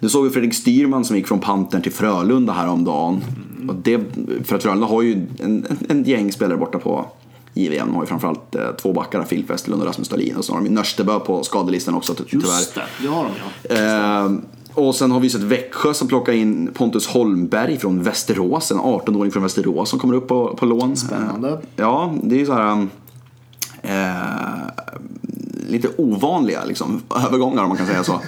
Nu 0.00 0.08
såg 0.08 0.24
vi 0.24 0.30
Fredrik 0.30 0.54
Styrman 0.54 1.04
som 1.04 1.16
gick 1.16 1.28
från 1.28 1.40
Pantern 1.40 1.82
till 1.82 1.92
Frölunda 1.92 2.52
häromdagen. 2.52 3.24
Och 3.68 3.74
det, 3.74 4.00
för 4.44 4.56
att 4.56 4.62
Frölunda 4.62 4.86
har 4.86 5.02
ju 5.02 5.12
en, 5.12 5.26
en, 5.38 5.78
en 5.88 6.04
gäng 6.04 6.32
spelare 6.32 6.58
borta 6.58 6.78
på 6.78 7.06
JVM. 7.62 7.86
De 7.86 7.94
har 7.94 8.02
ju 8.02 8.06
framförallt 8.06 8.54
eh, 8.54 8.62
två 8.82 8.92
backar, 8.92 9.24
Filip 9.24 9.50
Westerlund 9.50 9.82
och 9.82 9.88
Rasmus 9.88 10.08
Dahlin. 10.08 10.36
Och 10.36 10.44
så 10.44 10.52
har 10.52 10.60
de 10.60 10.66
ju 10.66 10.72
Nörstebö 10.72 11.18
på 11.18 11.42
skadelistan 11.42 11.94
också 11.94 12.14
ty- 12.14 12.24
tyvärr. 12.30 12.46
Just 12.46 12.74
det, 12.74 12.82
det 13.02 13.08
har 13.08 13.24
de 13.24 13.30
ja. 13.74 14.24
Eh, 14.24 14.32
och 14.74 14.94
sen 14.94 15.10
har 15.10 15.20
vi 15.20 15.30
sett 15.30 15.40
Växjö 15.42 15.94
som 15.94 16.08
plockar 16.08 16.32
in 16.32 16.70
Pontus 16.74 17.06
Holmberg 17.06 17.78
från 17.78 18.02
Västerås. 18.02 18.70
En 18.70 18.78
18-åring 18.78 19.32
från 19.32 19.42
Västerås 19.42 19.90
som 19.90 19.98
kommer 19.98 20.14
upp 20.14 20.28
på, 20.28 20.56
på 20.56 20.66
lån. 20.66 20.96
Spännande. 20.96 21.60
Ja, 21.76 22.14
det 22.22 22.34
är 22.34 22.38
ju 22.38 22.46
så 22.46 22.52
här... 22.52 22.86
Eh, 23.82 24.86
lite 25.68 25.88
ovanliga 25.96 26.64
liksom, 26.64 27.02
övergångar 27.26 27.62
om 27.62 27.68
man 27.68 27.78
kan 27.78 27.86
säga 27.86 28.04
så. 28.04 28.20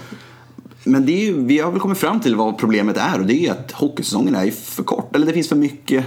Men 0.85 1.07
det 1.07 1.13
är 1.13 1.25
ju, 1.25 1.45
vi 1.45 1.59
har 1.59 1.71
väl 1.71 1.81
kommit 1.81 1.99
fram 1.99 2.21
till 2.21 2.37
vad 2.37 2.59
problemet 2.59 2.97
är 2.97 3.21
och 3.21 3.27
det 3.27 3.35
är 3.35 3.41
ju 3.41 3.49
att 3.49 3.73
hockeysäsongen 3.73 4.35
är 4.35 4.45
ju 4.45 4.51
för 4.51 4.83
kort. 4.83 5.17
Eller 5.17 5.27
det 5.27 5.33
finns 5.33 5.49
för 5.49 5.57
mycket, 5.57 6.05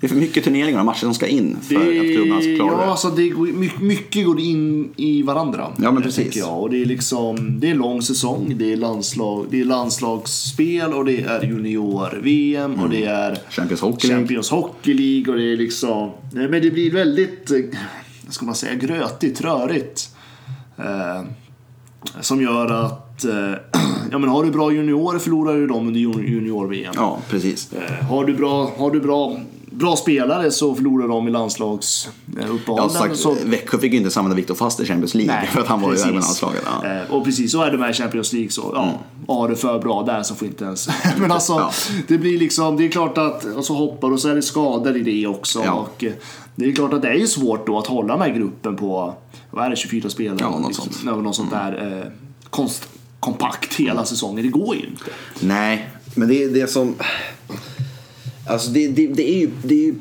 det 0.00 0.06
är 0.06 0.08
för 0.08 0.16
mycket 0.16 0.44
turneringar 0.44 0.78
och 0.80 0.84
matcher 0.86 0.98
som 1.00 1.14
ska 1.14 1.26
in 1.26 1.56
för 1.62 1.74
att 1.76 2.14
klubbarna 2.14 2.40
ska 2.40 2.54
klara 2.56 2.72
ja, 2.72 2.78
det. 2.78 2.84
alltså 2.84 3.08
det 3.10 3.28
går, 3.28 3.46
my- 3.46 3.70
mycket 3.80 4.26
går 4.26 4.40
in 4.40 4.92
i 4.96 5.22
varandra. 5.22 5.72
Ja, 5.82 5.90
men 5.92 6.02
precis. 6.02 6.36
Jag. 6.36 6.62
Och 6.62 6.70
det 6.70 6.82
är 6.82 6.84
liksom, 6.86 7.60
det 7.60 7.70
är 7.70 7.74
lång 7.74 8.02
säsong, 8.02 8.54
det 8.58 8.72
är, 8.72 8.76
landslag, 8.76 9.46
det 9.50 9.60
är 9.60 9.64
landslagsspel 9.64 10.92
och 10.92 11.04
det 11.04 11.20
är 11.20 11.42
junior-VM 11.44 12.74
och 12.80 12.90
det 12.90 13.04
är 13.04 13.38
Champions 13.50 13.80
Hockey. 13.80 14.08
Champions 14.08 14.50
Hockey 14.50 14.94
League 14.94 15.32
och 15.32 15.38
det 15.40 15.52
är 15.52 15.56
liksom, 15.56 16.10
nej, 16.32 16.48
men 16.48 16.62
det 16.62 16.70
blir 16.70 16.90
väldigt, 16.92 17.50
eh, 17.50 17.58
ska 18.28 18.46
man 18.46 18.54
säga, 18.54 18.74
grötigt, 18.74 19.40
rörigt. 19.40 20.10
Eh, 20.78 21.22
som 22.20 22.42
gör 22.42 22.70
att, 22.84 23.24
eh, 23.24 23.32
ja, 24.10 24.18
men 24.18 24.28
har 24.30 24.44
du 24.44 24.50
bra 24.50 24.72
juniorer 24.72 25.18
förlorar 25.18 25.54
du 25.54 25.66
dem 25.66 25.86
under 25.86 26.00
jun- 26.00 26.28
junior-VM. 26.28 26.92
Ja, 26.96 27.18
precis. 27.30 27.72
Eh, 27.72 28.04
Har 28.06 28.24
du 28.24 28.34
bra, 28.34 28.72
har 28.78 28.90
du 28.90 29.00
bra, 29.00 29.36
bra 29.74 29.96
spelare 29.96 30.50
så 30.50 30.74
förlorar 30.74 31.08
de 31.08 31.28
i 31.28 31.30
Ja, 31.30 31.38
landslagsuppehållen. 31.38 32.90
sagt, 32.90 33.16
så, 33.16 33.36
Växjö 33.44 33.78
fick 33.78 33.92
ju 33.92 33.98
inte 33.98 34.10
samla 34.10 34.34
Viktor 34.34 34.54
Fast 34.54 34.80
i 34.80 34.84
Champions 34.86 35.14
League 35.14 35.46
för 35.46 35.60
att 35.60 35.66
han 35.66 35.80
var 35.80 35.94
iväg 35.94 36.04
med 36.06 36.14
landslaget. 36.14 36.62
Ja. 36.82 36.88
Eh, 36.90 37.10
Och 37.14 37.24
precis 37.24 37.52
så 37.52 37.62
är 37.62 37.70
det 37.70 37.78
med 37.78 37.96
Champions 37.96 38.32
League. 38.32 38.50
Så, 38.50 38.70
ja, 38.74 38.98
Har 39.34 39.48
det 39.48 39.56
för 39.56 39.78
bra 39.78 40.02
där 40.02 40.22
så 40.22 40.34
får 40.34 40.48
inte 40.48 40.64
ens... 40.64 40.88
Men 41.18 41.32
alltså, 41.32 41.52
Ja. 41.52 41.70
det 42.08 42.18
blir 42.18 42.38
liksom, 42.38 42.76
det 42.76 42.84
är 42.84 42.88
klart 42.90 43.18
att, 43.18 43.44
och 43.44 43.64
så 43.64 43.74
hoppar 43.74 44.10
och 44.12 44.20
så 44.20 44.28
är 44.28 44.34
det 44.34 44.42
skador 44.42 44.96
i 44.96 45.02
det 45.02 45.26
också. 45.26 45.62
Ja. 45.64 45.72
Och 45.72 46.04
eh, 46.04 46.12
det 46.56 46.64
är 46.66 46.72
klart 46.72 46.92
att 46.92 47.02
det 47.02 47.08
är 47.08 47.14
ju 47.14 47.26
svårt 47.26 47.66
då 47.66 47.78
att 47.78 47.86
hålla 47.86 48.12
den 48.16 48.22
här 48.22 48.38
gruppen 48.38 48.76
på, 48.76 49.14
vad 49.50 49.64
är 49.66 49.70
det, 49.70 49.76
24 49.76 50.10
spelare? 50.10 50.36
Ja, 50.40 50.50
något 50.50 50.66
liksom, 50.68 50.84
sånt. 50.92 51.02
Mm. 51.02 51.22
Något 51.22 51.36
sånt 51.36 51.50
där 51.50 52.00
eh, 52.02 52.10
konst, 52.50 52.88
kompakt 53.20 53.74
hela 53.74 54.04
säsongen. 54.04 54.44
Det 54.44 54.50
går 54.50 54.76
ju 54.76 54.80
inte. 54.86 55.04
Nej, 55.40 55.88
men 56.14 56.28
det 56.28 56.42
är 56.44 56.48
det 56.48 56.70
som... 56.70 56.94
Alltså 58.46 58.70
det, 58.70 58.88
det, 58.88 59.06
det 59.06 59.30
är 59.30 59.38
ju... 59.40 59.50
Det 59.62 59.74
är, 59.74 59.78
ju- 59.86 59.94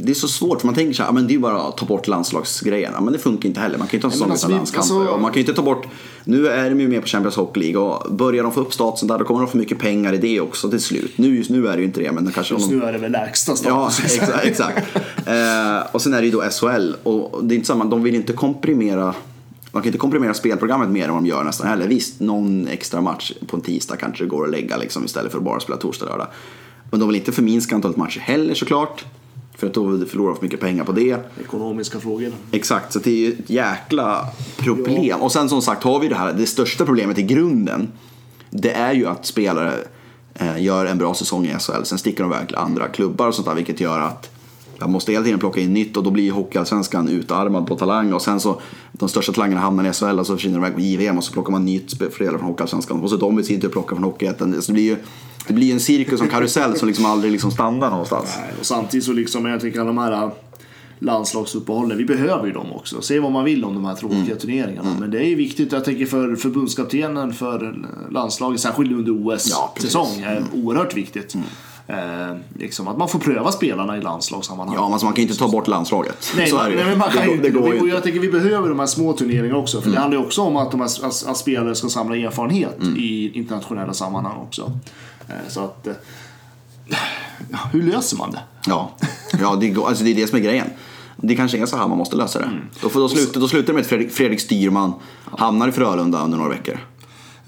det 0.00 0.10
är 0.12 0.14
så 0.14 0.28
svårt 0.28 0.60
för 0.60 0.66
man 0.66 0.74
tänker 0.74 0.92
så 0.94 1.02
här, 1.02 1.08
"Ja, 1.08 1.12
men 1.12 1.26
det 1.26 1.30
är 1.30 1.34
ju 1.34 1.38
bara 1.40 1.60
att 1.60 1.76
ta 1.76 1.86
bort 1.86 2.06
landslagsgrejen. 2.08 2.92
Ja, 2.94 3.00
men 3.00 3.12
det 3.12 3.18
funkar 3.18 3.48
inte 3.48 3.60
heller. 3.60 3.78
Man 3.78 3.86
kan 3.88 3.92
ju 3.92 3.96
inte 3.96 4.06
ha 4.06 4.12
säsong 4.12 4.26
utan 4.26 4.32
alltså, 4.32 4.48
landskamper. 4.48 4.94
alltså- 4.94 5.14
Och 5.14 5.20
man 5.20 5.30
kan 5.30 5.34
ju 5.34 5.40
inte 5.40 5.54
ta 5.54 5.62
bort... 5.62 5.86
Nu 6.24 6.48
är 6.48 6.70
de 6.70 6.80
ju 6.80 6.88
med 6.88 7.00
på 7.02 7.06
Champions 7.08 7.36
Hockey 7.36 7.60
League 7.60 7.76
och 7.80 8.12
börjar 8.12 8.42
de 8.42 8.52
få 8.52 8.60
upp 8.60 8.72
statusen 8.74 9.08
där 9.08 9.18
då 9.18 9.24
kommer 9.24 9.40
de 9.40 9.48
få 9.50 9.56
mycket 9.58 9.78
pengar 9.78 10.12
i 10.12 10.16
det 10.18 10.40
också 10.40 10.70
till 10.70 10.80
slut. 10.80 11.12
Nu, 11.18 11.36
just 11.36 11.50
nu 11.50 11.66
är 11.68 11.72
det 11.72 11.78
ju 11.78 11.84
inte 11.84 12.00
det 12.00 12.12
men 12.12 12.32
kanske 12.32 12.54
Just 12.54 12.70
de... 12.70 12.76
nu 12.76 12.84
är 12.84 12.92
det 12.92 12.98
väl 12.98 13.12
lägsta 13.12 13.52
Ja, 13.64 13.90
status. 13.90 14.14
exakt. 14.20 14.44
exakt. 14.44 14.96
Eh, 15.26 15.86
och 15.92 16.02
sen 16.02 16.14
är 16.14 16.20
det 16.20 16.26
ju 16.26 16.32
då 16.32 16.40
SHL 16.50 16.92
och 17.02 17.44
det 17.44 17.54
är 17.54 17.56
inte 17.56 17.66
samma, 17.66 17.84
de 17.84 18.02
vill 18.02 18.14
inte 18.14 18.32
komprimera 18.32 19.14
de 19.72 19.82
kan 19.82 19.86
inte 19.86 19.98
komprimera 19.98 20.34
spelprogrammet 20.34 20.88
mer 20.88 21.04
än 21.04 21.14
vad 21.14 21.22
de 21.22 21.26
gör 21.28 21.44
nästan 21.44 21.68
heller. 21.68 21.86
Visst, 21.88 22.20
någon 22.20 22.68
extra 22.68 23.00
match 23.00 23.32
på 23.46 23.56
en 23.56 23.62
tisdag 23.62 23.96
kanske 23.96 24.24
det 24.24 24.28
går 24.28 24.44
att 24.44 24.50
lägga 24.50 24.76
liksom, 24.76 25.04
istället 25.04 25.30
för 25.32 25.38
att 25.38 25.44
bara 25.44 25.60
spela 25.60 25.78
torsdag 25.78 26.06
lördag. 26.06 26.26
Men 26.90 27.00
de 27.00 27.08
vill 27.08 27.16
inte 27.16 27.32
förminska 27.32 27.74
antalet 27.74 27.96
matcher 27.96 28.20
heller 28.20 28.54
såklart. 28.54 29.04
För 29.56 29.66
att 29.66 29.74
då 29.74 30.06
förlorar 30.06 30.28
de 30.28 30.36
för 30.36 30.42
mycket 30.42 30.60
pengar 30.60 30.84
på 30.84 30.92
det. 30.92 31.18
Ekonomiska 31.40 32.00
frågor. 32.00 32.32
Exakt, 32.50 32.92
så 32.92 32.98
det 32.98 33.10
är 33.10 33.16
ju 33.16 33.32
ett 33.32 33.50
jäkla 33.50 34.26
problem. 34.56 35.20
Och 35.20 35.32
sen 35.32 35.48
som 35.48 35.62
sagt 35.62 35.84
har 35.84 36.00
vi 36.00 36.08
det 36.08 36.14
här, 36.14 36.32
det 36.32 36.46
största 36.46 36.84
problemet 36.84 37.18
i 37.18 37.22
grunden. 37.22 37.88
Det 38.50 38.72
är 38.72 38.92
ju 38.92 39.06
att 39.06 39.26
spelare 39.26 39.74
eh, 40.34 40.62
gör 40.62 40.86
en 40.86 40.98
bra 40.98 41.14
säsong 41.14 41.46
i 41.46 41.54
SHL, 41.58 41.84
sen 41.84 41.98
sticker 41.98 42.22
de 42.22 42.32
iväg 42.32 42.46
till 42.46 42.56
andra 42.56 42.88
klubbar 42.88 43.28
och 43.28 43.34
sånt 43.34 43.48
där, 43.48 43.54
vilket 43.54 43.80
gör 43.80 44.00
att 44.00 44.30
jag 44.78 44.90
måste 44.90 45.12
hela 45.12 45.24
tiden 45.24 45.38
plocka 45.38 45.60
in 45.60 45.74
nytt 45.74 45.96
och 45.96 46.02
då 46.02 46.10
blir 46.10 46.32
Hockeyallsvenskan 46.32 47.08
utarmad 47.08 47.66
på 47.66 47.76
talang 47.76 48.12
och 48.12 48.22
sen 48.22 48.40
så 48.40 48.60
de 48.92 49.08
största 49.08 49.32
talangerna 49.32 49.60
hamnar 49.60 49.84
i 49.84 49.92
SHL 49.92 50.18
och 50.18 50.26
så 50.26 50.34
försvinner 50.36 50.58
de 50.58 50.64
iväg 50.66 50.74
på 50.74 50.80
JVM 50.80 51.18
och 51.18 51.24
så 51.24 51.32
plockar 51.32 51.52
man 51.52 51.64
nytt 51.64 51.90
spelare 51.90 52.38
från 52.38 52.48
Hockeyallsvenskan 52.48 53.02
och 53.02 53.10
så 53.10 53.16
de 53.16 53.38
i 53.38 53.44
sin 53.44 53.60
tur 53.60 53.68
plockar 53.68 53.96
från 53.96 54.04
Hockeyettan. 54.04 54.62
Så 54.62 54.66
det 54.66 54.72
blir 54.72 54.84
ju 54.84 54.96
det 55.48 55.54
blir 55.54 55.72
en 55.72 55.80
cirkus 55.80 56.20
och 56.20 56.30
karusell 56.30 56.76
som 56.76 56.88
liksom 56.88 57.06
aldrig 57.06 57.32
liksom 57.32 57.50
stannar 57.50 57.90
någonstans. 57.90 58.34
Nej, 58.40 58.50
Och 58.60 58.66
samtidigt 58.66 59.04
så 59.06 59.12
liksom, 59.12 59.46
jag 59.46 59.60
tycker 59.60 59.80
alla 59.80 59.86
de 59.86 59.98
här 59.98 60.12
äh, 60.12 60.30
landslagsuppehållen, 60.98 61.98
vi 61.98 62.04
behöver 62.04 62.46
ju 62.46 62.52
dem 62.52 62.72
också. 62.72 63.02
Säg 63.02 63.18
vad 63.18 63.32
man 63.32 63.44
vill 63.44 63.64
om 63.64 63.74
de 63.74 63.84
här 63.84 63.94
tråkiga 63.94 64.20
Mm. 64.24 64.38
turneringarna. 64.38 64.96
Men 65.00 65.10
det 65.10 65.18
är 65.18 65.24
ju 65.28 65.34
viktigt, 65.34 65.72
jag 65.72 65.84
tänker 65.84 66.06
för 66.06 66.36
förbundskaptenen 66.36 67.32
för 67.32 67.78
landslaget, 68.10 68.60
särskilt 68.60 68.92
under 68.92 69.12
Ja, 69.12 69.72
precis. 69.74 69.94
Mm. 69.94 70.06
OS-säsong, 70.06 70.20
är 70.22 70.42
oerhört 70.54 70.94
viktigt. 70.96 71.34
Eh, 71.86 72.36
liksom 72.58 72.88
att 72.88 72.98
man 72.98 73.08
får 73.08 73.18
pröva 73.18 73.52
spelarna 73.52 73.96
i 73.98 74.00
landslagssammanhang. 74.00 74.76
Ja, 74.76 74.92
alltså 74.92 75.04
man 75.06 75.14
kan 75.14 75.22
ju 75.24 75.28
inte 75.28 75.38
ta 75.38 75.48
bort 75.48 75.68
landslaget. 75.68 76.32
Nej, 76.36 76.50
är 76.50 76.64
det 76.64 76.70
ju. 76.70 76.76
nej, 76.76 76.84
men 76.84 76.98
man 76.98 77.10
kan 77.10 77.22
det, 77.26 77.30
ju 77.30 77.36
går- 77.36 77.42
det 77.42 77.50
går 77.50 77.68
Och 77.68 77.74
inte. 77.74 77.86
jag 77.86 78.02
tänker 78.02 78.20
vi 78.20 78.30
behöver 78.30 78.68
de 78.68 78.78
här 78.78 78.86
små 78.86 79.12
turneringarna 79.12 79.58
också. 79.58 79.80
För 79.80 79.86
Mm. 79.86 79.94
det 79.94 80.00
handlar 80.00 80.20
ju 80.20 80.26
också 80.26 80.42
om 80.42 80.56
att, 80.56 80.70
de 80.70 80.80
här, 80.80 80.86
att, 80.86 81.26
att 81.26 81.36
spelare 81.36 81.74
ska 81.74 81.88
samla 81.88 82.16
erfarenhet 82.16 82.78
i 82.96 83.30
internationella 83.38 83.94
sammanhang 83.94 84.36
också. 84.38 84.72
Eh, 85.28 85.34
Så 85.48 85.64
att... 85.64 85.86
eh, 85.86 85.94
hur 87.72 87.82
löser 87.82 88.16
man 88.16 88.30
det? 88.30 88.40
Ja, 88.66 88.90
ja 89.40 89.56
det, 89.60 89.76
alltså 89.76 90.04
det 90.04 90.10
är 90.10 90.14
det 90.14 90.26
som 90.26 90.38
är 90.38 90.42
grejen. 90.42 90.66
Det 91.16 91.36
kanske 91.36 91.58
är 91.58 91.66
så 91.66 91.76
här 91.76 91.88
man 91.88 91.98
måste 91.98 92.16
lösa 92.16 92.38
det. 92.38 92.50
Då, 92.80 92.88
får, 92.88 93.00
då, 93.00 93.08
slutar, 93.08 93.40
då 93.40 93.48
slutar 93.48 93.66
det 93.66 93.72
med 93.72 93.80
att 93.80 93.86
Fredrik, 93.86 94.12
Fredrik 94.12 94.40
Styrman 94.40 94.92
hamnar 95.38 95.68
i 95.68 95.72
Frölunda 95.72 96.22
under 96.24 96.38
några 96.38 96.50
veckor. 96.50 96.78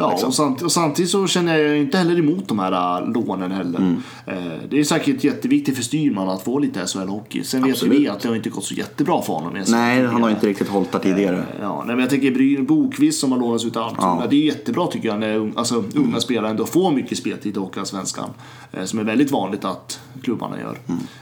Ja, 0.00 0.10
Liksom. 0.10 0.28
och, 0.28 0.34
samt, 0.34 0.62
och 0.62 0.72
samtidigt 0.72 1.10
så 1.10 1.26
känner 1.26 1.58
jag 1.58 1.78
inte 1.78 1.98
heller 1.98 2.18
emot 2.18 2.48
de 2.48 2.58
här 2.58 3.02
äh, 3.02 3.12
lånen 3.12 3.50
heller. 3.52 3.78
Mm. 3.78 4.02
Eh, 4.26 4.34
det 4.70 4.80
är 4.80 4.84
säkert 4.84 5.24
jätteviktigt 5.24 5.76
för 5.76 5.82
Styrman 5.82 6.28
att 6.28 6.42
få 6.42 6.58
lite 6.58 6.80
SHL-hockey. 6.80 7.42
Sen 7.42 7.62
vet 7.62 7.72
Absolut. 7.72 8.00
vi 8.00 8.08
att 8.08 8.20
det 8.20 8.28
har 8.28 8.36
inte 8.36 8.50
gått 8.50 8.64
så 8.64 8.74
jättebra 8.74 9.22
för 9.22 9.32
honom. 9.32 9.64
Nej, 9.68 10.06
han 10.06 10.22
har 10.22 10.30
inte 10.30 10.46
riktigt 10.46 10.68
hållit 10.68 10.92
där 10.92 10.98
tidigare. 10.98 11.44
Ja, 11.60 11.78
nej, 11.86 11.96
men 11.96 12.00
jag 12.00 12.10
tänker 12.10 12.62
Bokvist 12.62 13.20
som 13.20 13.32
har 13.32 13.38
lånats 13.38 13.64
ut. 13.64 13.72
Ja. 13.74 14.26
Det 14.30 14.36
är 14.36 14.40
jättebra 14.46 14.86
tycker 14.86 15.08
jag 15.08 15.20
när 15.20 15.50
alltså, 15.56 15.84
unga 15.94 16.20
spelare 16.20 16.50
ändå 16.50 16.66
får 16.66 16.90
mycket 16.92 17.18
speltid 17.18 17.56
i 17.56 17.58
Hockeyallsvenskan. 17.60 18.30
Eh, 18.72 18.84
som 18.84 18.98
är 18.98 19.04
väldigt 19.04 19.30
vanligt 19.30 19.64
att 19.64 20.00
klubbarna 20.22 20.60
gör. 20.60 20.78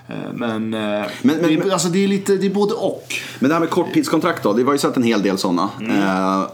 Eh, 0.08 0.14
men, 0.34 0.74
eh, 0.74 0.80
Mm. 0.80 1.08
Men- 1.22 1.36
men- 1.36 1.42
det, 1.48 1.54
är, 1.54 1.72
alltså, 1.72 1.88
det 1.88 2.04
är 2.04 2.08
lite, 2.08 2.36
det 2.36 2.46
är 2.46 2.50
både 2.50 2.74
och. 2.74 3.14
Men 3.38 3.48
det 3.48 3.54
här 3.54 3.60
med 3.60 3.70
korttidskontrakt 3.70 4.42
då, 4.42 4.52
det 4.52 4.62
har 4.62 4.72
ju 4.72 4.78
sett 4.78 4.96
en 4.96 5.02
hel 5.02 5.22
del 5.22 5.38
sådana. 5.38 5.68
Eh, 5.88 6.38
eh, 6.40 6.46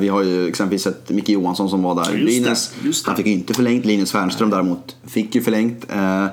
vi 0.00 0.08
har 0.08 0.22
ju 0.22 0.48
exempelvis 0.48 0.82
sett 0.82 1.10
Micke 1.10 1.28
Johansson 1.28 1.70
som 1.70 1.82
var 1.82 1.94
där 1.94 2.02
just 2.02 2.14
det, 2.14 2.24
Brynäs. 2.24 2.72
just 2.82 3.04
det. 3.04 3.10
Han 3.10 3.16
fick 3.16 3.26
ju 3.26 3.32
inte 3.32 3.54
förlängt, 3.54 3.84
Linus 3.84 4.12
Fernström 4.12 4.50
däremot 4.50 4.96
fick 5.06 5.34
ju 5.34 5.42
förlängt. 5.42 5.86
Eh, 5.90 6.26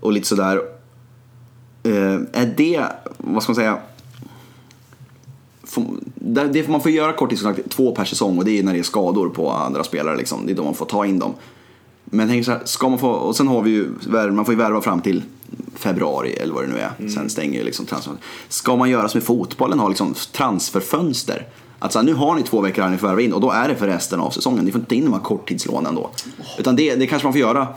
och 0.00 0.12
lite 0.12 0.26
sådär. 0.26 0.60
Eh, 1.82 1.92
är 2.32 2.54
det, 2.56 2.84
vad 3.18 3.42
ska 3.42 3.50
man 3.50 3.56
säga? 3.56 3.78
Får, 5.64 5.84
det, 6.14 6.68
man 6.68 6.80
får 6.80 6.90
göra 6.90 7.12
korttidskontrakt 7.12 7.70
två 7.70 7.94
per 7.94 8.04
säsong 8.04 8.38
och 8.38 8.44
det 8.44 8.58
är 8.58 8.62
när 8.62 8.72
det 8.72 8.78
är 8.78 8.82
skador 8.82 9.28
på 9.28 9.50
andra 9.50 9.84
spelare. 9.84 10.16
Liksom. 10.16 10.46
Det 10.46 10.52
är 10.52 10.56
då 10.56 10.64
man 10.64 10.74
får 10.74 10.86
ta 10.86 11.06
in 11.06 11.18
dem. 11.18 11.34
Men 12.04 12.20
jag 12.20 12.28
tänker 12.28 12.44
så 12.44 12.50
här, 12.50 12.60
ska 12.64 12.88
man 12.88 12.98
få, 12.98 13.10
och 13.10 13.36
sen 13.36 13.48
har 13.48 13.62
vi 13.62 13.70
ju, 13.70 13.88
man 14.32 14.44
får 14.44 14.54
ju 14.54 14.58
värva 14.58 14.80
fram 14.80 15.00
till 15.00 15.22
februari 15.74 16.32
eller 16.32 16.54
vad 16.54 16.64
det 16.64 16.68
nu 16.68 16.78
är. 16.78 17.08
Sen 17.08 17.30
stänger 17.30 17.58
ju 17.58 17.64
liksom 17.64 17.86
transfer. 17.86 18.14
Ska 18.48 18.76
man 18.76 18.90
göra 18.90 19.08
som 19.08 19.18
i 19.18 19.24
fotbollen, 19.24 19.78
ha 19.78 19.88
liksom 19.88 20.14
transferfönster? 20.32 21.46
Att 21.82 21.92
så 21.92 21.98
här, 21.98 22.06
nu 22.06 22.14
har 22.14 22.34
ni 22.34 22.42
två 22.42 22.60
veckor 22.60 22.82
här 22.82 22.90
ni 22.90 22.98
får 22.98 23.08
värva 23.08 23.20
in 23.20 23.32
och 23.32 23.40
då 23.40 23.50
är 23.50 23.68
det 23.68 23.74
för 23.74 23.86
resten 23.86 24.20
av 24.20 24.30
säsongen. 24.30 24.64
Ni 24.64 24.72
får 24.72 24.80
inte 24.80 24.94
in 24.94 25.04
de 25.04 25.12
här 25.12 25.20
korttidslånen 25.20 25.94
då. 25.94 26.10
Utan 26.58 26.76
det, 26.76 26.94
det 26.94 27.06
kanske 27.06 27.26
man 27.26 27.32
får 27.32 27.40
göra. 27.40 27.68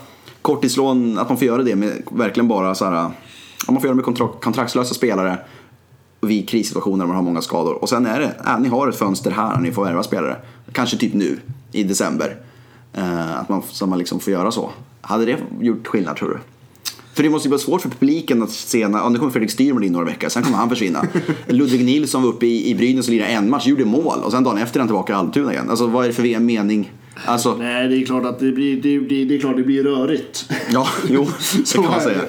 Korttidslån, 0.42 1.18
att 1.18 1.28
man 1.28 1.38
får 1.38 1.46
göra 1.46 1.62
det 1.62 1.76
med 1.76 2.02
verkligen 2.10 2.48
bara 2.48 2.74
så 2.74 2.84
här. 2.84 3.04
Om 3.66 3.74
man 3.74 3.76
får 3.76 3.84
göra 3.84 3.92
det 3.92 3.96
med 3.96 4.04
kontrakt, 4.04 4.44
kontraktslösa 4.44 4.94
spelare 4.94 5.38
vid 6.20 6.48
krissituationer 6.48 6.96
när 6.96 7.06
man 7.06 7.16
har 7.16 7.22
många 7.22 7.42
skador. 7.42 7.74
Och 7.74 7.88
sen 7.88 8.06
är 8.06 8.20
det, 8.20 8.34
äh, 8.46 8.58
ni 8.60 8.68
har 8.68 8.88
ett 8.88 8.96
fönster 8.96 9.30
här, 9.30 9.60
ni 9.60 9.72
får 9.72 9.84
värva 9.84 10.02
spelare. 10.02 10.36
Kanske 10.72 10.96
typ 10.96 11.14
nu, 11.14 11.40
i 11.72 11.82
december. 11.82 12.36
Eh, 12.92 13.38
att 13.40 13.48
man, 13.48 13.62
så 13.70 13.86
man 13.86 13.98
liksom 13.98 14.20
får 14.20 14.32
göra 14.32 14.50
så. 14.50 14.70
Hade 15.00 15.24
det 15.24 15.38
gjort 15.60 15.86
skillnad 15.86 16.16
tror 16.16 16.28
du? 16.28 16.38
För 17.16 17.22
det 17.22 17.30
måste 17.30 17.48
ju 17.48 17.50
vara 17.50 17.60
svårt 17.60 17.82
för 17.82 17.88
publiken 17.88 18.42
att 18.42 18.50
se 18.50 18.78
ja, 18.78 19.08
nu 19.08 19.18
kommer 19.18 19.32
Fredrik 19.32 19.50
Styrman 19.50 19.82
in 19.84 19.92
några 19.92 20.06
veckor, 20.06 20.28
sen 20.28 20.42
kommer 20.42 20.56
han 20.56 20.68
försvinna. 20.68 21.06
Ludvig 21.46 21.84
Nilsson 21.84 22.22
var 22.22 22.28
uppe 22.28 22.46
i, 22.46 22.70
i 22.70 22.74
Brynäs 22.74 23.06
och 23.06 23.12
lirade 23.12 23.30
en 23.30 23.50
match, 23.50 23.66
gjorde 23.66 23.84
mål 23.84 24.18
och 24.24 24.32
sen 24.32 24.44
dagen 24.44 24.58
efter 24.58 24.78
är 24.78 24.80
han 24.80 24.88
tillbaka 24.88 25.12
i 25.12 25.16
Almtuna 25.16 25.52
igen. 25.52 25.70
Alltså 25.70 25.86
vad 25.86 26.04
är 26.04 26.08
det 26.08 26.14
för 26.14 26.40
mening? 26.40 26.92
Alltså, 27.24 27.56
Nej, 27.56 27.88
det 27.88 27.96
är 27.96 28.06
klart 28.06 28.24
att 28.24 28.38
det 28.38 28.52
blir, 28.52 28.82
det, 28.82 28.98
det, 28.98 29.24
det 29.24 29.34
är 29.34 29.38
klart 29.40 29.56
det 29.56 29.62
blir 29.62 29.82
rörigt. 29.82 30.50
ja, 30.72 30.86
jo, 31.10 31.26
Så 31.64 31.82
kan 31.82 31.90
man 31.90 32.00
säga. 32.00 32.20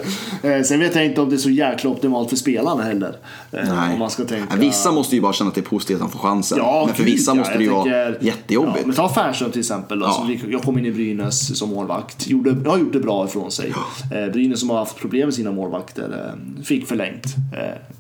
Eh, 0.58 0.64
Sen 0.64 0.80
vet 0.80 0.96
jag 0.96 1.06
inte 1.06 1.22
om 1.22 1.30
det 1.30 1.36
är 1.36 1.38
så 1.38 1.50
jäkla 1.50 1.90
optimalt 1.90 2.30
för 2.30 2.36
spelarna 2.36 2.84
heller. 2.84 3.18
Eh, 3.52 3.60
Nej. 3.76 3.94
Om 3.94 4.00
man 4.00 4.10
ska 4.10 4.24
tänka... 4.26 4.48
Ja, 4.50 4.56
Vissa 4.60 4.92
måste 4.92 5.16
ju 5.16 5.22
bara 5.22 5.34
känna 5.34 5.48
att 5.48 5.56
det 5.56 5.62
är 5.62 5.64
positivt 5.64 5.96
att 5.96 6.02
de 6.02 6.10
får 6.12 6.20
chansen. 6.20 6.58
Ja, 6.58 6.84
men 6.86 6.96
för 6.96 7.04
gud, 7.04 7.14
vissa 7.14 7.32
ja. 7.32 7.36
måste 7.36 7.54
det 7.58 7.64
ju 7.64 7.66
Jag 7.70 7.74
vara 7.74 7.84
tänker- 7.84 8.26
jättejobbigt. 8.26 8.78
Ja, 8.80 8.88
men 8.88 8.96
ta 8.96 9.10
Fernström 9.10 9.52
till 9.52 9.60
exempel. 9.60 10.04
Alltså, 10.04 10.22
Ja. 10.32 10.38
Jag 10.50 10.62
kom 10.64 10.78
in 10.78 10.86
i 10.86 10.92
Brynäs 10.92 11.58
som 11.60 11.70
målvakt. 11.70 12.28
Gjorde, 12.28 12.70
har 12.70 12.78
gjort 12.78 12.94
det 12.94 13.00
bra 13.00 13.26
ifrån 13.26 13.52
sig. 13.52 13.74
Eh, 14.16 14.32
Brynäs 14.34 14.60
som 14.60 14.70
har 14.70 14.78
haft 14.78 14.98
problem 14.98 15.26
med 15.28 15.34
sina 15.34 15.52
målvakter 15.52 16.34
fick 16.64 16.88
förlängt. 16.88 17.26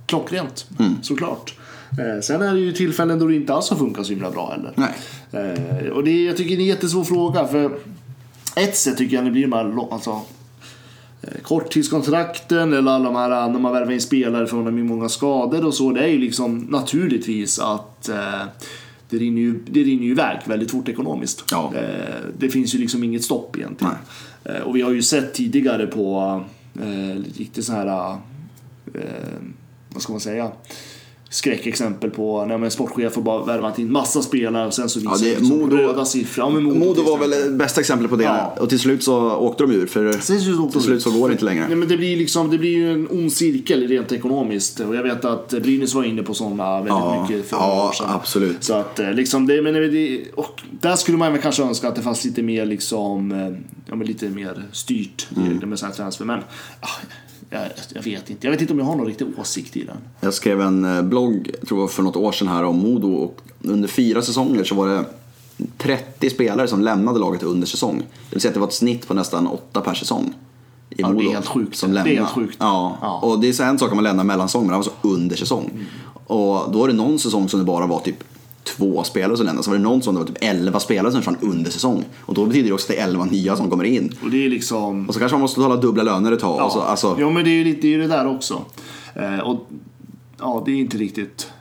Klockrent, 0.06 0.66
Mm. 0.80 0.96
såklart. 1.02 1.54
Eh, 1.92 2.22
sen 2.22 2.42
är 2.42 2.54
det 2.54 2.60
ju 2.60 2.72
tillfällen 2.72 3.20
då 3.20 3.28
det 3.28 3.36
inte 3.36 3.54
alls 3.54 3.70
har 3.70 3.78
funkat 3.78 4.06
så 4.06 4.12
himla 4.12 4.32
bra 4.32 4.52
heller. 4.52 4.72
Nej. 4.76 4.94
Eh, 5.32 5.90
och 5.90 6.04
det, 6.04 6.24
jag 6.24 6.38
tycker 6.38 6.50
det 6.50 6.62
är 6.62 6.64
en 6.64 6.70
jättesvår 6.70 7.04
fråga. 7.04 7.48
För 7.48 7.80
ett 8.56 8.76
sätt 8.78 8.98
tycker 8.98 9.16
jag 9.16 9.26
det 9.26 9.32
blir 9.32 9.42
de 9.42 9.54
här 9.54 9.94
alltså, 9.94 10.22
eh, 11.22 11.42
korttidskontrakten 11.42 12.74
eller 12.74 12.92
alla 12.92 13.06
de 13.06 13.16
här 13.16 13.50
när 13.50 13.60
man 13.60 13.74
värvar 13.74 13.92
in 13.92 14.02
spelare 14.02 14.48
från 14.48 14.64
med 14.64 14.86
många 14.86 15.10
skador 15.10 15.66
och 15.66 15.74
så. 15.74 15.92
Det 15.92 16.04
är 16.04 16.08
ju 16.08 16.18
liksom 16.18 16.60
naturligtvis 16.60 17.60
att 17.60 18.10
det 19.10 19.18
rinner, 19.18 19.42
ju, 19.42 19.60
det 19.70 19.84
rinner 19.84 20.04
ju 20.04 20.12
iväg 20.12 20.40
väldigt 20.46 20.72
fort 20.72 20.90
ekonomiskt. 20.90 21.44
Ja. 21.52 21.74
Det 22.38 22.50
finns 22.50 22.76
ju 22.76 22.80
liksom 22.80 23.04
inget 23.04 23.24
stopp 23.24 23.58
egentligen. 23.58 23.94
Eh, 24.44 24.62
och 24.62 24.76
vi 24.76 24.82
har 24.82 24.92
ju 24.92 25.02
sett 25.02 25.34
tidigare 25.34 25.88
på 25.88 26.44
riktigt 27.38 27.66
så 27.66 27.74
här 27.74 28.18
vad 29.90 30.02
ska 30.02 30.14
man 30.14 30.20
säga? 30.20 30.52
Skräckexempel 31.30 32.10
på 32.10 32.46
när 32.46 32.56
en 32.66 32.72
sportchef 32.72 33.14
får 33.14 33.22
bara 33.22 33.44
värva 33.46 33.74
in 33.78 33.92
massa 33.92 34.22
spelare 34.22 34.68
och 34.68 34.74
sen 34.74 34.90
så 34.90 35.00
visar 35.00 35.28
Ja, 35.28 35.36
det- 35.40 35.46
Modo- 35.46 35.78
röda 35.78 36.06
siffror. 36.06 36.46
Ja, 36.46 36.50
Modo, 36.60 36.76
Modo 36.80 36.94
till 36.94 37.04
var 37.04 37.18
väl 37.18 37.52
bästa 37.52 37.82
exemplet 37.82 38.10
på 38.12 38.16
det. 38.18 38.24
Ja. 38.24 38.56
Och 38.60 38.70
till 38.70 38.80
slut 38.80 39.04
så 39.04 39.32
åkte 39.36 39.64
de 39.64 39.72
ur. 39.72 39.88
För 39.88 40.14
Till 40.14 40.22
slut 40.22 40.72
till 40.72 40.82
slut 40.82 40.98
ut. 40.98 41.04
så 41.04 41.12
går 41.12 41.28
det 41.30 41.32
inte 41.32 41.46
längre. 41.46 41.66
Nej, 41.68 41.76
men 41.76 41.88
det 41.88 41.98
blir 41.98 42.18
liksom, 42.18 42.50
det 42.52 42.58
blir 42.58 42.70
ju 42.72 42.94
en 42.94 43.08
ond 43.12 43.34
cirkel 43.34 43.88
rent 43.88 44.12
ekonomiskt. 44.12 44.80
Och 44.80 44.96
jag 44.96 45.04
vet 45.04 45.26
att 45.26 45.50
Brynäs 45.50 45.94
var 45.94 46.04
inne 46.04 46.24
på 46.24 46.34
sådana 46.34 46.74
väldigt 46.76 46.90
Ja, 46.90 47.28
ja, 47.52 47.88
år 47.90 47.94
sedan. 47.94 48.08
absolut. 48.10 48.64
Så 48.64 48.74
att 48.74 49.00
eh, 49.00 49.14
liksom 49.14 49.48
det, 49.48 49.62
men 49.62 49.74
det, 49.74 50.24
och 50.36 50.62
där 50.82 50.96
skulle 50.96 51.18
man 51.18 51.32
väl 51.34 51.42
kanske 51.42 51.64
önska 51.64 51.88
att 51.88 51.96
det 51.96 52.02
fanns 52.02 52.26
lite 52.26 52.44
mer 52.44 52.66
liksom, 52.66 53.32
eh, 53.32 53.48
ja 53.90 53.96
men 53.96 54.08
lite 54.08 54.30
mer 54.30 54.64
styrt 54.72 55.28
Mm. 55.38 55.70
med 55.70 55.80
här 55.86 55.92
transfer. 55.96 56.26
Men 56.26 56.40
ah, 56.82 56.88
jag, 57.50 57.62
jag 57.94 58.04
vet 58.04 58.30
inte. 58.30 58.48
Jag 58.48 58.52
vet 58.52 58.62
inte 58.62 58.74
om 58.74 58.80
jag 58.80 58.86
har 58.86 58.96
någon 58.96 59.06
riktig 59.08 59.28
åsikt 59.40 59.78
i 59.78 59.84
den. 59.84 59.98
Jag 60.20 60.34
skrev 60.34 60.62
en 60.62 60.86
eh, 60.86 61.02
blogg, 61.02 61.52
tror 61.68 61.80
jag 61.80 61.92
för 61.92 62.04
något 62.04 62.16
år 62.16 62.32
sedan 62.32 62.48
här 62.48 62.64
om 62.64 62.78
Modo 62.80 63.14
och 63.14 63.42
under 63.62 63.88
fyra 63.88 64.22
säsonger 64.22 64.64
så 64.64 64.76
var 64.76 64.88
det 64.88 65.06
30 65.78 66.30
spelare 66.30 66.68
som 66.68 66.82
lämnade 66.82 67.20
laget 67.20 67.44
under 67.44 67.68
säsong. 67.68 67.98
Det 68.00 68.36
vill 68.36 68.42
säga 68.42 68.50
att 68.50 68.54
det 68.54 68.60
var 68.60 68.68
ett 68.68 68.74
snitt 68.74 69.08
på 69.08 69.14
nästan 69.14 69.48
8 69.48 69.82
per 69.82 69.94
säsong. 69.94 70.34
I 70.90 71.02
Ja, 71.02 71.08
det 71.08 71.12
är 71.12 71.14
Modo 71.14 71.30
helt 71.32 71.46
sjukt. 71.48 71.76
Som 71.78 71.92
Det 71.94 72.00
är 72.00 72.04
lämnade. 72.04 72.26
helt 72.26 72.36
sjukt. 72.36 72.58
Ja. 72.60 72.98
Ja. 73.02 73.20
och 73.24 73.40
det 73.40 73.50
är 73.50 73.54
så 73.54 73.64
en 73.64 73.80
sak 73.80 73.92
om 73.92 73.98
man 73.98 74.04
lämnar 74.04 74.24
mellansäsong, 74.24 74.62
men 74.62 74.72
det 74.72 74.76
var 74.78 74.84
så 74.84 75.08
under 75.08 75.36
säsong. 75.36 75.86
Och 76.28 76.72
då 76.72 76.80
var 76.80 76.88
det 76.88 76.94
någon 76.94 77.20
säsong 77.20 77.50
som 77.50 77.60
det 77.60 77.66
bara 77.66 77.88
var 77.88 78.00
typ 78.00 78.24
två 78.76 79.04
spelare 79.04 79.38
som 79.38 79.46
lämnade. 79.46 79.64
Så 79.64 79.72
var 79.72 79.78
det 79.78 79.84
någon 79.84 80.02
som 80.02 80.14
det 80.16 80.20
var 80.20 80.28
typ 80.28 80.38
11 80.42 80.80
spelare 80.80 81.12
som 81.12 81.22
försvann 81.22 81.38
under 81.42 81.72
säsong. 81.72 82.06
Och 82.20 82.34
då 82.34 82.46
betyder 82.46 82.68
det 82.68 82.74
också 82.74 82.86
att 82.86 82.98
det 82.98 83.02
är 83.02 83.08
11 83.08 83.26
nya 83.26 83.56
som 83.56 83.70
kommer 83.70 83.84
in. 83.84 84.16
Och 84.24 84.30
det 84.30 84.46
är 84.46 84.50
liksom... 84.50 85.08
Och 85.08 85.14
så 85.14 85.20
kanske 85.20 85.36
man 85.36 85.42
måste 85.42 85.60
betala 85.60 85.76
dubbla 85.76 86.04
löner 86.04 86.32
ett 86.32 86.40
tag. 86.40 86.66
Och 86.66 86.72
så, 86.72 86.82
alltså, 86.82 87.16
Ja, 87.20 87.30
men 87.30 87.44
det 87.44 87.50
är 87.50 87.64
ju 87.64 87.76
det, 87.76 87.94
är 87.94 87.98
det 87.98 88.08
där 88.08 88.28
också. 88.28 88.62
Eh, 89.16 89.40
och 89.40 89.68
ja, 90.40 90.64
det 90.66 90.72
är 90.72 90.76
inte 90.76 90.98
riktigt 90.98 91.52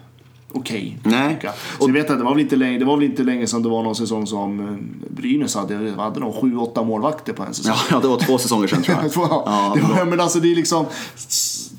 okej. 0.56 0.98
Nej. 1.02 1.34
tycker 1.34 1.46
jag. 1.46 1.54
Så 1.78 1.88
jag 1.88 1.92
vet 1.92 2.10
att 2.10 2.18
det 2.18 2.24
var 2.24 2.32
väl 2.34 2.40
inte 2.40 2.56
länge, 2.56 2.78
det 2.78 2.84
var 2.84 2.96
väl 2.96 3.04
inte 3.04 3.22
länge 3.22 3.46
sedan 3.46 3.62
det 3.62 3.68
var 3.68 3.82
någon 3.82 3.96
säsong 3.96 4.26
som 4.26 4.60
eh, 4.60 5.10
Brynäs 5.16 5.54
hade, 5.54 5.90
hade 5.90 6.20
de 6.20 6.32
sju, 6.32 6.56
åtta 6.56 6.82
målvakter 6.82 7.32
på 7.32 7.42
en 7.42 7.54
säsong. 7.54 7.74
ja, 7.76 7.96
ja, 7.96 8.00
det 8.00 8.08
var 8.08 8.18
två 8.18 8.38
säsonger 8.38 8.68
sedan 8.68 8.82
tror 8.82 8.96
jag. 8.96 9.06
Ja, 9.16 9.72
det 9.74 9.82
var, 9.82 10.04
men 10.04 10.20
alltså 10.20 10.40
det 10.40 10.52
är 10.52 10.56
liksom 10.56 10.86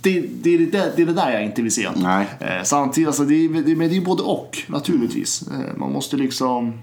det, 0.02 0.22
det, 0.22 0.58
det, 0.58 0.94
det 0.96 1.02
är 1.02 1.06
det 1.06 1.14
där 1.14 1.32
jag 1.32 1.44
inte 1.44 1.62
vill 1.62 1.72
se. 1.72 1.90
Nej. 1.96 2.28
Eh, 2.40 2.64
samtidigt, 2.64 3.08
alltså 3.08 3.24
det, 3.24 3.48
det, 3.48 3.76
men 3.76 3.90
det 3.90 3.98
är 3.98 4.02
både 4.02 4.24
och 4.24 4.58
naturligtvis. 4.68 5.44
Eh, 5.52 5.78
man 5.78 5.92
måste 5.92 6.18
liksom... 6.18 6.74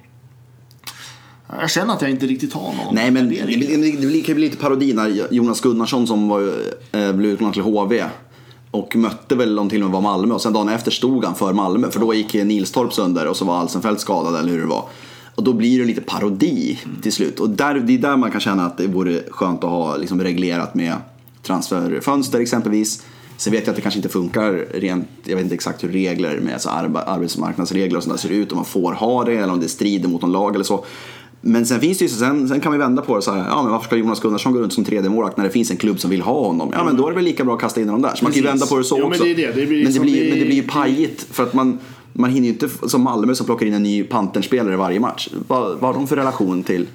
Jag 1.61 1.71
känner 1.71 1.95
att 1.95 2.03
jag 2.03 2.11
inte 2.11 2.27
riktigt 2.27 2.53
har 2.53 2.63
någon 2.85 2.95
Nej 2.95 3.11
men 3.11 3.29
det, 3.29 3.41
värdering. 3.41 3.61
det, 3.61 4.01
det, 4.01 4.09
det 4.09 4.21
kan 4.21 4.33
ju 4.33 4.35
bli 4.35 4.45
lite 4.45 4.57
parodi 4.57 4.93
när 4.93 5.33
Jonas 5.35 5.61
Gunnarsson 5.61 6.07
som 6.07 6.29
var, 6.29 6.41
eh, 6.93 7.13
blev 7.13 7.31
utlånad 7.31 7.55
till 7.55 7.63
HV 7.63 8.05
och 8.75 8.97
mötte 8.97 9.35
väl 9.35 9.59
om 9.59 9.69
till 9.69 9.83
och 9.83 9.91
med 9.91 9.93
var 9.93 10.01
Malmö 10.01 10.35
och 10.35 10.43
sen 10.43 10.53
dagen 10.53 10.69
efter 10.69 10.91
stod 10.91 11.25
han 11.25 11.35
för 11.35 11.53
Malmö 11.53 11.91
för 11.91 12.01
då 12.01 12.15
gick 12.15 12.35
Nilstorp 12.35 12.93
sönder 12.93 13.27
och 13.27 13.37
så 13.37 13.45
var 13.45 13.57
Alsenfelt 13.57 14.01
skadad 14.01 14.37
eller 14.37 14.53
hur 14.53 14.61
det 14.61 14.67
var. 14.67 14.85
Och 15.35 15.45
då 15.45 15.53
blir 15.53 15.79
det 15.79 15.85
lite 15.85 16.01
parodi 16.01 16.79
till 17.03 17.13
slut 17.13 17.41
och 17.41 17.51
där, 17.51 17.75
det 17.75 17.95
är 17.95 17.99
där 17.99 18.17
man 18.17 18.31
kan 18.31 18.41
känna 18.41 18.67
att 18.67 18.79
det 18.79 18.87
vore 18.87 19.21
skönt 19.31 19.65
att 19.65 19.71
ha 19.71 19.97
liksom 19.97 20.21
reglerat 20.21 20.75
med 20.75 20.95
transferfönster 21.43 22.41
exempelvis. 22.41 23.05
Sen 23.37 23.53
vet 23.53 23.67
jag 23.67 23.73
att 23.73 23.77
det 23.77 23.83
kanske 23.83 23.99
inte 23.99 24.09
funkar 24.09 24.67
rent, 24.75 25.09
jag 25.25 25.37
vet 25.37 25.43
inte 25.43 25.55
exakt 25.55 25.85
hur 25.85 25.89
regler 25.89 26.41
med 26.41 26.53
alltså 26.53 26.69
arbetsmarknadsregler 26.69 27.97
och 27.97 28.03
sånt 28.03 28.17
där 28.17 28.29
ser 28.29 28.35
ut, 28.35 28.53
om 28.53 28.57
man 28.57 28.65
får 28.65 28.93
ha 28.93 29.25
det 29.25 29.37
eller 29.37 29.53
om 29.53 29.61
det 29.61 29.69
strider 29.69 30.09
mot 30.09 30.23
någon 30.23 30.33
lag 30.33 30.55
eller 30.55 30.65
så. 30.65 30.85
Men 31.47 31.67
sen 31.67 31.81
finns 31.81 31.99
det 31.99 32.05
ju, 32.05 32.09
sen, 32.09 32.49
sen 32.49 32.61
kan 32.61 32.73
vi 32.73 32.79
vända 32.79 33.03
på 33.03 33.17
det 33.17 33.23
så 33.23 33.31
här, 33.33 33.49
ja 33.49 33.63
men 33.63 33.73
varför 33.73 33.87
ska 33.87 33.97
Jonas 33.97 34.21
Gunnarsson 34.21 34.53
gå 34.53 34.59
runt 34.59 34.73
som 34.73 34.85
tredje 34.85 35.11
målvakt 35.11 35.37
när 35.37 35.45
det 35.45 35.51
finns 35.51 35.71
en 35.71 35.77
klubb 35.77 36.01
som 36.01 36.11
vill 36.11 36.21
ha 36.23 36.47
honom? 36.47 36.71
Ja 36.73 36.85
men 36.85 36.97
då 36.97 37.07
är 37.07 37.11
det 37.11 37.15
väl 37.17 37.25
lika 37.25 37.45
bra 37.45 37.55
att 37.55 37.61
kasta 37.61 37.81
in 37.81 37.89
honom 37.89 38.03
där. 38.03 38.15
Så 38.15 38.25
man 38.25 38.33
kan 38.33 38.43
ju 38.43 38.49
vända 38.49 38.67
på 38.67 38.79
det 38.79 38.85
så 38.85 38.97
men 38.99 39.07
också. 39.07 39.25
det 39.25 39.31
är 39.31 39.35
det. 39.35 39.53
Det 39.61 39.67
blir 39.67 39.85
men, 39.85 39.93
det 39.93 40.01
blir, 40.01 40.25
det- 40.25 40.31
men 40.31 40.39
det 40.39 40.45
blir 40.45 40.57
ju 40.57 40.63
pajigt 40.63 41.27
för 41.31 41.43
att 41.43 41.55
man, 41.55 41.79
man 42.13 42.31
hinner 42.31 42.47
ju 42.47 42.53
inte 42.53 42.69
som 42.89 43.03
Malmö 43.03 43.35
som 43.35 43.47
plockar 43.47 43.67
in 43.67 43.75
en 43.75 43.83
ny 43.83 44.05
Pantern-spelare 44.05 44.77
varje 44.77 45.01
match. 45.01 45.29
Vad, 45.49 45.63
vad 45.79 45.81
har 45.81 45.95
de 45.95 46.07
för 46.07 46.17
relation 46.17 46.63
till 46.63 46.87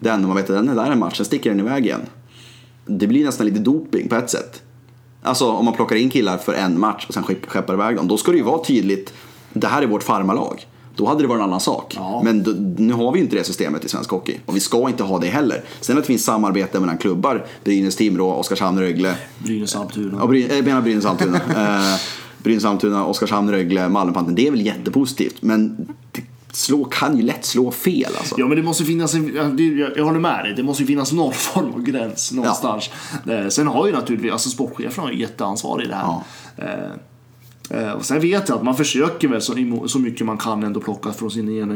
den? 0.00 0.26
Man 0.26 0.36
vet 0.36 0.50
att 0.50 0.56
den 0.56 0.68
är 0.68 0.74
där 0.74 0.90
en 0.90 0.98
match, 0.98 1.16
sen 1.16 1.26
sticker 1.26 1.50
den 1.50 1.60
iväg 1.60 1.86
igen. 1.86 2.00
Det 2.86 3.06
blir 3.06 3.24
nästan 3.24 3.46
lite 3.46 3.58
doping 3.58 4.08
på 4.08 4.16
ett 4.16 4.30
sätt. 4.30 4.62
Alltså 5.22 5.46
om 5.50 5.64
man 5.64 5.74
plockar 5.74 5.96
in 5.96 6.10
killar 6.10 6.36
för 6.38 6.52
en 6.52 6.80
match 6.80 7.04
och 7.08 7.14
sen 7.14 7.22
skepp- 7.22 7.46
skeppar 7.46 7.74
iväg 7.74 7.96
dem. 7.96 8.08
Då 8.08 8.16
ska 8.16 8.30
det 8.30 8.36
ju 8.38 8.44
vara 8.44 8.64
tydligt, 8.64 9.12
det 9.52 9.66
här 9.66 9.82
är 9.82 9.86
vårt 9.86 10.02
farmarlag. 10.02 10.66
Då 10.98 11.06
hade 11.06 11.22
det 11.22 11.28
varit 11.28 11.38
en 11.38 11.44
annan 11.44 11.60
sak. 11.60 11.94
Ja. 11.96 12.20
Men 12.24 12.42
då, 12.42 12.50
nu 12.76 12.92
har 12.92 13.12
vi 13.12 13.20
inte 13.20 13.36
det 13.36 13.44
systemet 13.44 13.84
i 13.84 13.88
svensk 13.88 14.10
hockey. 14.10 14.38
Och 14.46 14.56
vi 14.56 14.60
ska 14.60 14.88
inte 14.88 15.02
ha 15.02 15.18
det 15.18 15.26
heller. 15.26 15.62
Sen 15.80 15.98
att 15.98 16.02
det 16.02 16.06
finns 16.06 16.24
samarbete 16.24 16.80
mellan 16.80 16.98
klubbar, 16.98 17.46
Brynäs, 17.64 17.96
Timrå, 17.96 18.32
Oskarshamn, 18.32 18.80
Rögle. 18.80 19.14
Brynäs 19.38 19.76
Almtuna. 19.76 20.18
Ja, 20.20 20.26
Bryn, 20.26 20.48
jag 20.50 20.64
menar 20.64 20.80
eh, 21.92 22.00
Brynäs 22.38 22.64
Almtuna, 22.64 23.06
Oskarshamn, 23.06 23.50
Rögle, 23.50 23.88
Malmöpanten. 23.88 24.34
Det 24.34 24.46
är 24.46 24.50
väl 24.50 24.66
jättepositivt. 24.66 25.36
Men 25.40 25.88
slå, 26.52 26.84
kan 26.84 27.16
ju 27.16 27.22
lätt 27.22 27.44
slå 27.44 27.70
fel 27.70 28.12
alltså. 28.18 28.34
Ja 28.38 28.46
men 28.46 28.56
det 28.56 28.62
måste 28.62 28.84
finnas 28.84 29.14
en, 29.14 29.34
ja, 29.34 29.62
jag, 29.62 29.96
jag 29.96 30.04
håller 30.04 30.20
med 30.20 30.44
dig, 30.44 30.54
det 30.54 30.62
måste 30.62 30.82
ju 30.82 30.86
finnas 30.86 31.12
någon 31.12 31.32
form 31.52 31.72
av 31.74 31.82
gräns 31.82 32.32
någonstans. 32.32 32.90
Eh, 33.30 33.48
sen 33.48 33.66
har 33.66 33.86
ju 33.86 33.92
naturligtvis, 33.92 34.32
alltså 34.32 34.50
sportchefen 34.50 35.04
har 35.04 35.10
ju 35.10 35.20
jätteansvar 35.20 35.82
i 35.82 35.86
det 35.86 35.94
här. 35.94 36.02
Ja. 36.02 36.24
Eh, 37.70 37.90
och 37.90 38.04
sen 38.04 38.20
vet 38.20 38.48
jag 38.48 38.58
att 38.58 38.64
man 38.64 38.76
försöker 38.76 39.28
väl 39.28 39.42
så, 39.42 39.54
så 39.86 39.98
mycket 39.98 40.26
man 40.26 40.38
kan 40.38 40.62
ändå 40.62 40.80
plocka 40.80 41.12
från 41.12 41.30
sina 41.30 41.52
egna, 41.52 41.74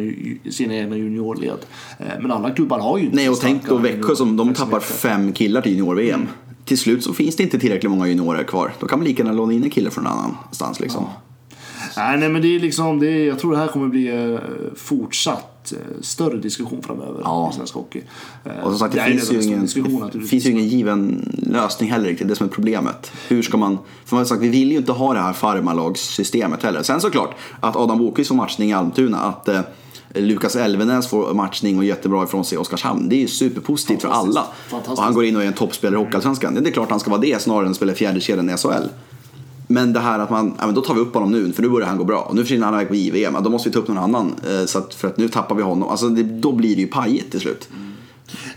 sina 0.50 0.74
egna 0.74 0.96
juniorled. 0.96 1.58
Eh, 1.98 2.06
men 2.20 2.30
alla 2.30 2.50
klubbar 2.50 2.78
har 2.78 2.98
ju 2.98 3.04
inte 3.04 3.16
Nej, 3.16 3.28
och 3.28 3.40
tänk 3.40 3.68
då 3.68 3.76
Växjö 3.76 4.16
som 4.16 4.36
de 4.36 4.54
tappar 4.54 4.80
fem 4.80 5.32
killar 5.32 5.60
till 5.60 5.72
junior-VM. 5.72 6.28
Till 6.64 6.78
slut 6.78 7.04
så 7.04 7.12
finns 7.12 7.36
det 7.36 7.42
inte 7.42 7.58
tillräckligt 7.58 7.90
många 7.90 8.06
juniorer 8.06 8.44
kvar. 8.44 8.72
Då 8.80 8.86
kan 8.86 8.98
man 8.98 9.08
lika 9.08 9.22
gärna 9.22 9.36
låna 9.36 9.52
in 9.52 9.64
en 9.64 9.70
kille 9.70 9.90
från 9.90 10.06
en 10.06 10.12
annanstans 10.12 10.80
liksom. 10.80 11.04
Nej, 11.96 12.18
nej 12.18 12.28
men 12.28 12.42
det 12.42 12.56
är 12.56 12.60
liksom, 12.60 12.98
det 13.00 13.06
är, 13.06 13.26
jag 13.26 13.38
tror 13.38 13.52
det 13.52 13.58
här 13.58 13.66
kommer 13.68 13.88
bli 13.88 14.32
eh, 14.32 14.38
fortsatt 14.76 15.72
eh, 15.72 15.78
större 16.00 16.36
diskussion 16.38 16.82
framöver 16.82 17.20
Ja. 17.24 17.50
i 17.52 17.56
svensk 17.56 17.74
hockey. 17.74 18.02
Eh, 18.44 18.52
Och 18.64 18.70
som 18.70 18.78
sagt, 18.78 18.94
det, 18.94 19.00
är 19.00 19.10
finns, 19.10 19.32
ju 19.32 19.42
ingen, 19.42 19.68
det 20.12 20.20
finns 20.26 20.46
ju 20.46 20.50
ingen 20.50 20.68
given 20.68 21.32
lösning 21.52 21.90
heller 21.90 22.08
riktigt. 22.08 22.28
Det 22.28 22.36
som 22.36 22.46
är 22.46 22.50
problemet. 22.50 23.12
Hur 23.28 23.42
ska 23.42 23.56
man... 23.56 23.78
För 24.04 24.16
man 24.16 24.26
sagt, 24.26 24.42
vi 24.42 24.48
vill 24.48 24.70
ju 24.72 24.76
inte 24.78 24.92
ha 24.92 25.14
det 25.14 25.20
här 25.20 25.32
farmarlagssystemet 25.32 26.62
heller. 26.62 26.82
Sen 26.82 27.00
såklart 27.00 27.34
att 27.60 27.76
Adam 27.76 27.98
Bokvist 27.98 28.28
får 28.28 28.34
matchning 28.34 28.70
i 28.70 28.72
Almtuna. 28.72 29.18
Att 29.18 29.48
eh, 29.48 29.60
Lukas 30.14 30.56
Elvenäs 30.56 31.06
får 31.08 31.34
matchning 31.34 31.78
och 31.78 31.84
jättebra 31.84 32.24
ifrån 32.24 32.44
sig 32.44 32.56
i 32.56 32.58
Oskarshamn. 32.58 33.08
Det 33.08 33.16
är 33.16 33.20
ju 33.20 33.28
superpositivt 33.28 34.02
för 34.02 34.08
alla. 34.08 34.44
Och 34.88 35.02
han 35.02 35.14
går 35.14 35.24
in 35.24 35.36
och 35.36 35.42
är 35.42 35.46
en 35.46 35.52
toppspelare 35.52 36.00
i 36.00 36.04
Hockeyallsvenskan. 36.04 36.54
Det 36.54 36.70
är 36.70 36.72
klart 36.72 36.90
han 36.90 37.00
ska 37.00 37.10
vara 37.10 37.20
det 37.20 37.42
snarare 37.42 37.64
än 37.64 37.70
att 37.70 37.76
spela 37.76 37.94
fjärdekedjan 37.94 38.50
i 38.50 38.56
SHL. 38.56 38.88
Men 39.72 39.92
det 39.92 40.00
här 40.00 40.18
att 40.18 40.30
man, 40.30 40.54
ja 40.58 40.66
men 40.66 40.74
då 40.74 40.80
tar 40.80 40.94
vi 40.94 41.00
upp 41.00 41.14
honom 41.14 41.30
nu 41.32 41.52
för 41.52 41.62
nu 41.62 41.68
börjar 41.68 41.88
han 41.88 41.98
gå 41.98 42.04
bra. 42.04 42.20
Och 42.20 42.34
nu 42.34 42.42
försvinner 42.42 42.64
han 42.66 42.74
iväg 42.74 42.88
på 42.88 42.94
JVM. 42.94 43.34
Ja, 43.34 43.40
då 43.40 43.50
måste 43.50 43.68
vi 43.68 43.72
ta 43.72 43.78
upp 43.78 43.88
någon 43.88 43.98
annan. 43.98 44.34
eh, 44.48 44.66
Så 44.66 44.78
att, 44.78 44.94
för 44.94 45.08
att 45.08 45.16
nu 45.16 45.28
tappar 45.28 45.54
vi 45.54 45.62
honom. 45.62 45.88
Alltså 45.88 46.08
det, 46.08 46.22
då 46.22 46.52
blir 46.52 46.76
det 46.76 46.80
ju 46.82 46.86
pajigt 46.88 47.30
till 47.30 47.40
slut. 47.40 47.68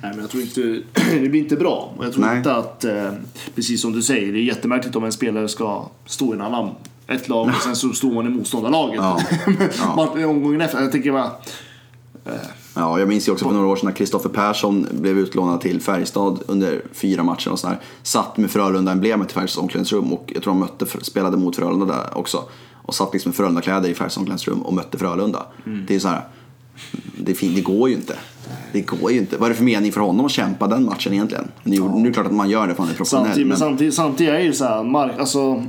Nej, 0.01 0.11
men 0.11 0.19
jag 0.19 0.29
tror 0.29 0.43
inte, 0.43 0.61
det 1.21 1.29
blir 1.29 1.41
inte 1.41 1.55
bra. 1.55 1.93
Och 1.97 2.05
jag 2.05 2.13
tror 2.13 2.25
Nej. 2.25 2.37
inte 2.37 2.55
att, 2.55 2.83
eh, 2.85 3.11
precis 3.55 3.81
som 3.81 3.93
du 3.93 4.01
säger, 4.01 4.33
det 4.33 4.39
är 4.39 4.43
jättemärkligt 4.43 4.95
om 4.95 5.03
en 5.03 5.11
spelare 5.11 5.47
ska 5.47 5.85
stå 6.05 6.31
i 6.33 6.35
en 6.35 6.41
annan, 6.41 6.69
ett 7.07 7.29
lag 7.29 7.47
och 7.47 7.61
sen 7.63 7.75
så 7.75 7.89
står 7.93 8.13
man 8.13 8.25
i 8.25 8.29
motståndarlaget. 8.29 8.95
Ja. 8.97 9.19
Ja. 10.17 10.27
Omgången 10.27 10.61
efter. 10.61 10.81
Jag 10.81 10.91
tänker 10.91 11.11
bara, 11.11 11.31
Ja, 12.75 12.99
jag 12.99 13.07
minns 13.07 13.27
ju 13.27 13.31
också 13.31 13.45
för 13.45 13.53
några 13.53 13.67
år 13.67 13.75
sedan 13.75 13.85
när 13.85 13.95
Kristoffer 13.95 14.29
Persson 14.29 14.87
blev 14.91 15.17
utlånad 15.19 15.61
till 15.61 15.81
Färjestad 15.81 16.39
under 16.47 16.81
fyra 16.91 17.23
matcher 17.23 17.51
och 17.51 17.59
sådär. 17.59 17.79
Satt 18.03 18.37
med 18.37 18.51
Frölunda-emblemet 18.51 19.31
i 19.31 19.33
Färjestads 19.33 19.57
omklädningsrum 19.57 20.13
och 20.13 20.31
jag 20.33 20.43
tror 20.43 20.53
de 20.53 20.59
mötte, 20.59 20.85
spelade 21.01 21.37
mot 21.37 21.55
Frölunda 21.55 21.85
där 21.85 22.17
också. 22.17 22.43
Och 22.73 22.95
satt 22.95 23.13
liksom 23.13 23.29
med 23.29 23.35
Frölunda-kläder 23.35 23.89
i 23.89 23.93
Färjestads 23.93 24.17
omklädningsrum 24.17 24.61
och 24.61 24.73
mötte 24.73 24.97
Frölunda. 24.97 25.45
Mm. 25.65 25.85
Det 25.87 25.95
är 25.95 25.99
så 25.99 26.07
här, 26.07 26.21
det, 27.17 27.43
är 27.43 27.55
det 27.55 27.61
går 27.61 27.89
ju 27.89 27.95
inte. 27.95 28.15
Det 28.71 28.81
går 28.81 29.11
ju 29.11 29.17
inte. 29.17 29.37
Vad 29.37 29.45
är 29.45 29.49
det 29.49 29.55
för 29.55 29.63
mening 29.63 29.91
för 29.91 30.01
honom 30.01 30.25
att 30.25 30.31
kämpa 30.31 30.67
den 30.67 30.85
matchen 30.85 31.13
egentligen? 31.13 31.51
Nu, 31.63 31.79
nu 31.79 32.01
är 32.01 32.05
det 32.05 32.13
klart 32.13 32.25
att 32.25 32.33
man 32.33 32.49
gör 32.49 32.67
det 32.67 32.75
för 32.75 32.83
han 32.83 32.91
är 32.91 32.95
professionell. 32.95 33.25
samtidigt, 33.25 33.47
men 33.47 33.49
men- 33.49 33.57
samtidigt, 33.57 33.93
samtidigt 33.93 34.33
är 34.33 34.37
det 34.37 34.43
ju 34.43 34.53
så 34.53 34.65
här, 34.65 34.83
mark, 34.83 35.19
alltså, 35.19 35.63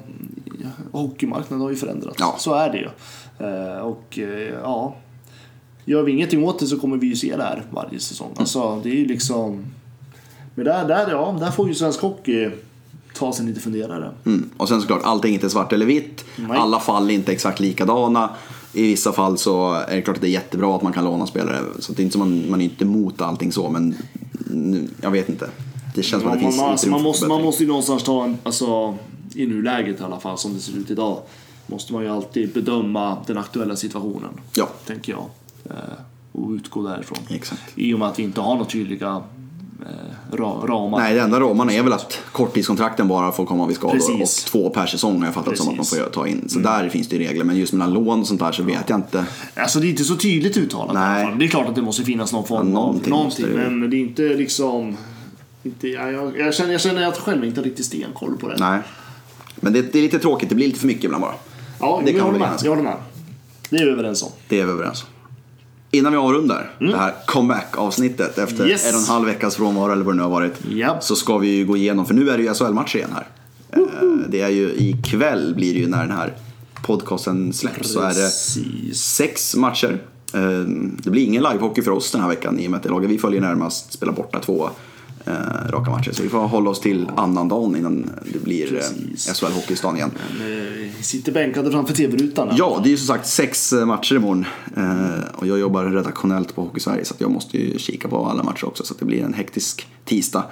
hockeymarknaden 0.93 1.61
har 1.61 1.71
ju 1.71 1.77
förändrats. 1.77 2.17
Ja. 2.21 2.35
Så 2.39 2.55
är 2.55 2.71
det 2.73 2.79
ju. 2.79 2.89
Eh, 3.39 3.79
och 3.79 4.19
eh, 4.19 4.55
ja, 4.63 4.97
gör 5.87 6.03
vi 6.03 6.13
ingenting 6.13 6.45
åt 6.45 6.59
det 6.59 6.67
så 6.67 6.79
kommer 6.79 6.97
vi 6.97 7.07
ju 7.07 7.17
se 7.17 7.37
det 7.37 7.43
här 7.43 7.63
varje 7.71 8.01
säsong. 8.01 8.27
Mm. 8.27 8.39
Alltså, 8.39 8.81
det 8.83 8.89
är 8.89 8.95
ju 8.95 9.07
liksom, 9.07 9.65
men 10.55 10.65
där, 10.65 10.89
där, 10.89 11.11
ja, 11.11 11.37
där 11.41 11.51
får 11.51 11.69
ju 11.69 11.75
svensk 11.75 12.01
hockey 12.01 12.51
ta 13.15 13.33
sig 13.33 13.47
lite 13.47 13.61
funderare. 13.61 14.11
Mm. 14.27 14.51
Och 14.57 14.69
sen 14.69 14.81
såklart, 14.81 15.03
allting 15.05 15.31
är 15.31 15.35
inte 15.35 15.51
svart 15.51 15.73
eller 15.73 15.87
vitt. 15.87 16.25
Nej. 16.37 16.59
Alla 16.59 16.81
fall 16.81 17.11
är 17.11 17.15
inte 17.15 17.33
exakt 17.33 17.61
likadana. 17.61 18.31
I 18.73 18.83
vissa 18.83 19.13
fall 19.13 19.39
så 19.39 19.73
är 19.73 19.97
det 19.97 20.03
klart 20.03 20.17
att 20.17 20.23
det 20.23 20.29
är 20.29 20.31
jättebra 20.31 20.77
att 20.77 20.83
man 20.83 20.93
kan 20.93 21.05
låna 21.05 21.27
spelare. 21.27 21.61
Så 21.79 21.93
det 21.93 22.03
är 22.03 22.05
inte 22.05 22.13
som 22.13 22.21
man, 22.21 22.51
man 22.51 22.61
är 22.61 22.65
inte 22.65 22.85
emot 22.85 23.21
allting 23.21 23.53
så, 23.53 23.71
men 23.71 23.97
nu, 24.51 24.89
jag 25.01 25.11
vet 25.11 25.29
inte. 25.29 25.51
Det 25.95 26.03
känns 26.03 26.23
som 26.23 26.33
att 26.33 26.35
Man, 26.35 26.45
det 26.45 26.51
finns 26.51 26.57
man, 26.61 26.71
alltså, 26.71 26.87
utrymme 26.87 26.97
man, 26.97 27.03
måste, 27.03 27.27
man 27.27 27.43
måste 27.43 27.63
ju 27.63 27.69
någonstans 27.69 28.03
ta 28.03 28.25
en, 28.25 28.39
alltså 28.43 28.97
i 29.35 29.47
nuläget 29.47 30.01
i 30.01 30.03
alla 30.03 30.21
fall 30.21 30.39
som 30.39 30.55
det 30.55 30.61
ser 30.61 30.79
ut 30.79 30.91
idag, 30.91 31.19
måste 31.67 31.93
man 31.93 32.03
ju 32.03 32.09
alltid 32.09 32.53
bedöma 32.53 33.17
den 33.27 33.39
aktuella 33.39 33.77
situationen. 33.77 34.31
Ja. 34.55 34.69
Tänker 34.87 35.13
jag. 35.13 35.25
Eh, 35.71 35.77
och 36.33 36.51
utgå 36.51 36.83
därifrån. 36.83 37.19
Exakt. 37.31 37.63
I 37.75 37.95
och 37.95 37.99
med 37.99 38.09
att 38.09 38.19
vi 38.19 38.23
inte 38.23 38.41
har 38.41 38.55
några 38.55 38.71
tydliga 38.71 39.23
eh, 39.83 40.37
ra, 40.37 40.67
ramar. 40.67 40.99
Nej, 40.99 41.15
det 41.15 41.21
enda 41.21 41.41
ramarna 41.41 41.73
är 41.73 41.83
väl 41.83 41.93
att 41.93 42.19
korttidskontrakten 42.33 43.09
bara 43.09 43.33
får 43.33 43.47
komma 43.47 43.67
vid 43.67 43.77
skador 43.77 43.95
Precis. 43.95 44.45
och 44.45 44.51
två 44.51 44.71
per 44.71 44.87
säsong 44.87 45.19
har 45.19 45.25
jag 45.27 45.35
fattat 45.35 45.57
som 45.59 45.69
att 45.69 45.77
man 45.77 45.85
Precis. 45.85 45.99
får 45.99 46.11
ta 46.11 46.27
in. 46.27 46.49
Så 46.49 46.59
där 46.59 46.89
finns 46.89 47.09
det 47.09 47.17
ju 47.17 47.23
regler, 47.29 47.45
men 47.45 47.57
just 47.57 47.73
mellan 47.73 47.93
lån 47.93 48.21
och 48.21 48.27
sånt 48.27 48.41
där 48.41 48.53
så 48.53 48.63
vet 48.63 48.89
jag 48.89 48.99
inte. 48.99 49.27
Alltså 49.55 49.81
det 49.81 49.87
är 49.87 49.91
inte 49.91 50.05
så 50.05 50.17
tydligt 50.17 50.57
uttalat 50.57 50.95
Nej. 50.95 51.35
Det 51.39 51.45
är 51.45 51.49
klart 51.49 51.69
att 51.69 51.75
det 51.75 51.83
måste 51.83 52.05
finnas 52.05 52.33
någon 52.33 52.45
form 52.47 52.57
Ja, 52.73 52.79
av 52.79 52.85
någonting 52.85 53.11
måste 53.13 53.43
någonting. 53.43 53.65
det. 53.65 53.71
Men 53.71 53.91
det 53.91 53.97
är 53.97 54.01
inte 54.01 54.23
liksom... 54.23 54.97
Inte, 55.63 55.89
ja, 55.89 56.11
jag, 56.11 56.39
jag, 56.39 56.55
känner, 56.55 56.73
jag 56.73 56.81
känner 56.81 57.09
att 57.09 57.19
själv 57.19 57.45
inte 57.45 57.63
riktigt 57.63 57.87
stenkoll 57.87 58.37
på 58.37 58.49
det. 58.49 58.57
Nej. 58.59 58.81
Men 59.57 59.73
det, 59.73 59.83
det 59.93 59.99
är 59.99 60.03
lite 60.03 60.19
tråkigt, 60.19 60.49
det 60.49 60.55
blir 60.55 60.67
lite 60.67 60.81
för 60.81 60.87
mycket 60.87 61.05
ibland 61.05 61.23
bara. 61.23 61.35
Ja, 61.81 62.01
Det 62.05 62.11
kan 62.11 62.19
jag, 62.19 62.25
håller 62.25 62.39
med, 62.39 62.51
jag 62.65 62.71
håller 62.71 62.83
med. 62.83 62.97
Det 63.71 63.77
är 63.77 63.85
vi 63.85 63.91
överens 63.91 64.23
om. 64.23 64.29
Det 64.49 64.61
är 64.61 64.67
vi 64.67 64.73
överens 64.73 65.03
om. 65.03 65.09
Innan 65.91 66.13
vi 66.13 66.19
avrundar 66.19 66.71
det 66.79 66.97
här 66.97 67.15
comeback-avsnittet 67.27 68.39
efter 68.39 68.57
Mm. 68.57 68.69
Yes. 68.71 68.87
en 68.89 68.95
och 68.95 69.01
en 69.01 69.07
halv 69.07 69.27
veckas 69.27 69.57
frånvaro 69.57 69.93
eller 69.93 70.05
vad 70.05 70.15
det 70.15 70.17
nu 70.17 70.23
har 70.23 70.31
varit. 70.31 70.55
Ja. 70.71 71.01
Så 71.01 71.17
ska 71.17 71.39
vi 71.39 71.49
ju 71.49 71.65
gå 71.67 71.77
igenom, 71.77 72.07
för 72.07 72.15
nu 72.15 72.31
är 72.31 72.37
det 72.39 72.43
ju 72.45 72.55
SHL-matcher 72.55 72.97
igen 72.97 73.11
här. 73.15 73.27
Eh, 73.73 73.83
Det 74.29 74.41
är 74.41 74.49
ju 74.49 74.73
ikväll 74.77 75.55
blir 75.55 75.75
det 75.75 75.81
ju 75.81 75.89
när 75.89 76.07
den 76.07 76.17
här 76.17 76.33
podcasten 76.83 77.53
släpps 77.53 77.93
så 77.93 78.01
är 78.01 78.15
det 78.15 78.31
sex 78.95 79.57
matcher. 79.57 79.99
Eh, 80.35 80.41
Det 81.03 81.11
blir 81.11 81.25
ingen 81.25 81.43
livehockey 81.43 81.83
för 81.83 81.91
oss 81.91 82.11
den 82.13 82.21
här 82.21 82.29
veckan 82.29 82.59
i 82.61 82.67
och 82.67 82.71
med 82.71 82.77
att 82.79 82.83
det 82.83 82.89
laget 82.89 83.11
vi 83.11 83.19
följer 83.19 83.41
närmast 83.41 83.93
spelar 83.93 84.13
borta 84.13 84.39
två 84.41 84.71
eh, 85.27 85.71
raka 85.71 85.91
matcher. 85.91 86.13
Så 86.13 86.23
vi 86.23 86.29
får 86.29 86.39
hålla 86.39 86.71
oss 86.71 86.81
till 86.81 87.11
annandagen 87.17 87.77
innan 87.77 88.11
det 88.33 88.39
blir 88.45 88.65
eh, 88.75 88.79
Precis. 88.81 89.29
SHL-hockeystan 89.43 89.97
igen. 89.97 90.11
Eh, 90.41 90.47
Vi 90.97 91.03
sitter 91.03 91.33
bänkade 91.33 91.71
framför 91.71 91.95
tv-rutan. 91.95 92.49
Ja, 92.59 92.81
det 92.83 92.89
är 92.89 92.91
ju 92.91 92.97
som 92.97 93.07
sagt 93.17 93.27
sex 93.27 93.73
eh, 93.73 93.87
matcher 93.87 94.15
imorgon. 94.17 94.45
Eh, 94.77 94.85
och 95.35 95.47
jag 95.47 95.59
jobbar 95.59 95.85
redaktionellt 95.85 96.55
på 96.55 96.63
Hockey 96.63 96.81
Sverige 96.81 97.05
så 97.05 97.15
jag 97.19 97.31
måste 97.31 97.59
ju 97.59 97.79
kika 97.79 98.09
på 98.09 98.27
alla 98.27 98.43
matcher 98.43 98.65
också. 98.67 98.85
Så 98.85 98.95
att 98.95 98.99
det 99.01 99.05
blir 99.07 99.23
en 99.25 99.35
hektisk 99.35 99.87
tisdag. 100.05 100.45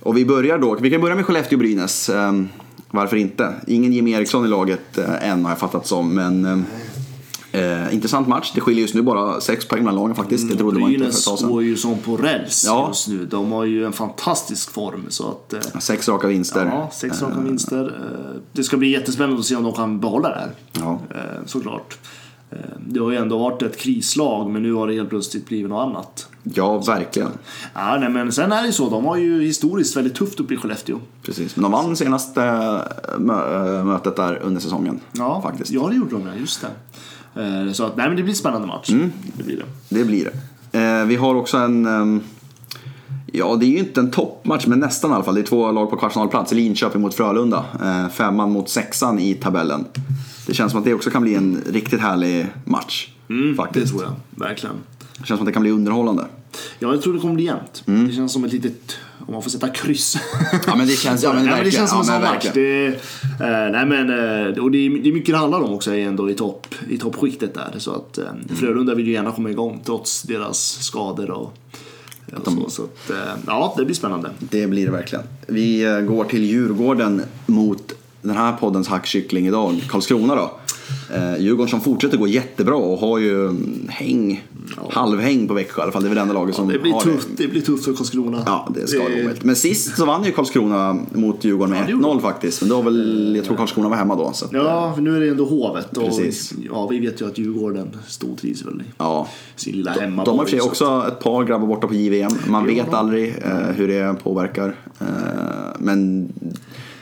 Och 0.00 0.16
vi 0.16 0.24
börjar 0.24 0.58
då, 0.58 0.78
vi 0.80 0.90
kan 0.90 1.00
börja 1.00 1.14
med 1.16 1.24
Skellefteå-Brynäs. 1.24 2.10
Eh, 2.14 2.42
varför 2.90 3.16
inte? 3.16 3.54
Ingen 3.66 3.92
Jimmy 3.92 4.12
Eriksson 4.12 4.44
i 4.44 4.48
laget 4.48 4.98
eh, 4.98 5.30
än 5.30 5.44
har 5.44 5.50
jag 5.50 5.58
fattat 5.58 5.86
som. 5.86 6.14
Men 6.14 6.64
eh, 7.56 7.86
eh, 7.86 7.94
intressant 7.94 8.28
match. 8.28 8.52
Det 8.54 8.60
skiljer 8.60 8.82
just 8.82 8.94
nu 8.94 9.02
bara 9.02 9.40
sex 9.40 9.68
poäng 9.68 9.84
mellan 9.84 10.00
lagen 10.02 10.14
faktiskt. 10.16 10.48
Det 10.48 10.56
trodde 10.56 10.80
man 10.80 10.92
inte 10.94 11.10
för 11.12 11.34
ett 11.34 11.40
går 11.42 11.62
ju 11.62 11.76
som 11.76 11.98
på 11.98 12.16
räls 12.16 12.64
Ja. 12.66 12.88
just 12.88 13.08
nu. 13.08 13.26
De 13.26 13.52
har 13.52 13.64
ju 13.64 13.84
en 13.86 13.92
fantastisk 13.92 14.70
form. 14.70 15.06
Så 15.08 15.28
att, 15.28 15.52
eh, 15.52 15.80
Sex 15.80 16.08
raka 16.08 16.26
vinster. 16.28 16.66
ja, 16.66 16.90
sex 16.92 17.22
raka 17.22 17.40
vinster. 17.40 17.84
Eh, 17.84 18.40
Det 18.52 18.64
ska 18.64 18.76
bli 18.76 18.88
jättespännande 18.90 19.38
att 19.40 19.46
se 19.46 19.56
om 19.56 19.62
de 19.64 19.72
kan 19.72 20.00
behålla 20.00 20.28
det 20.28 20.34
här. 20.34 20.50
Ja. 20.72 21.00
Eh, 21.14 21.20
Såklart. 21.46 21.98
Eh, 22.50 22.56
Det 22.86 23.00
har 23.00 23.10
ju 23.10 23.16
ändå 23.16 23.38
varit 23.38 23.62
ett 23.62 23.76
krislag 23.76 24.50
men 24.50 24.62
nu 24.62 24.72
har 24.72 24.86
det 24.86 24.94
helt 24.94 25.08
plötsligt 25.08 25.46
blivit 25.48 25.70
något 25.70 25.86
annat. 25.88 26.28
Ja, 26.42 26.78
verkligen. 26.78 27.28
Ja, 27.74 27.96
nej, 28.00 28.08
men 28.08 28.32
sen 28.32 28.52
är 28.52 28.60
det 28.60 28.66
ju 28.66 28.72
så, 28.72 28.90
de 28.90 29.04
har 29.04 29.16
ju 29.16 29.42
historiskt 29.42 29.96
väldigt 29.96 30.14
tufft 30.14 30.40
uppe 30.40 30.54
i 30.54 30.56
Skellefteå. 30.56 30.98
Precis. 31.22 31.56
Men 31.56 31.62
de 31.62 31.72
vann 31.72 31.96
senaste 31.96 32.42
eh, 32.42 33.18
mö- 33.18 33.78
eh, 33.78 33.84
mötet 33.84 34.16
där 34.16 34.40
under 34.42 34.60
säsongen. 34.60 35.00
Ja, 35.12 35.42
faktiskt. 35.42 35.70
ja 35.70 35.88
det 35.88 35.96
gjorde 35.96 36.10
de, 36.10 36.38
just 36.40 36.60
det. 36.60 36.68
Eh, 37.36 37.72
Så 37.72 37.84
att, 37.84 37.96
nej, 37.96 38.08
men 38.08 38.16
det 38.16 38.22
blir 38.22 38.32
en 38.32 38.36
spännande 38.36 38.66
match. 38.66 38.90
Mm. 38.90 39.12
Det 39.36 39.42
blir 39.44 39.56
det. 39.56 39.64
Det 39.98 40.04
blir 40.04 40.30
det. 40.72 40.78
Eh, 40.78 41.04
vi 41.06 41.16
har 41.16 41.34
också 41.34 41.56
en... 41.58 41.86
ehm, 41.86 42.20
ja, 43.32 43.56
det 43.56 43.66
är 43.66 43.70
ju 43.70 43.78
inte 43.78 44.00
en 44.00 44.10
toppmatch, 44.10 44.66
men 44.66 44.80
nästan 44.80 45.10
i 45.10 45.14
alla 45.14 45.24
fall. 45.24 45.34
Det 45.34 45.40
är 45.40 45.46
två 45.46 45.72
lag 45.72 45.90
på 45.90 45.96
kvartsfinalplats. 45.96 46.52
Linköping 46.52 47.00
mot 47.00 47.14
Frölunda. 47.14 47.64
Eh, 47.82 48.08
femman 48.08 48.52
mot 48.52 48.68
sexan 48.68 49.18
i 49.18 49.34
tabellen. 49.34 49.84
Det 50.46 50.54
känns 50.54 50.72
som 50.72 50.78
att 50.78 50.84
det 50.84 50.94
också 50.94 51.10
kan 51.10 51.22
bli 51.22 51.34
en 51.34 51.62
riktigt 51.70 52.00
härlig 52.00 52.46
match. 52.64 53.08
Det 53.28 53.54
faktiskt. 53.54 53.88
tror 53.92 54.02
jag, 54.02 54.12
verkligen. 54.48 54.76
Det 55.18 55.26
känns 55.26 55.38
som 55.38 55.38
att 55.38 55.46
det 55.46 55.52
kan 55.52 55.62
bli 55.62 55.70
underhållande. 55.70 56.26
Ja, 56.78 56.92
jag 56.92 57.02
tror 57.02 57.14
det 57.14 57.18
kommer 57.20 57.34
bli 57.34 57.44
jämnt. 57.44 57.82
Det 57.84 58.12
känns 58.12 58.32
som 58.32 58.44
ett 58.44 58.52
litet, 58.52 58.96
om 59.26 59.32
man 59.32 59.42
får 59.42 59.50
sätta 59.50 59.68
kryss. 59.68 60.16
Ja, 60.66 60.76
men 60.76 60.86
det 60.86 60.92
känns- 60.92 61.22
ja, 61.22 61.32
men 61.32 61.44
nej, 61.44 61.54
men 61.54 61.64
det 61.64 61.70
känns 61.70 61.90
som 61.90 61.98
en 61.98 62.04
sån 62.04 62.20
match. 62.22 62.46
Det, 62.54 62.86
eh, 62.86 62.94
nej, 63.72 63.86
men, 63.86 64.10
eh, 64.10 64.62
och 64.62 64.70
det, 64.70 64.78
är, 64.86 65.02
det 65.02 65.08
är 65.08 65.12
mycket 65.12 65.34
det 65.34 65.38
handlar 65.38 65.60
om 65.60 65.72
också 65.74 65.94
ändå 65.94 66.30
i, 66.30 66.34
topp, 66.34 66.66
i 66.90 66.98
toppskiktet 66.98 67.54
där. 67.54 67.74
Så 67.78 67.90
att 67.94 68.18
eh, 68.18 68.24
Mm. 68.28 68.56
Frölunda 68.56 68.94
vill 68.94 69.06
ju 69.06 69.12
gärna 69.12 69.32
komma 69.32 69.50
igång 69.50 69.80
trots 69.84 70.22
deras 70.22 70.58
skador 70.82 71.30
och, 71.30 71.52
och 72.36 72.44
så. 72.52 72.70
Så 72.70 72.82
att, 72.82 73.10
eh, 73.10 73.16
ja, 73.46 73.74
det 73.78 73.84
blir 73.84 73.94
spännande. 73.94 74.30
Det 74.38 74.66
blir 74.66 74.86
det 74.86 74.92
verkligen. 74.92 75.24
Vi 75.46 75.84
eh, 75.84 76.00
går 76.00 76.24
till 76.24 76.44
Djurgården 76.44 77.22
mot 77.46 77.92
den 78.22 78.36
här 78.36 78.52
poddens 78.52 78.88
hackkyckling 78.88 79.46
idag, 79.46 79.82
Karlskrona 79.88 80.34
då. 80.34 80.50
Eh, 81.14 81.36
Djurgården 81.38 81.70
som 81.70 81.80
fortsätter 81.80 82.16
gå 82.16 82.26
jättebra 82.26 82.74
och 82.76 82.98
har 82.98 83.18
ju 83.18 83.44
mm, 83.48 83.90
häng, 84.76 84.86
halvhäng 84.90 85.48
på 85.48 85.54
Växjö 85.54 85.80
i 85.80 85.82
alla 85.82 85.92
fall. 85.92 86.02
Det 86.02 86.06
är 86.06 86.08
väl 86.08 86.14
det 86.16 86.22
enda 86.22 86.34
laget 86.34 86.54
som 86.54 86.68
Det 86.68 86.78
blir 86.78 86.92
har 86.92 87.00
tufft, 87.00 87.28
det 87.36 87.48
blir 87.48 87.60
tufft 87.60 87.84
för 87.84 87.92
Karlskrona. 87.92 88.42
Ja, 88.46 88.68
det 88.74 88.86
ska 88.86 88.98
det 88.98 89.04
omöjligt. 89.04 89.44
Men 89.44 89.56
sist 89.56 89.96
så 89.96 90.04
vann 90.06 90.24
ju 90.24 90.32
Karlskrona 90.32 90.98
mot 91.12 91.44
Djurgården 91.44 91.70
med 91.70 91.80
Ja, 91.80 91.84
det 91.86 91.92
gjorde 91.92 92.04
1-0 92.08 92.20
faktiskt. 92.20 92.60
Men 92.60 92.68
då 92.70 92.76
var 92.76 92.82
väl, 92.82 93.32
jag 93.36 93.44
tror 93.44 93.56
Karlskrona 93.56 93.88
var 93.88 93.96
hemma 93.96 94.14
då. 94.16 94.32
Så 94.32 94.44
att, 94.44 94.52
Ja, 94.52 94.92
för 94.94 95.02
nu 95.02 95.16
är 95.16 95.20
det 95.20 95.28
ändå 95.28 95.44
Hovet 95.44 95.96
och 95.96 96.04
Precis. 96.04 96.52
ja, 96.70 96.86
vi 96.86 96.98
vet 97.00 97.20
ju 97.20 97.26
att 97.26 97.38
Djurgården 97.38 97.96
stortrivs 98.06 98.66
väl 98.66 98.80
i 98.80 98.84
ja. 98.98 99.28
sin 99.56 99.76
lilla 99.76 99.94
De, 99.94 100.00
hemmaborg. 100.00 100.26
de 100.26 100.38
har 100.38 100.54
i 100.54 100.58
och 100.70 100.76
så 100.76 100.86
också 100.86 101.04
ett 101.08 101.20
par 101.24 101.44
grabbar 101.44 101.66
borta 101.66 101.86
på 101.86 101.94
JVM. 101.94 102.30
Man 102.48 102.68
Ja, 102.76 102.84
vet 102.84 102.94
aldrig 102.94 103.28
eh, 103.44 103.52
hur 103.76 103.88
det 103.88 104.16
påverkar. 104.22 104.74
Eh, 105.00 105.06
men 105.78 106.28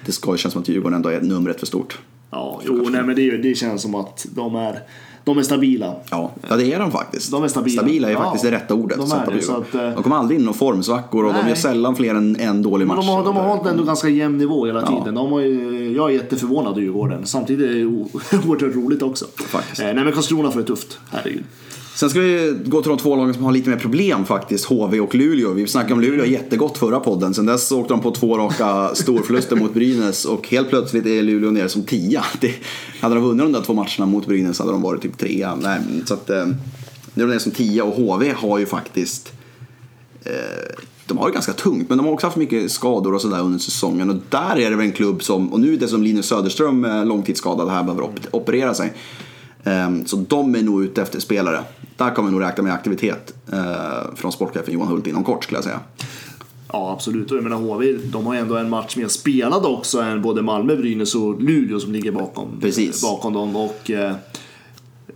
det 0.06 0.12
ska 0.12 0.32
ju 0.32 0.38
kännas 0.38 0.52
som 0.52 0.62
att 0.62 0.68
Djurgården 0.68 0.94
ändå 0.96 1.08
är 1.08 1.20
numret 1.20 1.60
för 1.60 1.66
stort. 1.66 1.98
Ja, 2.30 2.60
jo, 2.64 2.86
nej, 2.90 3.02
men 3.02 3.16
det, 3.16 3.36
det 3.36 3.54
känns 3.54 3.82
som 3.82 3.94
att 3.94 4.26
de 4.34 4.54
är, 4.56 4.78
de 5.24 5.38
är 5.38 5.42
stabila. 5.42 5.94
Ja, 6.10 6.30
ja, 6.48 6.56
det 6.56 6.72
är 6.72 6.78
de 6.78 6.90
faktiskt. 6.90 7.30
De 7.30 7.44
är 7.44 7.48
stabila. 7.48 7.82
Stabila 7.82 8.08
är 8.08 8.12
Ja, 8.12 8.22
faktiskt 8.22 8.44
det 8.44 8.50
rätta 8.50 8.74
ordet. 8.74 8.98
de 8.98 9.12
är 9.12 9.30
det, 9.34 9.42
så 9.42 9.52
att, 9.56 9.74
eh, 9.74 9.90
de 9.90 10.02
kommer 10.02 10.16
aldrig 10.16 10.36
in 10.38 10.42
i 10.42 10.44
några 10.44 10.58
formsvackor 10.58 11.24
och 11.24 11.32
de 11.32 11.38
Nej. 11.40 11.48
gör 11.48 11.56
sällan 11.56 11.96
fler 11.96 12.14
än 12.14 12.36
en 12.36 12.62
dålig 12.62 12.86
match. 12.86 12.96
Men 12.96 13.06
de 13.06 13.12
har, 13.12 13.24
de 13.24 13.36
har 13.36 13.42
hållit 13.48 13.66
ändå 13.66 13.84
ganska 13.84 14.08
jämn 14.08 14.38
nivå 14.38 14.66
hela 14.66 14.80
Ja. 14.80 14.86
tiden. 14.86 15.14
De 15.14 15.32
har 15.32 15.40
ju, 15.40 15.92
jag 15.96 16.10
är 16.10 16.14
jätteförvånad 16.14 16.72
över 16.72 16.80
Djurgården. 16.82 17.26
Samtidigt 17.26 17.70
är 17.70 17.74
det 17.74 17.84
oerhört 18.48 18.74
roligt 18.74 19.02
också. 19.02 19.24
Faktiskt. 19.36 19.80
Eh, 19.80 19.86
nej 19.86 20.04
men 20.04 20.12
Karlskrona 20.12 20.50
får 20.50 20.60
det 20.60 20.66
tufft. 20.66 20.98
Herregud. 21.10 21.44
Sen 21.94 22.10
ska 22.10 22.20
vi 22.20 22.56
gå 22.64 22.82
till 22.82 22.88
de 22.88 22.98
två 22.98 23.16
lagen 23.16 23.34
som 23.34 23.44
har 23.44 23.52
lite 23.52 23.70
mer 23.70 23.76
problem 23.76 24.24
faktiskt, 24.24 24.64
HV 24.64 25.00
och 25.00 25.14
Luleå. 25.14 25.52
Vi 25.52 25.66
snackade 25.66 25.94
om 25.94 26.00
Luleå 26.00 26.24
jättegott 26.24 26.78
förra 26.78 27.00
podden. 27.00 27.34
Sen 27.34 27.46
dess 27.46 27.72
åkte 27.72 27.94
de 27.94 28.00
på 28.00 28.10
två 28.10 28.38
raka 28.38 28.94
storförluster 28.94 29.56
mot 29.56 29.74
Brynäs 29.74 30.24
och 30.24 30.48
helt 30.48 30.68
plötsligt 30.68 31.06
är 31.06 31.22
Luleå 31.22 31.50
nere 31.50 31.68
som 31.68 31.82
tia. 31.82 32.24
Det, 32.40 32.54
hade 33.00 33.14
de 33.14 33.24
vunnit 33.24 33.44
de 33.46 33.52
där 33.52 33.62
två 33.62 33.74
matcherna 33.74 34.06
mot 34.06 34.26
Brynäs 34.26 34.58
hade 34.58 34.72
de 34.72 34.82
varit 34.82 35.02
typ 35.02 35.18
trea. 35.18 35.54
Nej, 35.54 35.78
så 36.04 36.14
att, 36.14 36.30
eh, 36.30 36.46
nu 37.14 37.22
är 37.22 37.26
de 37.26 37.30
nere 37.30 37.40
som 37.40 37.52
tia 37.52 37.84
och 37.84 37.94
HV 37.94 38.32
har 38.36 38.58
ju 38.58 38.66
faktiskt 38.66 39.32
eh, 40.24 40.32
de 41.06 41.18
har 41.18 41.28
ju 41.28 41.32
ganska 41.34 41.52
tungt, 41.52 41.88
men 41.88 41.98
de 41.98 42.06
har 42.06 42.12
också 42.12 42.26
haft 42.26 42.36
mycket 42.36 42.72
skador 42.72 43.14
och 43.14 43.20
sådär 43.20 43.40
under 43.40 43.58
säsongen. 43.58 44.10
Och 44.10 44.16
där 44.30 44.58
är 44.58 44.70
det 44.70 44.76
väl 44.76 44.86
en 44.86 44.92
klubb 44.92 45.22
som, 45.22 45.52
och 45.52 45.60
nu 45.60 45.74
är 45.74 45.78
det 45.78 45.88
som 45.88 46.02
Linus 46.02 46.26
Söderström 46.26 46.84
är 46.84 47.04
långtidsskadad 47.04 47.68
här 47.68 47.82
behöver 47.82 48.02
op- 48.02 48.28
operera 48.30 48.74
sig. 48.74 48.92
Ehm, 49.64 50.06
Så 50.06 50.16
de 50.16 50.54
är 50.54 50.62
nog 50.62 50.82
ute 50.84 51.02
efter 51.02 51.20
spelare. 51.20 51.60
Där 51.96 52.10
kommer 52.14 52.28
vi 52.28 52.32
nog 52.36 52.42
räkna 52.44 52.62
med 52.62 52.72
aktivitet 52.72 53.34
eh, 53.52 54.14
från 54.14 54.32
sportchefen 54.32 54.74
Johan 54.74 54.88
Hult 54.88 55.06
inom 55.06 55.24
kort 55.24 55.44
skulle 55.44 55.56
jag 55.56 55.64
säga. 55.64 55.80
Ja 56.72 56.92
absolut. 56.92 57.30
Och 57.30 57.36
jag 57.36 57.44
menar 57.44 57.56
HV, 57.56 57.92
de 58.12 58.26
har 58.26 58.34
ändå 58.34 58.56
en 58.56 58.70
match 58.70 58.96
mer 58.96 59.08
spelad 59.08 59.64
också 59.66 60.00
än 60.00 60.22
både 60.22 60.42
Malmö, 60.42 60.76
Brynäs 60.76 61.14
och 61.14 61.42
Luleå 61.42 61.80
som 61.80 61.92
ligger 61.92 62.12
bakom, 62.12 62.48
Precis. 62.60 63.02
bakom 63.02 63.32
dem. 63.32 63.56
Och 63.56 63.90
eh, 63.90 64.14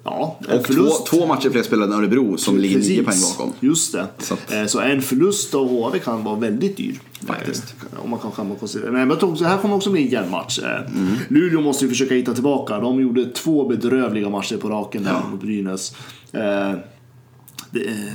ja, 0.04 0.38
en 0.48 0.58
Och 0.58 0.64
två, 0.64 0.72
förlust. 0.72 1.06
två 1.06 1.26
matcher 1.26 1.50
fler 1.50 1.62
spelade 1.62 1.92
än 1.94 1.98
Örebro 2.00 2.36
som 2.38 2.58
ligger 2.58 2.78
nio 2.78 3.04
poäng 3.04 3.16
bakom. 3.38 3.52
Just 3.60 3.92
det. 3.92 4.06
Så 4.18 4.24
Så, 4.26 4.34
att- 4.62 4.70
så 4.70 4.80
en 4.80 5.02
förlust 5.02 5.54
av 5.54 5.68
HV 5.68 5.98
kan 5.98 6.24
vara 6.24 6.36
väldigt 6.36 6.76
dyr. 6.76 7.00
Faktiskt. 7.26 7.74
Eh, 7.92 8.04
Om 8.04 8.10
man 8.10 8.18
kan, 8.18 8.30
kan 8.30 8.48
man 8.48 8.56
konstatera. 8.56 8.90
Nej, 8.90 9.00
men 9.00 9.10
jag 9.10 9.20
tror 9.20 9.36
det 9.38 9.46
här 9.48 9.58
kommer 9.58 9.74
också 9.76 9.90
bli 9.90 10.02
en 10.02 10.08
jämn 10.08 10.30
match. 10.30 10.58
Eh, 10.58 10.92
Mm. 10.92 11.16
Luleå 11.28 11.60
måste 11.60 11.84
ju 11.84 11.88
försöka 11.88 12.14
hitta 12.14 12.34
tillbaka. 12.34 12.78
De 12.80 13.00
gjorde 13.00 13.24
två 13.24 13.68
bedrövliga 13.68 14.28
matcher 14.30 14.56
på 14.56 14.68
raken 14.68 15.04
där 15.04 15.20
mot 15.30 15.40
Brynäs. 15.40 15.94
Eh, 16.32 16.70
eh, 16.70 16.76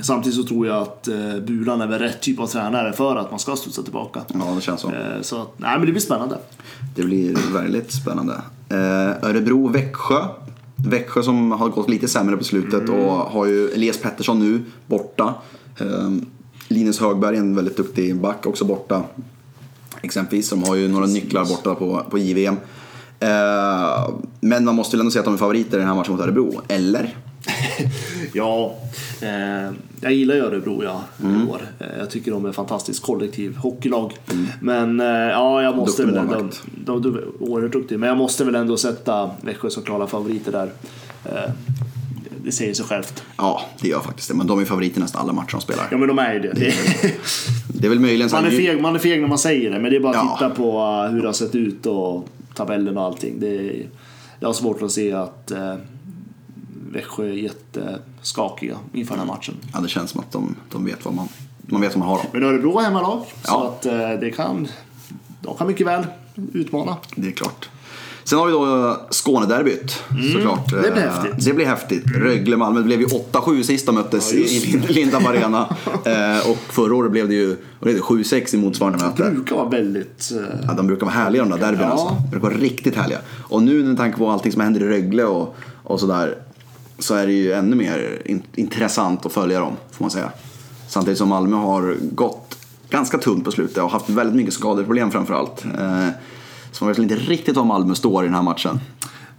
samtidigt 0.04 0.36
så 0.38 0.44
tror 0.44 0.68
jag 0.68 0.82
att 0.82 1.08
eh, 1.08 1.40
Bulan 1.48 1.82
är 1.82 1.88
väl 1.88 2.00
rätt 2.00 2.22
typ 2.22 2.40
av 2.40 2.48
tränare 2.48 2.94
för 2.94 3.16
att 3.16 3.32
man 3.32 3.40
ska 3.40 3.56
studsa 3.56 3.84
tillbaka. 3.84 4.22
Ja, 4.34 4.54
det 4.56 4.62
känns 4.62 4.82
så. 4.82 4.88
Eh, 4.88 5.22
så 5.22 5.42
att, 5.42 5.60
nej 5.60 5.78
men 5.78 5.86
det 5.86 5.92
blir 5.92 6.02
spännande. 6.02 6.38
Det 6.96 7.04
blir 7.04 7.36
väldigt 7.54 7.92
spännande. 7.92 8.34
Eh, 8.70 9.30
Örebro-Växjö. 9.30 10.26
Växjö 10.76 11.24
som 11.24 11.52
har 11.52 11.70
gått 11.70 11.90
lite 11.90 12.08
sämre 12.08 12.38
på 12.38 12.44
slutet 12.44 12.90
och 12.90 13.12
har 13.12 13.46
ju 13.46 13.70
Elias 13.70 13.98
Pettersson 13.98 14.40
nu 14.40 14.62
borta. 14.86 15.34
Eh, 15.80 16.12
Linus 16.68 17.00
Högberg, 17.00 17.38
en 17.38 17.56
väldigt 17.56 17.78
duktig 17.78 18.16
back, 18.16 18.46
också 18.46 18.66
borta. 18.66 19.04
Exempelvis, 20.02 20.48
som 20.48 20.64
har 20.64 20.76
ju 20.76 20.88
några 20.88 21.06
nycklar 21.06 21.46
borta 21.46 21.76
på, 21.76 22.06
på 22.10 22.18
JVM. 22.18 22.58
Eh, 23.20 24.10
men 24.40 24.66
man 24.66 24.76
måste 24.76 24.98
väl 24.98 25.02
ändå 25.02 25.12
säga 25.12 25.20
att 25.20 25.26
de 25.26 25.34
är 25.34 25.38
favoriter 25.38 25.78
i 25.78 25.80
den 25.80 25.88
här 25.90 25.96
matchen 25.96 26.12
mot 26.12 26.22
Örebro, 26.22 26.62
eller? 26.68 27.18
Ja, 28.34 28.76
eh, 29.22 29.72
jag 30.02 30.14
gillar 30.14 30.36
Örebro 30.36 30.84
ja, 30.84 31.04
Mm. 31.24 31.50
år. 31.50 31.62
Eh, 31.80 31.88
jag 32.00 32.10
tycker 32.10 32.32
de 32.32 32.46
är 32.46 32.50
ett 32.50 32.56
fantastiskt 32.56 33.04
kollektiv 33.04 33.56
hockeylag. 33.56 34.14
Men 34.62 35.00
eh, 35.00 35.08
ja, 35.08 35.62
jag 35.64 35.78
måste 35.78 36.04
Duktig 36.04 36.20
väl 36.20 36.34
ändå... 36.34 36.50
De, 36.86 37.02
de 37.02 37.16
är 37.16 37.24
oerhört 37.40 37.72
duktiga. 37.72 37.98
Men 37.98 38.10
jag 38.10 38.18
måste 38.18 38.44
väl 38.46 38.56
ändå 38.56 38.78
sätta 38.78 39.30
Växjö 39.42 39.70
som 39.70 39.84
klara 39.84 40.08
favoriter 40.08 40.52
där. 40.52 40.72
Eh, 41.26 41.52
det 42.46 42.52
säger 42.52 42.74
sig 42.74 42.86
självt. 42.86 43.24
Ja, 43.38 43.62
det 43.82 43.88
gör 43.88 44.00
faktiskt 44.00 44.28
det. 44.30 44.34
Men 44.36 44.48
de 44.48 44.60
är 44.60 44.66
favoriter 44.66 45.02
nästan 45.02 45.22
alla 45.22 45.34
matcher 45.34 45.52
de 45.52 45.62
spelar. 45.62 45.88
Ja 45.92 45.98
men 45.98 46.08
de 46.08 46.20
är 46.20 46.34
ju 46.34 46.40
det. 46.40 46.52
det 46.54 46.74
Det 47.68 47.88
är 47.88 47.90
väl 47.90 48.00
möjligen 48.00 48.30
Man 48.32 48.46
är, 48.46 48.50
feg, 48.52 48.82
man 48.82 48.96
är 48.96 49.00
feg 49.00 49.22
när 49.22 49.28
man 49.28 49.38
säger 49.38 49.72
det, 49.72 49.80
men 49.80 49.92
det 49.92 49.98
är 49.98 50.00
bara 50.02 50.20
att 50.20 50.26
Ja. 50.26 50.38
titta 50.38 50.50
på 50.50 50.80
uh, 51.06 51.12
hur 51.14 51.22
det 51.22 51.28
har 51.28 51.34
sett 51.34 51.56
ut 51.56 51.86
och 51.86 52.28
tabellen 52.56 52.98
och 52.98 53.04
allting. 53.04 53.40
Det 53.40 53.48
är, 53.58 53.86
jag 54.40 54.48
har 54.48 54.54
svårt 54.54 54.82
att 54.82 54.92
se 54.92 55.14
att 55.14 55.52
uh, 55.56 55.74
Växjö 56.94 57.24
är 57.26 57.34
jätteskakiga 57.34 58.78
inför 58.94 59.16
den 59.18 59.28
här 59.28 59.36
matchen. 59.36 59.54
ja, 59.74 59.80
det 59.80 59.88
känns 59.88 60.12
som 60.12 60.20
att 60.20 60.32
de, 60.32 60.56
de 60.72 60.86
vet 60.86 61.06
vad 61.06 61.14
man, 61.14 61.28
man 61.62 61.82
vet 61.82 61.92
vad 61.96 62.00
man 62.00 62.08
har 62.10 62.18
dem. 62.18 62.26
Men 62.34 62.44
Örebro 62.44 62.80
är 62.80 62.84
hemmalag, 62.84 63.20
så 63.28 63.34
Ja. 63.48 63.76
att 63.80 63.86
uh, 63.86 63.92
det 64.20 64.32
kan, 64.36 64.68
de 65.42 65.58
kan 65.58 65.68
mycket 65.68 65.88
väl 65.88 66.06
utmana. 66.54 66.98
Det 67.16 67.28
är 67.28 67.32
klart. 67.32 67.70
Sen 68.26 68.40
har 68.40 68.46
vi 68.46 68.52
då 68.52 68.98
Skånederbyt 69.10 70.04
såklart. 70.34 70.70
det 70.72 70.92
blir 70.92 71.04
Eh, 71.06 71.12
häftigt. 71.12 71.46
Det 71.46 71.54
blir 71.54 71.66
häftigt. 71.66 72.04
Rögle-Malmö 72.06 72.80
det 72.80 72.86
blev 72.86 73.00
ju 73.00 73.06
8-7 73.08 73.64
sist 73.64 73.86
de 73.86 73.96
möttes 73.96 74.34
Ja, 74.34 74.40
i 74.40 74.60
Lind- 74.60 74.90
Lindab 74.90 75.26
Arena. 75.26 75.76
Eh, 76.06 76.50
och 76.52 76.58
förra 76.58 76.96
året 76.96 77.12
blev 77.12 77.28
det 77.30 77.36
ju 77.36 77.56
vad 77.80 77.90
är 77.90 77.94
det, 77.96 78.02
7-6 78.02 78.56
i 78.56 78.58
motsvarande 78.58 79.06
möte. 79.06 79.30
brukar 79.32 79.56
vara 79.56 79.70
väldigt... 79.70 80.32
Ja, 80.68 80.74
de 80.74 80.88
brukar 80.88 81.06
vara 81.06 81.16
härliga 81.16 81.44
de 81.44 81.50
där 81.52 81.58
derbyna 81.58 81.84
Ja. 81.84 81.90
alltså. 81.92 82.08
De 82.24 82.30
brukar 82.30 82.48
vara 82.48 82.58
riktigt 82.58 82.96
härliga. 82.96 83.20
Och 83.44 83.64
nu 83.64 83.84
med 83.84 83.98
tanke 83.98 84.18
på 84.18 84.30
allting 84.30 84.52
som 84.52 84.62
händer 84.62 84.82
i 84.82 84.88
Rögle 84.88 85.24
och, 85.24 85.56
och 85.84 86.00
sådär. 86.00 86.38
Så 87.00 87.16
är 87.16 87.28
det 87.28 87.34
ju 87.34 87.54
ännu 87.54 87.76
mer 87.76 88.22
in, 88.26 88.44
intressant 88.56 89.26
att 89.26 89.34
följa 89.34 89.60
dem, 89.60 89.74
får 89.92 90.04
man 90.04 90.12
säga. 90.12 90.32
Samtidigt 90.88 91.18
som 91.18 91.30
Malmö 91.30 91.56
har 91.56 91.98
gått 92.02 92.58
ganska 92.90 93.18
tungt 93.18 93.46
på 93.46 93.52
slutet 93.52 93.78
och 93.78 93.92
haft 93.92 94.10
väldigt 94.10 94.36
mycket 94.36 94.54
skadeproblem 94.54 95.12
framförallt. 95.12 95.66
Eh, 95.66 96.08
så 96.72 96.84
man 96.84 96.88
vet 96.88 96.98
väl 96.98 97.12
inte 97.12 97.16
riktigt 97.16 97.56
var 97.56 97.66
Malmö 97.66 97.96
står 97.96 98.24
i 98.24 98.28
den 98.28 98.36
här 98.36 98.42
matchen. 98.42 98.80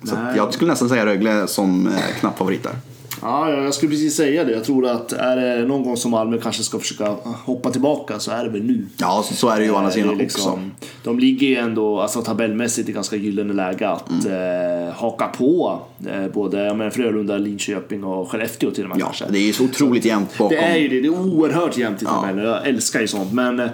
Så 0.05 0.15
Nej. 0.15 0.37
jag 0.37 0.55
skulle 0.55 0.71
nästan 0.71 0.89
säga 0.89 1.07
Rögle 1.07 1.47
som 1.47 1.87
eh, 1.87 2.19
knapp 2.21 2.39
favorit 2.39 2.63
där. 2.63 2.77
Ja, 3.25 3.51
jag 3.51 3.75
skulle 3.75 3.91
precis 3.91 4.17
säga 4.17 4.45
det. 4.45 4.53
Jag 4.53 4.65
tror 4.65 4.87
att 4.87 5.13
är 5.13 5.37
det 5.37 5.65
någon 5.67 5.83
gång 5.83 5.97
som 5.97 6.11
Malmö 6.11 6.39
kanske 6.39 6.63
ska 6.63 6.79
försöka 6.79 7.17
hoppa 7.45 7.71
tillbaka 7.71 8.19
så 8.19 8.31
är 8.31 8.45
det 8.45 8.51
väl 8.51 8.63
nu. 8.63 8.87
Ja, 8.97 9.25
så, 9.29 9.35
så 9.35 9.49
är 9.49 9.59
det 9.59 9.65
ju 9.65 9.71
å 9.71 9.77
andra 9.77 9.89
Eh, 9.91 9.95
sidan 9.95 10.19
liksom- 10.19 10.53
också. 10.53 10.61
De 11.05 11.19
ligger 11.19 11.47
ju 11.47 11.57
ändå 11.57 12.01
alltså, 12.01 12.23
tabellmässigt 12.23 12.89
i 12.89 12.93
ganska 12.93 13.17
gyllene 13.17 13.53
läge 13.53 13.89
att 13.89 14.11
Mm. 14.27 14.87
eh, 14.89 14.95
haka 14.95 15.27
på 15.27 15.81
eh, 16.13 16.27
både 16.35 16.75
menar, 16.75 16.91
Frölunda, 16.91 17.37
Linköping 17.39 18.05
och 18.05 18.31
Skellefteå 18.31 18.71
till 18.71 18.85
och 18.85 18.91
med 18.91 18.99
Ja, 19.01 19.05
kanske. 19.05 19.25
det 19.31 19.39
är 19.39 19.47
ju 19.47 19.53
så 19.53 19.65
otroligt 19.65 20.05
jämnt 20.05 20.39
bakom. 20.39 20.57
Det 20.57 20.63
är 20.65 20.77
ju 20.77 20.89
det, 20.89 21.01
det 21.01 21.07
är 21.07 21.21
oerhört 21.35 21.77
jämnt 21.79 22.03
i 22.03 22.05
Ja. 22.05 22.11
tabellen. 22.21 22.45
Jag 22.45 22.67
älskar 22.69 23.01
ju 23.01 23.09
sånt. 23.09 23.33
Men 23.33 23.61
eh, 23.61 23.69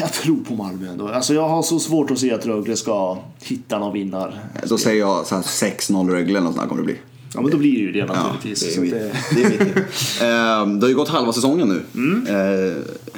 jag 0.00 0.12
tror 0.12 0.36
på 0.48 0.54
Malmö 0.54 0.88
ändå. 0.90 1.08
Alltså, 1.08 1.34
jag 1.34 1.48
har 1.48 1.62
så 1.62 1.78
svårt 1.78 2.10
att 2.10 2.18
se 2.18 2.32
att 2.32 2.46
Rögle 2.46 2.76
ska 2.76 3.18
hitta 3.42 3.78
någon 3.78 3.92
vinnare. 3.92 4.32
Då 4.68 4.78
säger 4.78 5.00
jag 5.00 5.26
så 5.26 5.34
här 5.34 5.42
6-0 5.42 6.10
Rögle 6.10 6.30
eller 6.30 6.40
något 6.40 6.54
sånt 6.56 6.68
kommer 6.68 6.82
det 6.82 6.86
bli. 6.86 6.96
Ja, 7.36 7.42
men 7.42 7.50
då 7.50 7.56
blir 7.56 7.72
det 7.72 7.78
ju 7.78 7.92
det 7.92 7.98
Ja, 7.98 8.06
naturligtvis. 8.06 8.74
det, 8.74 8.76
är 8.76 8.82
mitt, 8.82 8.92
det- 9.34 9.44
är 9.44 9.50
mitt. 9.64 9.76
eh, 10.22 10.74
det 10.78 10.84
har 10.86 10.88
ju 10.88 10.94
gått 10.94 11.08
halva 11.08 11.32
säsongen 11.32 11.68
nu. 11.68 11.80
Mm. 11.94 12.26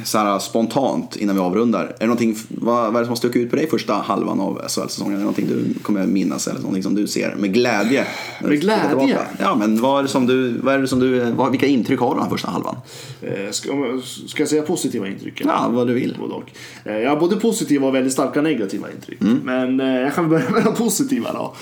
Så 0.05 0.19
här, 0.19 0.39
spontant 0.39 1.17
innan 1.17 1.35
vi 1.37 1.41
avrundar. 1.43 1.85
Är 1.85 1.95
det 1.99 2.07
någonting, 2.07 2.37
vad, 2.49 2.77
vad 2.93 2.97
är 2.97 2.99
det 3.01 3.05
som 3.05 3.09
har 3.09 3.17
stuckit 3.17 3.43
ut 3.43 3.51
på 3.51 3.57
dig 3.57 3.69
första 3.71 3.95
halvan 3.95 4.41
av 4.41 4.61
SHL-säsongen? 4.69 5.13
Är 5.13 5.17
det 5.17 5.23
någonting 5.23 5.47
du 5.49 5.75
kommer 5.83 6.07
minnas 6.07 6.47
eller 6.49 6.61
någonting 6.61 6.83
som 6.83 6.95
du 6.95 7.07
ser 7.07 7.35
med 7.35 7.55
glädje? 7.55 8.05
Med 8.43 8.61
glädje? 8.61 9.19
Ja, 9.39 9.55
men 9.55 9.81
vad 9.81 9.99
är 9.99 10.03
det 10.03 10.09
som 10.09 10.27
du, 10.27 10.59
vad 10.59 10.75
är 10.75 10.79
det 10.79 10.89
som 10.89 10.99
du, 10.99 11.21
vad, 11.31 11.51
vilka 11.51 11.67
intryck 11.67 12.01
har 12.01 12.15
du 12.15 12.21
den 12.21 12.31
första 12.31 12.51
halvan? 12.51 12.77
Eh, 13.23 13.51
Ska, 13.51 14.01
ska 14.27 14.43
jag 14.43 14.49
säga 14.49 14.63
positiva 14.63 15.09
intryck? 15.09 15.41
eller? 15.41 15.53
Ja, 15.53 15.69
vad 15.73 15.87
du 15.87 15.95
vill. 15.95 16.17
Både 16.21 16.35
och. 16.35 16.51
Eh, 16.85 16.99
Jag 16.99 17.11
har 17.11 17.17
både 17.21 17.37
positiva 17.37 17.87
och 17.87 17.95
väldigt 17.95 18.13
starka 18.13 18.43
negativa 18.43 18.87
intryck. 18.91 19.21
Mm. 19.21 19.39
Men 19.45 19.81
eh, 19.81 20.01
jag 20.01 20.15
kan 20.15 20.29
börja 20.29 20.51
med 20.51 20.65
de 20.65 20.75
positiva 20.75 21.33
då. 21.33 21.55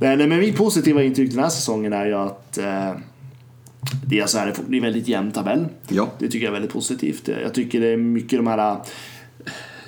Men, 0.00 0.20
eh, 0.20 0.26
men 0.26 0.38
mitt 0.38 0.56
positiva 0.56 1.02
intryck 1.02 1.30
den 1.30 1.38
här 1.40 1.48
säsongen 1.48 1.92
är 1.92 2.06
ju 2.06 2.14
att 2.14 2.58
Dels 4.06 4.34
är 4.34 4.46
det, 4.46 4.52
det 4.68 4.74
är 4.74 4.78
en 4.78 4.82
väldigt 4.82 5.08
jämn 5.08 5.32
tabell. 5.32 5.66
Ja. 5.88 6.10
Det 6.18 6.28
tycker 6.28 6.44
jag 6.44 6.48
är 6.48 6.52
väldigt 6.52 6.72
positivt. 6.72 7.28
Jag 7.42 7.54
tycker 7.54 7.80
det 7.80 7.86
är 7.86 7.96
mycket 7.96 8.38
de 8.38 8.46
här 8.46 8.76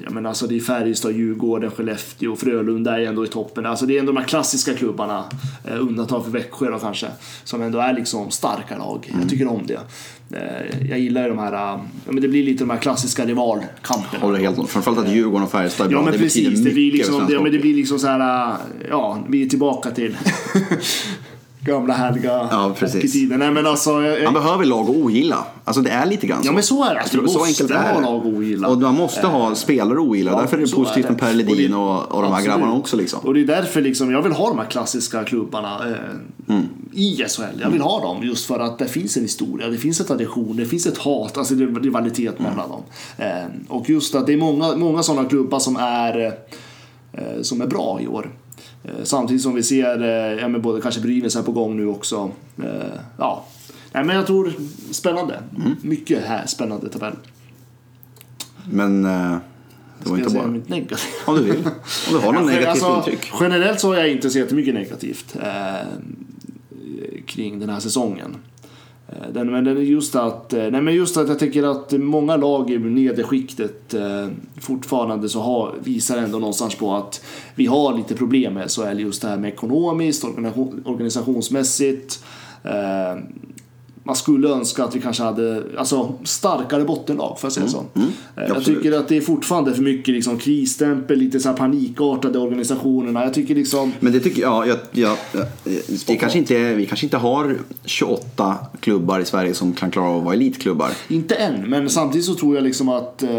Ja, 0.04 0.10
men 0.10 0.26
alltså 0.26 0.46
det 0.46 0.56
är 0.56 0.60
Färjestad, 0.60 1.12
Djurgården, 1.12 1.70
Skellefteå, 1.70 2.36
Frölunda 2.36 3.00
är 3.00 3.06
ändå 3.06 3.24
i 3.24 3.28
toppen. 3.28 3.66
Alltså 3.66 3.86
det 3.86 3.96
är 3.96 4.00
ändå 4.00 4.12
de 4.12 4.18
här 4.18 4.26
klassiska 4.26 4.74
klubbarna, 4.74 5.24
eh, 5.64 5.80
undantag 5.80 6.24
för 6.24 6.30
Växjö 6.30 6.70
då 6.70 6.78
kanske, 6.78 7.06
som 7.44 7.62
ändå 7.62 7.78
är 7.78 7.92
liksom 7.92 8.30
starka 8.30 8.78
lag. 8.78 9.06
Mm. 9.08 9.20
Jag 9.20 9.30
tycker 9.30 9.48
om 9.48 9.66
det. 9.66 9.80
Eh, 10.32 10.88
jag 10.90 10.98
gillar 10.98 11.22
ju 11.22 11.28
de 11.28 11.38
här, 11.38 11.52
eh, 11.52 11.58
ja, 11.58 12.12
men 12.12 12.20
det 12.20 12.28
blir 12.28 12.44
lite 12.44 12.64
de 12.64 12.70
här 12.70 12.78
klassiska 12.78 13.24
rivalkamperna. 13.24 14.22
Håller 14.22 14.38
helt 14.38 14.56
med. 14.56 14.68
Framförallt 14.68 15.06
att 15.06 15.14
Djurgården 15.14 15.42
och 15.42 15.50
Färjestad. 15.50 15.92
Ja 15.92 16.02
men 16.02 16.12
det 16.12 16.18
precis, 16.18 16.64
det 16.64 16.70
blir, 16.70 16.92
liksom, 16.92 17.26
det, 17.28 17.40
men 17.40 17.52
det 17.52 17.58
blir 17.58 17.74
liksom 17.74 17.98
så 17.98 18.06
här, 18.06 18.56
ja, 18.90 19.24
vi 19.28 19.44
är 19.44 19.48
tillbaka 19.48 19.90
till 19.90 20.16
gamla 21.66 21.94
härliga 21.94 22.48
Ja, 22.50 22.74
hockeytiden. 22.80 23.38
Nej 23.38 23.50
men 23.50 23.66
alltså, 23.66 23.90
jag, 23.90 24.02
Man 24.02 24.22
jag, 24.22 24.32
behöver 24.34 24.64
lag 24.64 24.80
att 24.90 24.96
ogilla. 24.96 25.44
Alltså 25.64 25.82
det 25.82 25.90
är 25.90 26.06
lite 26.06 26.26
grann 26.26 26.42
så. 26.42 26.48
ja 26.48 26.52
men 26.52 26.62
så 26.62 26.84
är 26.84 26.94
det. 26.94 27.00
Alltså, 27.00 27.26
så 27.28 27.44
enkelt 27.44 27.70
är 27.70 27.94
det. 27.94 28.00
lag 28.00 28.20
att 28.20 28.26
ogilla. 28.34 28.68
Och 28.68 28.78
man 28.78 28.94
måste 28.94 29.26
ha 29.26 29.54
spelare 29.54 29.92
att 29.98 30.04
ogilla. 30.04 30.30
Ja, 30.30 30.40
därför 30.40 30.56
är 30.58 30.60
det 30.66 30.72
positivt 30.72 31.04
är 31.06 31.10
med 31.10 31.18
Per 31.20 31.26
det. 31.28 31.34
Ledin 31.34 31.74
Och 31.74 31.80
det- 31.80 31.92
och, 32.06 32.12
och 32.16 32.22
de 32.22 32.32
här 32.32 32.42
grabbarna 32.44 32.72
också. 32.74 32.96
Liksom. 32.96 33.20
Och 33.20 33.34
det 33.34 33.40
är 33.40 33.44
därför 33.46 33.80
liksom, 33.80 34.10
jag 34.12 34.22
vill 34.22 34.32
ha 34.32 34.48
de 34.48 34.58
här 34.58 34.66
klassiska 34.66 35.24
klubbarna 35.24 35.88
eh, 35.88 35.94
Mm. 36.48 36.66
i 36.92 37.16
SHL. 37.28 37.60
Jag 37.60 37.70
vill 37.70 37.80
ha 37.80 38.00
dem 38.00 38.22
just 38.22 38.46
för 38.46 38.60
att 38.60 38.78
det 38.78 38.88
finns 38.88 39.16
en 39.16 39.22
historia, 39.22 39.68
det 39.68 39.76
finns 39.78 40.00
en 40.00 40.06
tradition, 40.06 40.56
det 40.56 40.66
finns 40.66 40.86
ett 40.86 40.98
hat, 40.98 41.38
alltså 41.38 41.54
det 41.54 41.64
är 41.64 41.80
rivalitet 41.80 42.38
Mm. 42.40 42.50
mellan 42.52 42.68
dem. 42.70 42.82
Eh, 43.18 43.44
och 43.68 43.90
just 43.90 44.14
att 44.14 44.26
det 44.26 44.32
är 44.32 44.36
många, 44.36 44.76
många 44.76 45.02
sådana 45.02 45.28
klubbar 45.28 45.58
som 45.58 45.76
är, 45.76 46.26
eh, 47.12 47.42
som 47.42 47.60
är 47.60 47.66
bra 47.66 48.00
i 48.00 48.06
år. 48.08 48.30
Eh, 48.86 49.04
samtidigt 49.04 49.42
som 49.42 49.54
vi 49.54 49.62
ser 49.62 50.02
eh, 50.02 50.40
ja, 50.40 50.48
men 50.48 50.62
både 50.62 50.80
kanske 50.80 51.00
Brynäs 51.00 51.36
är 51.36 51.42
på 51.42 51.52
gång 51.52 51.76
nu 51.76 51.86
också. 51.86 52.30
Eh, 52.58 53.00
ja. 53.18 53.44
Nej, 53.92 54.04
men 54.04 54.16
jag 54.16 54.26
tror 54.26 54.52
spännande. 54.90 55.42
Mm. 55.56 55.76
Mycket 55.82 56.24
här 56.24 56.46
spännande 56.46 56.88
tabell. 56.88 57.14
Men 58.70 59.02
det 59.02 60.10
var 60.10 60.16
Ska 60.16 60.24
jag 60.24 60.30
inte 60.30 60.38
bara... 60.38 60.46
mitt 60.46 60.68
negativa? 60.68 61.12
Om 61.24 61.36
du 61.36 61.42
vill. 61.42 61.56
Om 61.56 62.12
du 62.12 62.18
har 62.18 62.32
något 62.32 62.46
negativt 62.46 62.68
alltså, 62.68 62.96
intryck. 62.96 63.32
Generellt 63.40 63.80
så 63.80 63.88
har 63.88 63.96
jag 63.96 64.08
inte 64.08 64.30
sett 64.30 64.52
mycket 64.52 64.74
negativt 64.74 65.36
eh, 65.42 65.88
kring 67.26 67.58
den 67.58 67.68
här 67.68 67.80
säsongen. 67.80 68.36
Eh, 69.08 69.32
den, 69.32 69.50
men 69.50 69.64
den 69.64 69.76
är 69.76 69.80
just 69.80 70.14
att, 70.14 70.52
eh, 70.52 70.70
nej 70.70 70.82
men 70.82 70.94
just 70.94 71.16
att 71.16 71.28
jag 71.28 71.38
tycker 71.38 71.62
att 71.62 71.92
många 71.92 72.36
lag 72.36 72.70
i 72.70 72.78
nederskiktet 72.78 73.94
eh, 73.94 74.28
fortfarande 74.60 75.28
så 75.28 75.40
har, 75.40 75.74
visar 75.84 76.18
ändå 76.18 76.38
någonstans 76.38 76.74
på 76.74 76.94
att 76.94 77.24
vi 77.54 77.66
har 77.66 77.96
lite 77.96 78.14
problem 78.14 78.54
med 78.54 78.70
SHL. 78.70 79.00
Just 79.00 79.22
det 79.22 79.28
här 79.28 79.36
med 79.36 79.52
ekonomiskt, 79.52 80.24
organisationsmässigt. 80.84 82.24
Eh, 82.62 83.22
man 84.06 84.16
skulle 84.16 84.48
önska 84.48 84.84
att 84.84 84.96
vi 84.96 85.00
kanske 85.00 85.22
hade 85.22 85.62
alltså, 85.78 86.14
starkare 86.24 86.84
bottenlag, 86.84 87.38
för 87.40 87.48
att 87.48 87.54
säga 87.54 87.68
så. 87.68 87.78
Eh, 87.78 87.84
jag 87.94 88.44
Mm. 88.44 88.56
absolut. 88.56 88.82
tycker 88.82 88.98
att 88.98 89.08
det 89.08 89.16
är 89.16 89.20
fortfarande 89.20 89.74
för 89.74 89.82
mycket 89.82 90.14
liksom, 90.14 90.38
krisstämpel, 90.38 91.18
lite 91.18 91.40
så 91.40 91.48
här 91.48 91.56
panikartade 91.56 92.38
organisationerna. 92.38 93.24
Jag 93.24 93.34
tycker 93.34 93.54
liksom... 93.54 93.92
Men 94.00 94.12
det 94.12 94.20
tycker 94.20 94.42
jag, 94.42 94.68
jag, 94.68 94.78
jag, 94.92 95.16
jag 96.06 96.20
kanske 96.20 96.38
inte, 96.38 96.74
vi 96.74 96.86
kanske 96.86 97.06
inte 97.06 97.16
har 97.16 97.56
28 97.84 98.56
klubbar 98.80 99.20
i 99.20 99.24
Sverige 99.24 99.54
som 99.54 99.72
kan 99.72 99.90
klara 99.90 100.08
av 100.08 100.18
att 100.18 100.24
vara 100.24 100.34
elitklubbar. 100.34 100.90
Inte 101.08 101.34
än, 101.34 101.70
men 101.70 101.88
samtidigt 101.90 102.26
så 102.26 102.34
tror 102.34 102.54
jag 102.54 102.64
liksom 102.64 102.88
att 102.88 103.22
eh, 103.22 103.30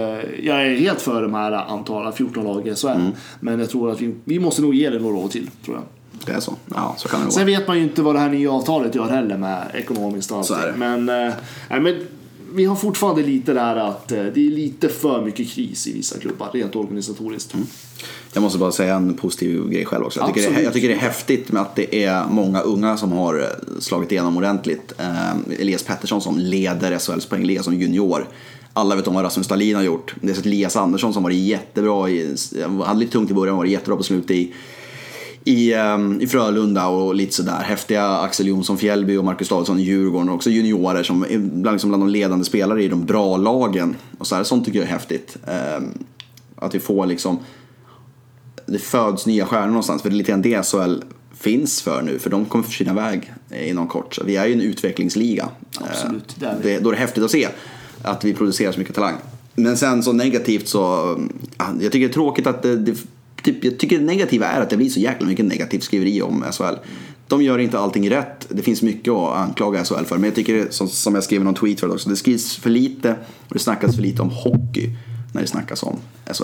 jag 0.44 0.68
är 0.68 0.76
helt 0.76 1.02
för 1.02 1.22
de 1.22 1.34
här 1.34 1.52
antalet 1.52 2.16
14 2.16 2.44
lag 2.44 2.68
i 2.68 2.76
SHL. 2.76 2.88
Mm. 2.88 3.12
Men 3.40 3.60
jag 3.60 3.70
tror 3.70 3.92
att 3.92 4.02
vi, 4.02 4.16
vi 4.24 4.40
måste 4.40 4.62
nog 4.62 4.76
ge 4.76 4.90
det 4.90 5.00
några 5.00 5.16
år 5.18 5.28
till, 5.28 5.50
tror 5.66 5.76
jag. 5.78 5.84
Det 6.26 6.32
är 6.32 6.40
så. 6.40 6.56
Ja, 6.76 6.96
så 6.98 7.08
kan 7.08 7.26
det 7.26 7.32
Sen 7.32 7.46
vara. 7.46 7.60
vet 7.60 7.68
man 7.68 7.78
ju 7.78 7.84
inte 7.84 8.02
vad 8.02 8.16
det 8.16 8.20
här 8.20 8.30
nya 8.30 8.52
avtalet 8.52 8.96
gör 8.96 9.10
heller 9.10 9.38
med 9.38 9.72
ekonomiskt 9.74 10.32
och 10.32 10.38
allting. 10.38 10.58
Men, 10.80 11.10
eh, 11.10 11.34
nej, 11.70 11.80
men 11.80 11.96
vi 12.54 12.66
har 12.66 12.76
fortfarande 12.76 13.24
lite 13.24 13.54
där 13.54 13.76
att 13.76 14.12
eh, 14.12 14.24
det 14.24 14.48
är 14.48 14.52
lite 14.52 14.90
för 14.90 15.22
mycket 15.22 15.52
kris 15.52 15.88
i 15.88 15.94
vissa 15.94 16.20
klubbar, 16.20 16.50
rent 16.54 16.76
organisatoriskt. 16.76 17.54
Mm. 17.54 17.68
Jag 18.34 18.42
måste 18.42 18.60
bara 18.60 18.72
säga 18.72 18.96
en 18.96 19.14
positiv 19.14 19.70
grej 19.70 19.86
själv 19.86 20.06
också. 20.06 20.20
Jag 20.20 20.34
tycker, 20.34 20.52
det, 20.52 20.62
jag 20.62 20.74
tycker 20.74 20.88
det 20.88 20.94
är 20.94 21.00
häftigt 21.00 21.52
med 21.52 21.62
att 21.62 21.76
det 21.76 22.04
är 22.04 22.26
många 22.30 22.62
unga 22.62 22.98
som 22.98 23.12
har 23.12 23.40
eh, 23.40 23.80
slagit 23.80 24.12
igenom 24.12 24.38
ordentligt. 24.38 24.94
Eh, 24.98 25.60
Elias 25.60 25.84
Pettersson 25.84 26.22
som 26.22 26.38
leder 26.38 27.00
SHLs 27.00 27.26
poängliga 27.26 27.64
som 27.64 27.74
junior. 27.74 28.28
Alla 28.74 28.96
vet 28.96 29.08
om 29.08 29.16
vad 29.16 29.24
Rasmus 29.24 29.48
Dahlin 29.48 29.76
har 29.76 29.84
gjort. 29.84 30.16
Det 30.22 30.30
är 30.30 30.34
så 30.36 30.42
Elias 30.42 30.76
Andersson 30.76 31.14
som 31.14 31.24
varit 31.24 31.38
jättebra, 31.38 32.10
i, 32.10 32.36
hade 32.86 33.00
lite 33.00 33.12
tungt 33.12 33.32
i 33.32 33.34
början, 33.34 33.58
var 33.58 33.66
jättebra 33.66 33.98
på 33.98 34.04
slutet 34.04 34.32
i, 34.32 34.54
i, 35.48 35.74
ehm, 35.74 36.22
i 36.22 36.28
Frölunda 36.28 36.88
och 36.88 37.16
lite 37.16 37.34
sådär. 37.34 37.60
Häftiga 37.64 38.08
Axel 38.08 38.48
Jonsson 38.48 38.78
Fjällby 38.78 39.18
och 39.18 39.26
Marcus 39.26 39.50
Davidsson 39.50 39.80
i 39.80 39.84
Djurgården 39.84 40.30
och 40.30 40.36
också 40.36 40.50
juniorer 40.50 41.04
som 41.04 41.24
är 41.24 41.38
bland, 41.38 41.76
liksom 41.76 41.90
bland 41.90 42.04
de 42.04 42.10
ledande 42.10 42.46
spelare 42.46 42.84
i 42.84 42.88
de 42.88 43.06
bra 43.06 43.38
lagen. 43.38 43.96
Och 44.18 44.28
så 44.28 44.36
här, 44.36 44.44
sånt 44.44 44.66
tycker 44.66 44.80
jag 44.80 44.88
är 44.88 44.92
häftigt. 44.92 45.38
Ehm, 45.48 45.84
att 46.56 46.76
vi 46.76 46.80
får 46.80 47.06
liksom 47.06 47.40
det 48.66 48.80
föds 48.80 49.26
nya 49.26 49.46
stjärnor 49.46 49.68
någonstans. 49.68 50.02
För 50.02 50.10
det 50.10 50.16
är 50.16 50.18
lite 50.18 50.32
grann 50.32 50.42
det 50.42 50.66
SHL 50.66 51.02
finns 51.38 51.82
för 51.82 52.02
nu. 52.02 52.20
För 52.20 52.30
de 52.30 52.46
kommer 52.46 52.64
försvinna 52.64 52.92
iväg 52.92 53.34
inom 53.52 53.88
kort. 53.88 54.16
Så 54.16 54.24
vi 54.24 54.36
är 54.36 54.46
ju 54.46 54.54
en 54.54 54.62
utvecklingsliga. 54.62 55.50
Absolut, 55.80 56.36
Eh, 56.38 56.40
det 56.40 56.46
är 56.46 56.58
vi. 56.64 56.70
det, 56.70 56.80
då 56.80 56.90
är 56.90 56.94
det 56.94 57.00
häftigt 57.00 57.24
att 57.24 57.32
se 57.32 57.48
att 58.02 58.26
vi 58.26 58.34
producerar 58.34 58.72
så 58.72 58.80
mycket 58.80 58.96
talang. 58.96 59.16
Men 59.56 59.78
sen 59.78 60.04
så 60.04 60.14
negativt 60.14 60.68
så, 60.68 60.80
ja, 61.58 61.66
jag 61.80 61.92
tycker 61.92 62.08
det 62.08 62.12
är 62.12 62.14
tråkigt 62.14 62.48
att 62.48 62.62
det, 62.64 62.78
det 62.78 62.96
typ, 63.44 63.64
jag 63.64 63.78
tycker 63.78 63.98
det 64.00 64.06
negativa 64.06 64.46
är 64.48 64.62
att 64.62 64.70
det 64.70 64.78
blir 64.78 64.90
så 64.90 65.00
jäkla 65.00 65.28
mycket 65.28 65.46
negativt 65.46 65.84
skriveri 65.84 66.22
om 66.22 66.44
SHL. 66.52 66.76
De 67.28 67.42
gör 67.44 67.60
inte 67.60 67.80
allting 67.80 68.10
rätt. 68.10 68.48
Det 68.50 68.62
finns 68.62 68.82
mycket 68.82 69.14
att 69.14 69.38
anklaga 69.38 69.84
SHL 69.84 70.04
för. 70.06 70.16
Men 70.16 70.24
jag 70.24 70.36
tycker, 70.36 70.68
som, 70.70 70.88
som 70.88 71.16
jag 71.16 71.24
skrev 71.24 71.42
i 71.42 71.44
någon 71.44 71.54
tweet 71.54 71.80
förut 71.80 71.94
också, 71.94 72.10
det 72.10 72.16
skrivs 72.16 72.56
för 72.58 72.70
lite 72.70 73.12
och 73.48 73.54
det 73.54 73.60
snackas 73.60 73.96
för 73.96 74.02
lite 74.02 74.22
om 74.22 74.30
hockey. 74.30 74.90
när 75.34 75.42
det 75.42 75.48
snackas 75.48 75.84
om 75.84 75.98
SHL. 76.34 76.44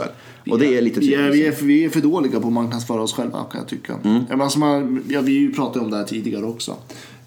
Och 0.52 0.60
det 0.60 0.78
är 0.78 0.82
lite 0.82 1.00
är, 1.00 1.02
tydligt. 1.02 1.34
vi, 1.34 1.48
är, 1.48 1.52
för- 1.52 1.66
vi 1.66 1.84
är 1.86 1.89
för 1.89 2.02
dåliga 2.02 2.39
på 2.39 2.48
att 2.48 2.54
marknadsföra 2.54 3.02
oss 3.02 3.14
själva 3.14 3.44
kan 3.52 3.60
jag 3.62 3.68
tycka. 3.68 3.94
Mm. 4.04 4.16
Ja, 4.16 4.24
men 4.30 4.41
alltså 4.41 4.60
man, 4.60 5.04
ja, 5.10 5.22
vi 5.22 5.54
pratade 5.54 5.86
om 5.86 5.91
det 5.91 5.98
här 5.98 6.04
tidigare 6.04 6.46
också. 6.46 6.76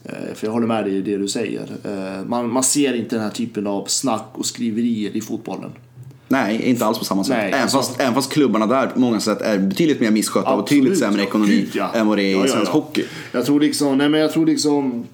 Eh, 0.05 0.35
För 0.35 0.47
jag 0.47 0.53
håller 0.53 0.67
med 0.67 0.85
dig 0.85 0.97
i 0.97 1.03
det 1.03 1.17
du 1.17 1.29
säger. 1.29 1.77
Eh, 1.85 2.25
Man, 2.29 2.53
man 2.53 2.63
ser 2.63 2.95
inte 2.95 3.17
den 3.17 3.25
här 3.25 3.31
typen 3.31 3.67
av 3.67 3.85
snack 3.87 4.27
och 4.33 4.47
skriverier 4.47 5.17
i 5.17 5.21
fotbollen. 5.21 5.71
Nej, 6.29 6.63
inte 6.63 6.87
alls 6.87 6.99
på 6.99 7.05
samma 7.05 7.25
sätt. 7.25 7.37
Nej, 7.37 7.49
även, 7.49 7.63
alltså- 7.63 7.77
fast, 7.77 8.01
även 8.01 8.15
fast 8.15 8.33
klubbarna 8.33 8.67
där 8.67 8.87
på 8.87 9.01
många 9.01 9.21
sätt 9.21 9.41
är 9.41 9.59
betydligt 9.59 10.01
mer 10.01 10.11
misskötta 10.11 10.51
och 10.55 10.63
betydligt 10.63 10.93
Absolut, 10.93 10.99
sämre 11.11 11.23
ekonomi 11.23 11.69
ja. 11.73 11.91
än 11.95 12.07
vad 12.07 12.19
det 12.19 12.23
är 12.23 12.27
i 12.27 12.33
Ja, 12.33 12.41
ja, 12.47 12.53
svensk 12.53 12.69
ja. 12.69 12.73
hockey. 12.73 13.05
Jag 13.33 13.47
tror 13.47 13.61
liksom, 13.61 13.99
nej 13.99 14.09
men 14.09 14.21
jag 14.21 14.33
tror 14.33 14.47
liksom 14.47 15.07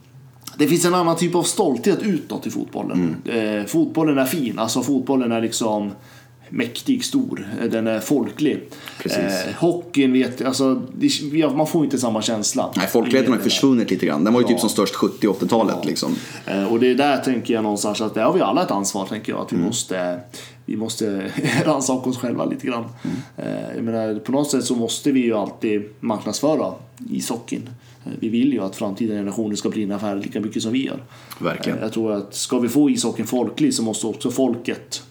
det 0.56 0.66
finns 0.66 0.84
en 0.84 0.94
annan 0.94 1.16
typ 1.16 1.34
av 1.34 1.42
stolthet 1.42 2.02
utåt 2.02 2.46
i 2.46 2.50
fotbollen. 2.50 3.16
Mm. 3.24 3.58
Eh, 3.60 3.66
fotbollen 3.66 4.18
är 4.18 4.24
fin, 4.24 4.58
alltså 4.58 4.82
fotbollen 4.82 5.32
är 5.32 5.40
liksom 5.40 5.90
mäktig, 6.52 7.04
stor, 7.04 7.48
den 7.70 7.86
är 7.86 8.00
folklig. 8.00 8.62
Precis. 9.02 9.18
Eh, 9.18 9.54
hockeyn 9.58 10.12
vet, 10.12 10.42
alltså 10.44 10.82
det, 10.98 11.06
ja, 11.32 11.50
man 11.56 11.66
får 11.66 11.84
inte 11.84 11.98
samma 11.98 12.22
känsla. 12.22 12.72
Nej, 12.76 12.86
folkligheten 12.86 13.32
har 13.32 13.40
försvunnit 13.40 13.90
lite 13.90 14.06
grann. 14.06 14.24
Den 14.24 14.32
var 14.34 14.40
ju 14.40 14.46
typ 14.46 14.56
Ja. 14.56 14.60
som 14.60 14.68
störst 14.68 14.94
70 14.94 15.26
80-talet 15.28 15.84
liksom. 15.84 16.14
Eh, 16.46 16.72
Och 16.72 16.80
det 16.80 16.90
är 16.90 16.94
där 16.94 17.16
tänker 17.18 17.54
jag 17.54 17.62
någonstans 17.62 18.00
att 18.00 18.14
där 18.14 18.24
har 18.24 18.32
vi 18.32 18.40
alla 18.40 18.62
ett 18.62 18.70
ansvar 18.70 19.06
tänker 19.06 19.32
jag. 19.32 19.40
Att 19.40 19.52
vi 19.52 19.56
Mm. 19.56 19.66
måste, 19.66 20.20
vi 20.66 20.76
måste 20.76 21.30
rannsaka 21.64 22.10
oss 22.10 22.16
själva 22.18 22.44
lite 22.44 22.66
grann. 22.66 22.84
Mm. 23.02 23.16
Eh, 23.56 23.74
Jag 23.76 23.84
menar, 23.84 24.18
på 24.18 24.32
något 24.32 24.50
sätt 24.50 24.64
så 24.64 24.74
måste 24.74 25.12
vi 25.12 25.20
ju 25.20 25.34
alltid 25.34 25.82
marknadsföra 26.00 26.72
ishockeyn. 27.10 27.68
Eh, 28.04 28.12
Vi 28.20 28.28
vill 28.28 28.52
ju 28.52 28.60
att 28.60 28.76
framtida 28.76 29.14
generationer 29.14 29.56
ska 29.56 29.68
brinna 29.70 29.98
det 29.98 30.14
lika 30.14 30.40
mycket 30.40 30.62
som 30.62 30.72
vi 30.72 30.86
gör. 30.86 31.02
Verkligen. 31.38 31.78
Eh, 31.78 31.84
Jag 31.84 31.92
tror 31.92 32.12
att 32.12 32.34
ska 32.34 32.58
vi 32.58 32.68
få 32.68 32.90
ishockeyn 32.90 33.26
folklig 33.26 33.74
så 33.74 33.82
måste 33.82 34.06
också 34.06 34.30
folket 34.30 35.02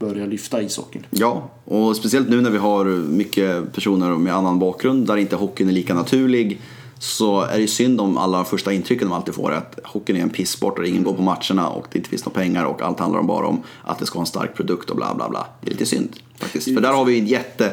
börja 0.00 0.26
lyfta 0.26 0.62
ishockeyn. 0.62 1.06
Ja, 1.10 1.50
och 1.64 1.96
speciellt 1.96 2.28
nu 2.28 2.40
när 2.40 2.50
vi 2.50 2.58
har 2.58 2.84
mycket 2.84 3.72
personer 3.72 4.08
med 4.08 4.34
annan 4.34 4.58
bakgrund 4.58 5.06
där 5.06 5.16
inte 5.16 5.36
hockeyn 5.36 5.68
är 5.68 5.72
lika 5.72 5.94
naturlig 5.94 6.60
så 6.98 7.40
är 7.40 7.58
det 7.58 7.66
synd 7.66 8.00
om 8.00 8.18
alla 8.18 8.44
första 8.44 8.72
intrycken 8.72 9.08
de 9.08 9.14
alltid 9.14 9.34
får 9.34 9.52
att 9.52 9.78
hockeyn 9.84 10.16
är 10.16 10.22
en 10.22 10.30
pisssport 10.30 10.78
och 10.78 10.86
ingen 10.86 11.04
går 11.04 11.12
på 11.12 11.22
matcherna 11.22 11.68
och 11.68 11.86
det 11.92 11.98
inte 11.98 12.10
finns 12.10 12.24
några 12.24 12.40
pengar 12.40 12.64
och 12.64 12.82
allt 12.82 13.00
handlar 13.00 13.22
bara 13.22 13.46
om 13.46 13.62
att 13.84 13.98
det 13.98 14.06
ska 14.06 14.14
vara 14.14 14.22
en 14.22 14.26
stark 14.26 14.54
produkt 14.54 14.90
och 14.90 14.96
bla 14.96 15.14
bla 15.14 15.28
bla. 15.28 15.46
Det 15.60 15.68
är 15.68 15.70
lite 15.70 15.86
synd 15.86 16.16
faktiskt. 16.38 16.74
För 16.74 16.80
där 16.80 16.92
har 16.92 17.04
vi 17.04 17.18
en 17.18 17.26
jätte 17.26 17.72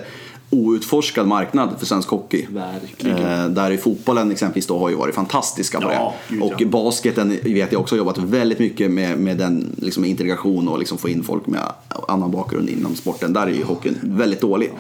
outforskad 0.50 1.28
marknad 1.28 1.70
för 1.80 1.86
svensk 1.86 2.10
hockey. 2.10 2.46
Verkligen. 2.50 3.18
Eh, 3.18 3.50
där 3.50 3.72
i 3.72 3.78
fotbollen 3.78 4.32
exempelvis 4.32 4.68
då 4.68 4.80
har 4.80 4.90
ju 4.90 4.96
varit 4.96 5.16
fantastiska 5.16 5.82
på 5.82 5.92
Ja, 5.92 6.14
det. 6.30 6.42
och 6.42 6.54
ja. 6.58 6.68
basketen 6.68 7.30
vet 7.44 7.72
jag 7.72 7.82
också 7.82 7.96
har 7.96 7.98
jobbat 7.98 8.18
väldigt 8.18 8.60
mycket 8.60 8.92
med, 8.92 9.20
med 9.20 9.38
den 9.38 9.76
liksom, 9.78 10.06
integration 10.06 10.68
och 10.68 10.80
liksom 10.80 10.98
få 10.98 11.10
in 11.10 11.24
folk 11.24 11.48
med 11.48 11.62
annan 12.08 12.32
bakgrund 12.32 12.70
inom 12.70 12.96
sporten. 12.96 13.34
Där 13.34 13.48
är 13.48 13.52
ju 13.52 13.64
hockeyn 13.64 13.96
väldigt 14.04 14.42
dålig. 14.42 14.72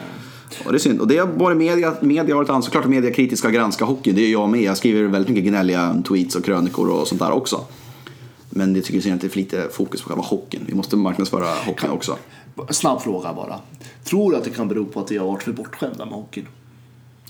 Och 0.66 0.72
det 0.72 0.78
är 0.78 0.80
synd. 0.80 1.02
Och 1.02 1.08
det 1.08 1.18
har 1.18 1.28
varit 1.28 1.58
media, 1.58 1.94
media 2.02 2.36
har 2.36 2.44
ett 2.44 2.50
ansvar. 2.50 2.72
Klart 2.72 2.84
att 2.84 2.90
media 2.90 3.12
kritiskt 3.12 3.40
ska 3.40 3.50
granska 3.50 3.86
hockey. 3.86 4.12
Det 4.12 4.22
är 4.22 4.32
jag 4.32 4.50
med. 4.50 4.62
Jag 4.62 4.78
skriver 4.78 5.04
väldigt 5.04 5.30
mycket 5.30 5.50
gnälliga 5.50 6.04
tweets 6.08 6.36
och 6.36 6.46
krönikor 6.46 6.90
och 6.90 7.08
sånt 7.08 7.22
där 7.22 7.32
också. 7.32 7.62
Men 8.50 8.74
det 8.74 8.82
tycker 8.82 9.08
jag 9.10 9.16
att 9.16 9.22
det 9.22 9.28
är 9.28 9.30
för 9.30 9.38
lite 9.38 9.68
fokus 9.72 10.02
på 10.02 10.10
själva 10.10 10.24
hockeyn. 10.24 10.64
Vi 10.68 10.76
måste 10.76 10.96
marknadsföra 10.96 11.46
hockeyn 11.66 11.92
också. 11.92 12.18
Snabb 12.70 13.02
fråga 13.02 13.34
bara. 13.34 13.60
Tror 14.04 14.32
du 14.32 14.38
att 14.38 14.44
det 14.44 14.50
kan 14.50 14.68
bero 14.68 14.86
på 14.86 15.00
att 15.00 15.12
vi 15.12 15.18
har 15.18 15.28
varit 15.28 15.44
för 15.44 15.52
bortskämda 15.52 16.06
med 16.06 16.14
hockeyn? 16.14 16.48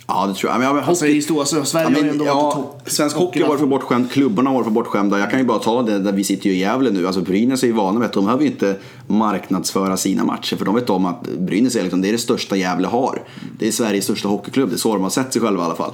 Ja, 0.09 0.27
det 0.27 0.33
tror 0.33 0.51
jag. 0.51 0.59
Men, 0.59 0.67
ja, 0.67 0.73
men 0.73 0.83
Alltså, 0.83 1.05
i 1.05 1.13
historia, 1.13 1.39
alltså, 1.41 1.65
Sverige 1.65 1.89
Ja, 1.89 1.95
har 1.95 2.01
men, 2.01 2.09
ändå 2.11 2.25
ja, 2.25 2.33
varit 2.41 2.53
topp. 2.55 2.81
svensk 2.85 3.15
hockey 3.17 3.41
har 3.41 3.47
varit 3.47 3.59
för 3.59 3.67
bortskämd, 3.67 4.11
klubbarna 4.11 4.49
har 4.49 4.55
varit 4.55 4.65
för 4.65 4.71
bortskämda. 4.71 5.19
Jag 5.19 5.29
kan 5.31 5.39
ju 5.39 5.45
bara 5.45 5.59
ta 5.59 5.81
det 5.81 5.99
där 5.99 6.11
vi 6.11 6.23
sitter 6.23 6.49
ju 6.49 6.55
i 6.55 6.59
Gävle 6.59 6.91
nu. 6.91 7.07
Alltså 7.07 7.21
Brynäs 7.21 7.63
är 7.63 7.67
ju 7.67 7.73
vana 7.73 7.99
med 7.99 8.05
att 8.05 8.13
de 8.13 8.25
behöver 8.25 8.43
ju 8.43 8.49
inte 8.49 8.75
marknadsföra 9.07 9.97
sina 9.97 10.23
matcher. 10.23 10.55
För 10.55 10.65
de 10.65 10.75
vet 10.75 10.89
om 10.89 11.05
att 11.05 11.23
Brynäs 11.23 11.75
är, 11.75 11.81
liksom, 11.83 12.01
det 12.01 12.07
är 12.07 12.11
det 12.11 12.17
största 12.17 12.55
Gävle 12.55 12.87
har. 12.87 13.23
Det 13.59 13.67
är 13.67 13.71
Sveriges 13.71 14.03
största 14.03 14.27
hockeyklubb. 14.27 14.69
Det 14.69 14.75
är 14.75 14.77
så 14.77 14.93
de 14.93 15.03
har 15.03 15.09
sett 15.09 15.33
sig 15.33 15.41
själva 15.41 15.63
i 15.63 15.65
alla 15.65 15.75
fall. 15.75 15.91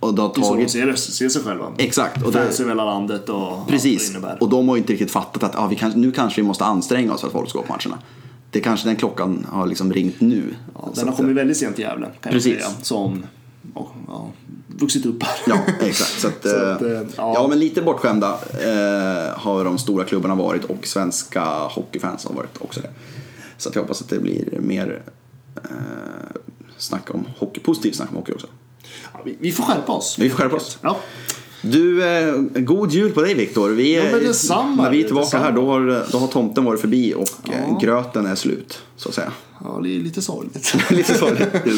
Och 0.00 0.14
det 0.14 0.22
har 0.22 0.28
Det 0.34 0.40
är 0.40 0.44
så 0.44 0.50
de 0.50 0.56
tagit... 0.56 0.70
ser, 0.70 0.94
ser 0.94 1.28
sig 1.28 1.42
själva. 1.42 1.66
Exakt. 1.78 2.22
Och 2.22 2.32
det, 2.32 2.38
Fans 2.38 2.60
över 2.60 2.70
hela 2.70 2.84
landet 2.84 3.28
och 3.28 3.68
precis. 3.68 4.16
Och 4.40 4.48
de 4.48 4.68
har 4.68 4.76
ju 4.76 4.80
inte 4.80 4.92
riktigt 4.92 5.10
fattat 5.10 5.42
att 5.42 5.56
ah, 5.56 5.70
kan, 5.78 5.90
nu 5.90 6.12
kanske 6.12 6.40
vi 6.40 6.46
måste 6.46 6.64
anstränga 6.64 7.14
oss 7.14 7.20
för 7.20 7.26
att 7.26 7.32
folk 7.32 7.48
ska 7.48 7.58
gå 7.58 7.64
på 7.64 7.72
matcherna. 7.72 7.98
Det 8.54 8.60
kanske 8.60 8.88
den 8.88 8.96
klockan 8.96 9.46
har 9.50 9.66
liksom 9.66 9.92
ringt 9.92 10.20
nu. 10.20 10.54
Ja, 10.74 10.90
den 10.94 11.04
har 11.04 11.12
att, 11.12 11.16
kommit 11.16 11.36
väldigt 11.36 11.56
sent 11.56 11.78
i 11.78 11.82
Gävle, 11.82 12.10
kan 12.20 12.32
Precis. 12.32 12.52
jag 12.52 12.70
säga. 12.70 12.82
Som 12.82 13.26
ja, 13.74 13.92
ja, 14.08 14.32
vuxit 14.66 15.06
upp 15.06 15.22
här. 15.22 15.36
Ja, 15.46 15.58
exakt. 15.80 16.20
Så 16.20 16.28
att, 16.28 16.42
Så 16.42 16.56
att, 16.56 16.82
eh, 16.82 16.90
eh, 16.90 17.02
ja. 17.16 17.32
ja. 17.34 17.46
men 17.48 17.58
lite 17.58 17.82
bortskämda 17.82 18.38
eh, 18.52 19.38
har 19.38 19.64
de 19.64 19.78
stora 19.78 20.04
klubbarna 20.04 20.34
varit 20.34 20.64
och 20.64 20.86
svenska 20.86 21.44
hockeyfans 21.44 22.24
har 22.24 22.34
varit 22.34 22.62
också 22.62 22.80
det. 22.80 22.90
Så 23.56 23.68
att 23.68 23.74
jag 23.74 23.82
hoppas 23.82 24.02
att 24.02 24.08
det 24.08 24.18
blir 24.18 24.58
mer 24.60 25.02
eh, 25.56 25.62
snack 26.76 27.14
om 27.14 27.26
hockey, 27.38 27.60
positivt 27.60 27.96
snack 27.96 28.10
om 28.10 28.16
hockey 28.16 28.32
också. 28.32 28.46
Ja, 29.12 29.20
vi, 29.24 29.36
vi 29.40 29.52
får 29.52 29.64
skärpa 29.64 29.92
oss. 29.92 30.16
Vi 30.18 30.30
får 30.30 30.38
skärpa 30.38 30.56
oss. 30.56 30.78
Ja. 30.80 30.96
Du, 31.70 32.04
eh, 32.04 32.34
god 32.60 32.90
jul 32.92 33.12
på 33.12 33.20
dig 33.22 33.34
Viktor. 33.34 33.70
Vi, 33.70 33.94
Ja, 33.96 34.02
när 34.76 34.90
vi 34.90 35.00
är 35.00 35.04
tillbaka 35.04 35.38
här 35.38 35.52
då 35.52 35.66
har, 35.66 36.12
då 36.12 36.18
har 36.18 36.26
tomten 36.26 36.64
varit 36.64 36.80
förbi 36.80 37.14
och 37.14 37.28
Ja. 37.44 37.52
eh, 37.52 37.80
gröten 37.80 38.26
är 38.26 38.34
slut, 38.34 38.82
så 38.96 39.08
att 39.08 39.14
säga. 39.14 39.32
ja, 39.64 39.80
det 39.82 39.96
är 39.96 40.00
lite 40.00 40.22
sorgligt. 40.22 40.74
Lite 40.90 41.14
så. 41.18 41.26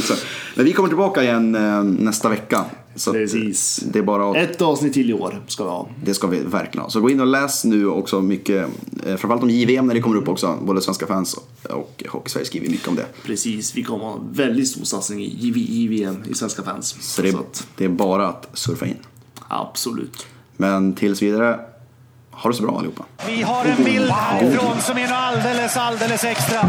Så. 0.03 0.15
Men 0.55 0.65
vi 0.65 0.73
kommer 0.73 0.89
tillbaka 0.89 1.23
igen 1.23 1.55
eh, 1.55 1.83
nästa 1.85 2.29
vecka. 2.29 2.65
Så 2.97 3.13
Precis. 3.13 3.85
Det 3.93 3.99
är 3.99 4.03
bara 4.03 4.31
att 4.31 4.37
Ett 4.37 4.63
avsnitt 4.63 4.93
till 4.93 5.11
i 5.11 5.13
år 5.13 5.43
ska 5.47 5.65
vi 5.65 5.71
ha. 5.71 5.89
Det 6.05 6.15
ska 6.15 6.27
vi 6.27 6.39
verkligen 6.41 6.83
ha. 6.83 6.91
Så 6.91 7.01
gå 7.01 7.11
in 7.11 7.21
och 7.21 7.27
läs 7.27 7.65
nu 7.65 7.87
också 7.89 8.21
mycket, 8.23 8.69
eh, 9.07 9.17
framförallt 9.17 9.43
om 9.43 9.51
JVM 9.51 9.87
när 9.87 9.95
det 9.95 10.01
kommer 10.01 10.17
upp 10.17 10.29
också. 10.29 10.59
Både 10.63 10.81
svenska 10.81 11.07
fans 11.07 11.37
och 11.71 12.05
Hockeysverige 12.09 12.47
skriver 12.47 12.69
mycket 12.69 12.89
om 12.89 12.95
det. 12.97 13.07
Precis, 13.25 13.77
vi 13.77 13.83
kommer 13.83 14.05
ha 14.05 14.15
en 14.15 14.33
väldigt 14.33 14.69
stor 14.69 14.85
satsning 14.85 15.21
i 15.25 15.37
JV, 15.39 15.59
JVM 15.61 16.17
i 16.31 16.35
svenska 16.35 16.63
fans. 16.63 16.97
Så 17.01 17.23
det, 17.23 17.29
att, 17.35 17.67
det 17.77 17.85
är 17.85 17.89
bara 17.89 18.29
att 18.29 18.49
surfa 18.53 18.87
in. 18.87 18.97
Absolut. 19.49 20.27
Men 20.57 20.95
tills 20.95 21.23
vidare, 21.23 21.61
ha 22.31 22.51
det 22.51 22.57
så 22.57 22.63
bra 22.63 22.79
allihopa. 22.79 23.05
Vi 23.27 23.43
har 23.43 23.65
en 23.65 23.85
bild 23.85 24.11
härifrån 24.11 24.81
som 24.81 24.99
är 24.99 25.13
alldeles, 25.13 25.77
alldeles 25.77 26.25
extra. 26.25 26.61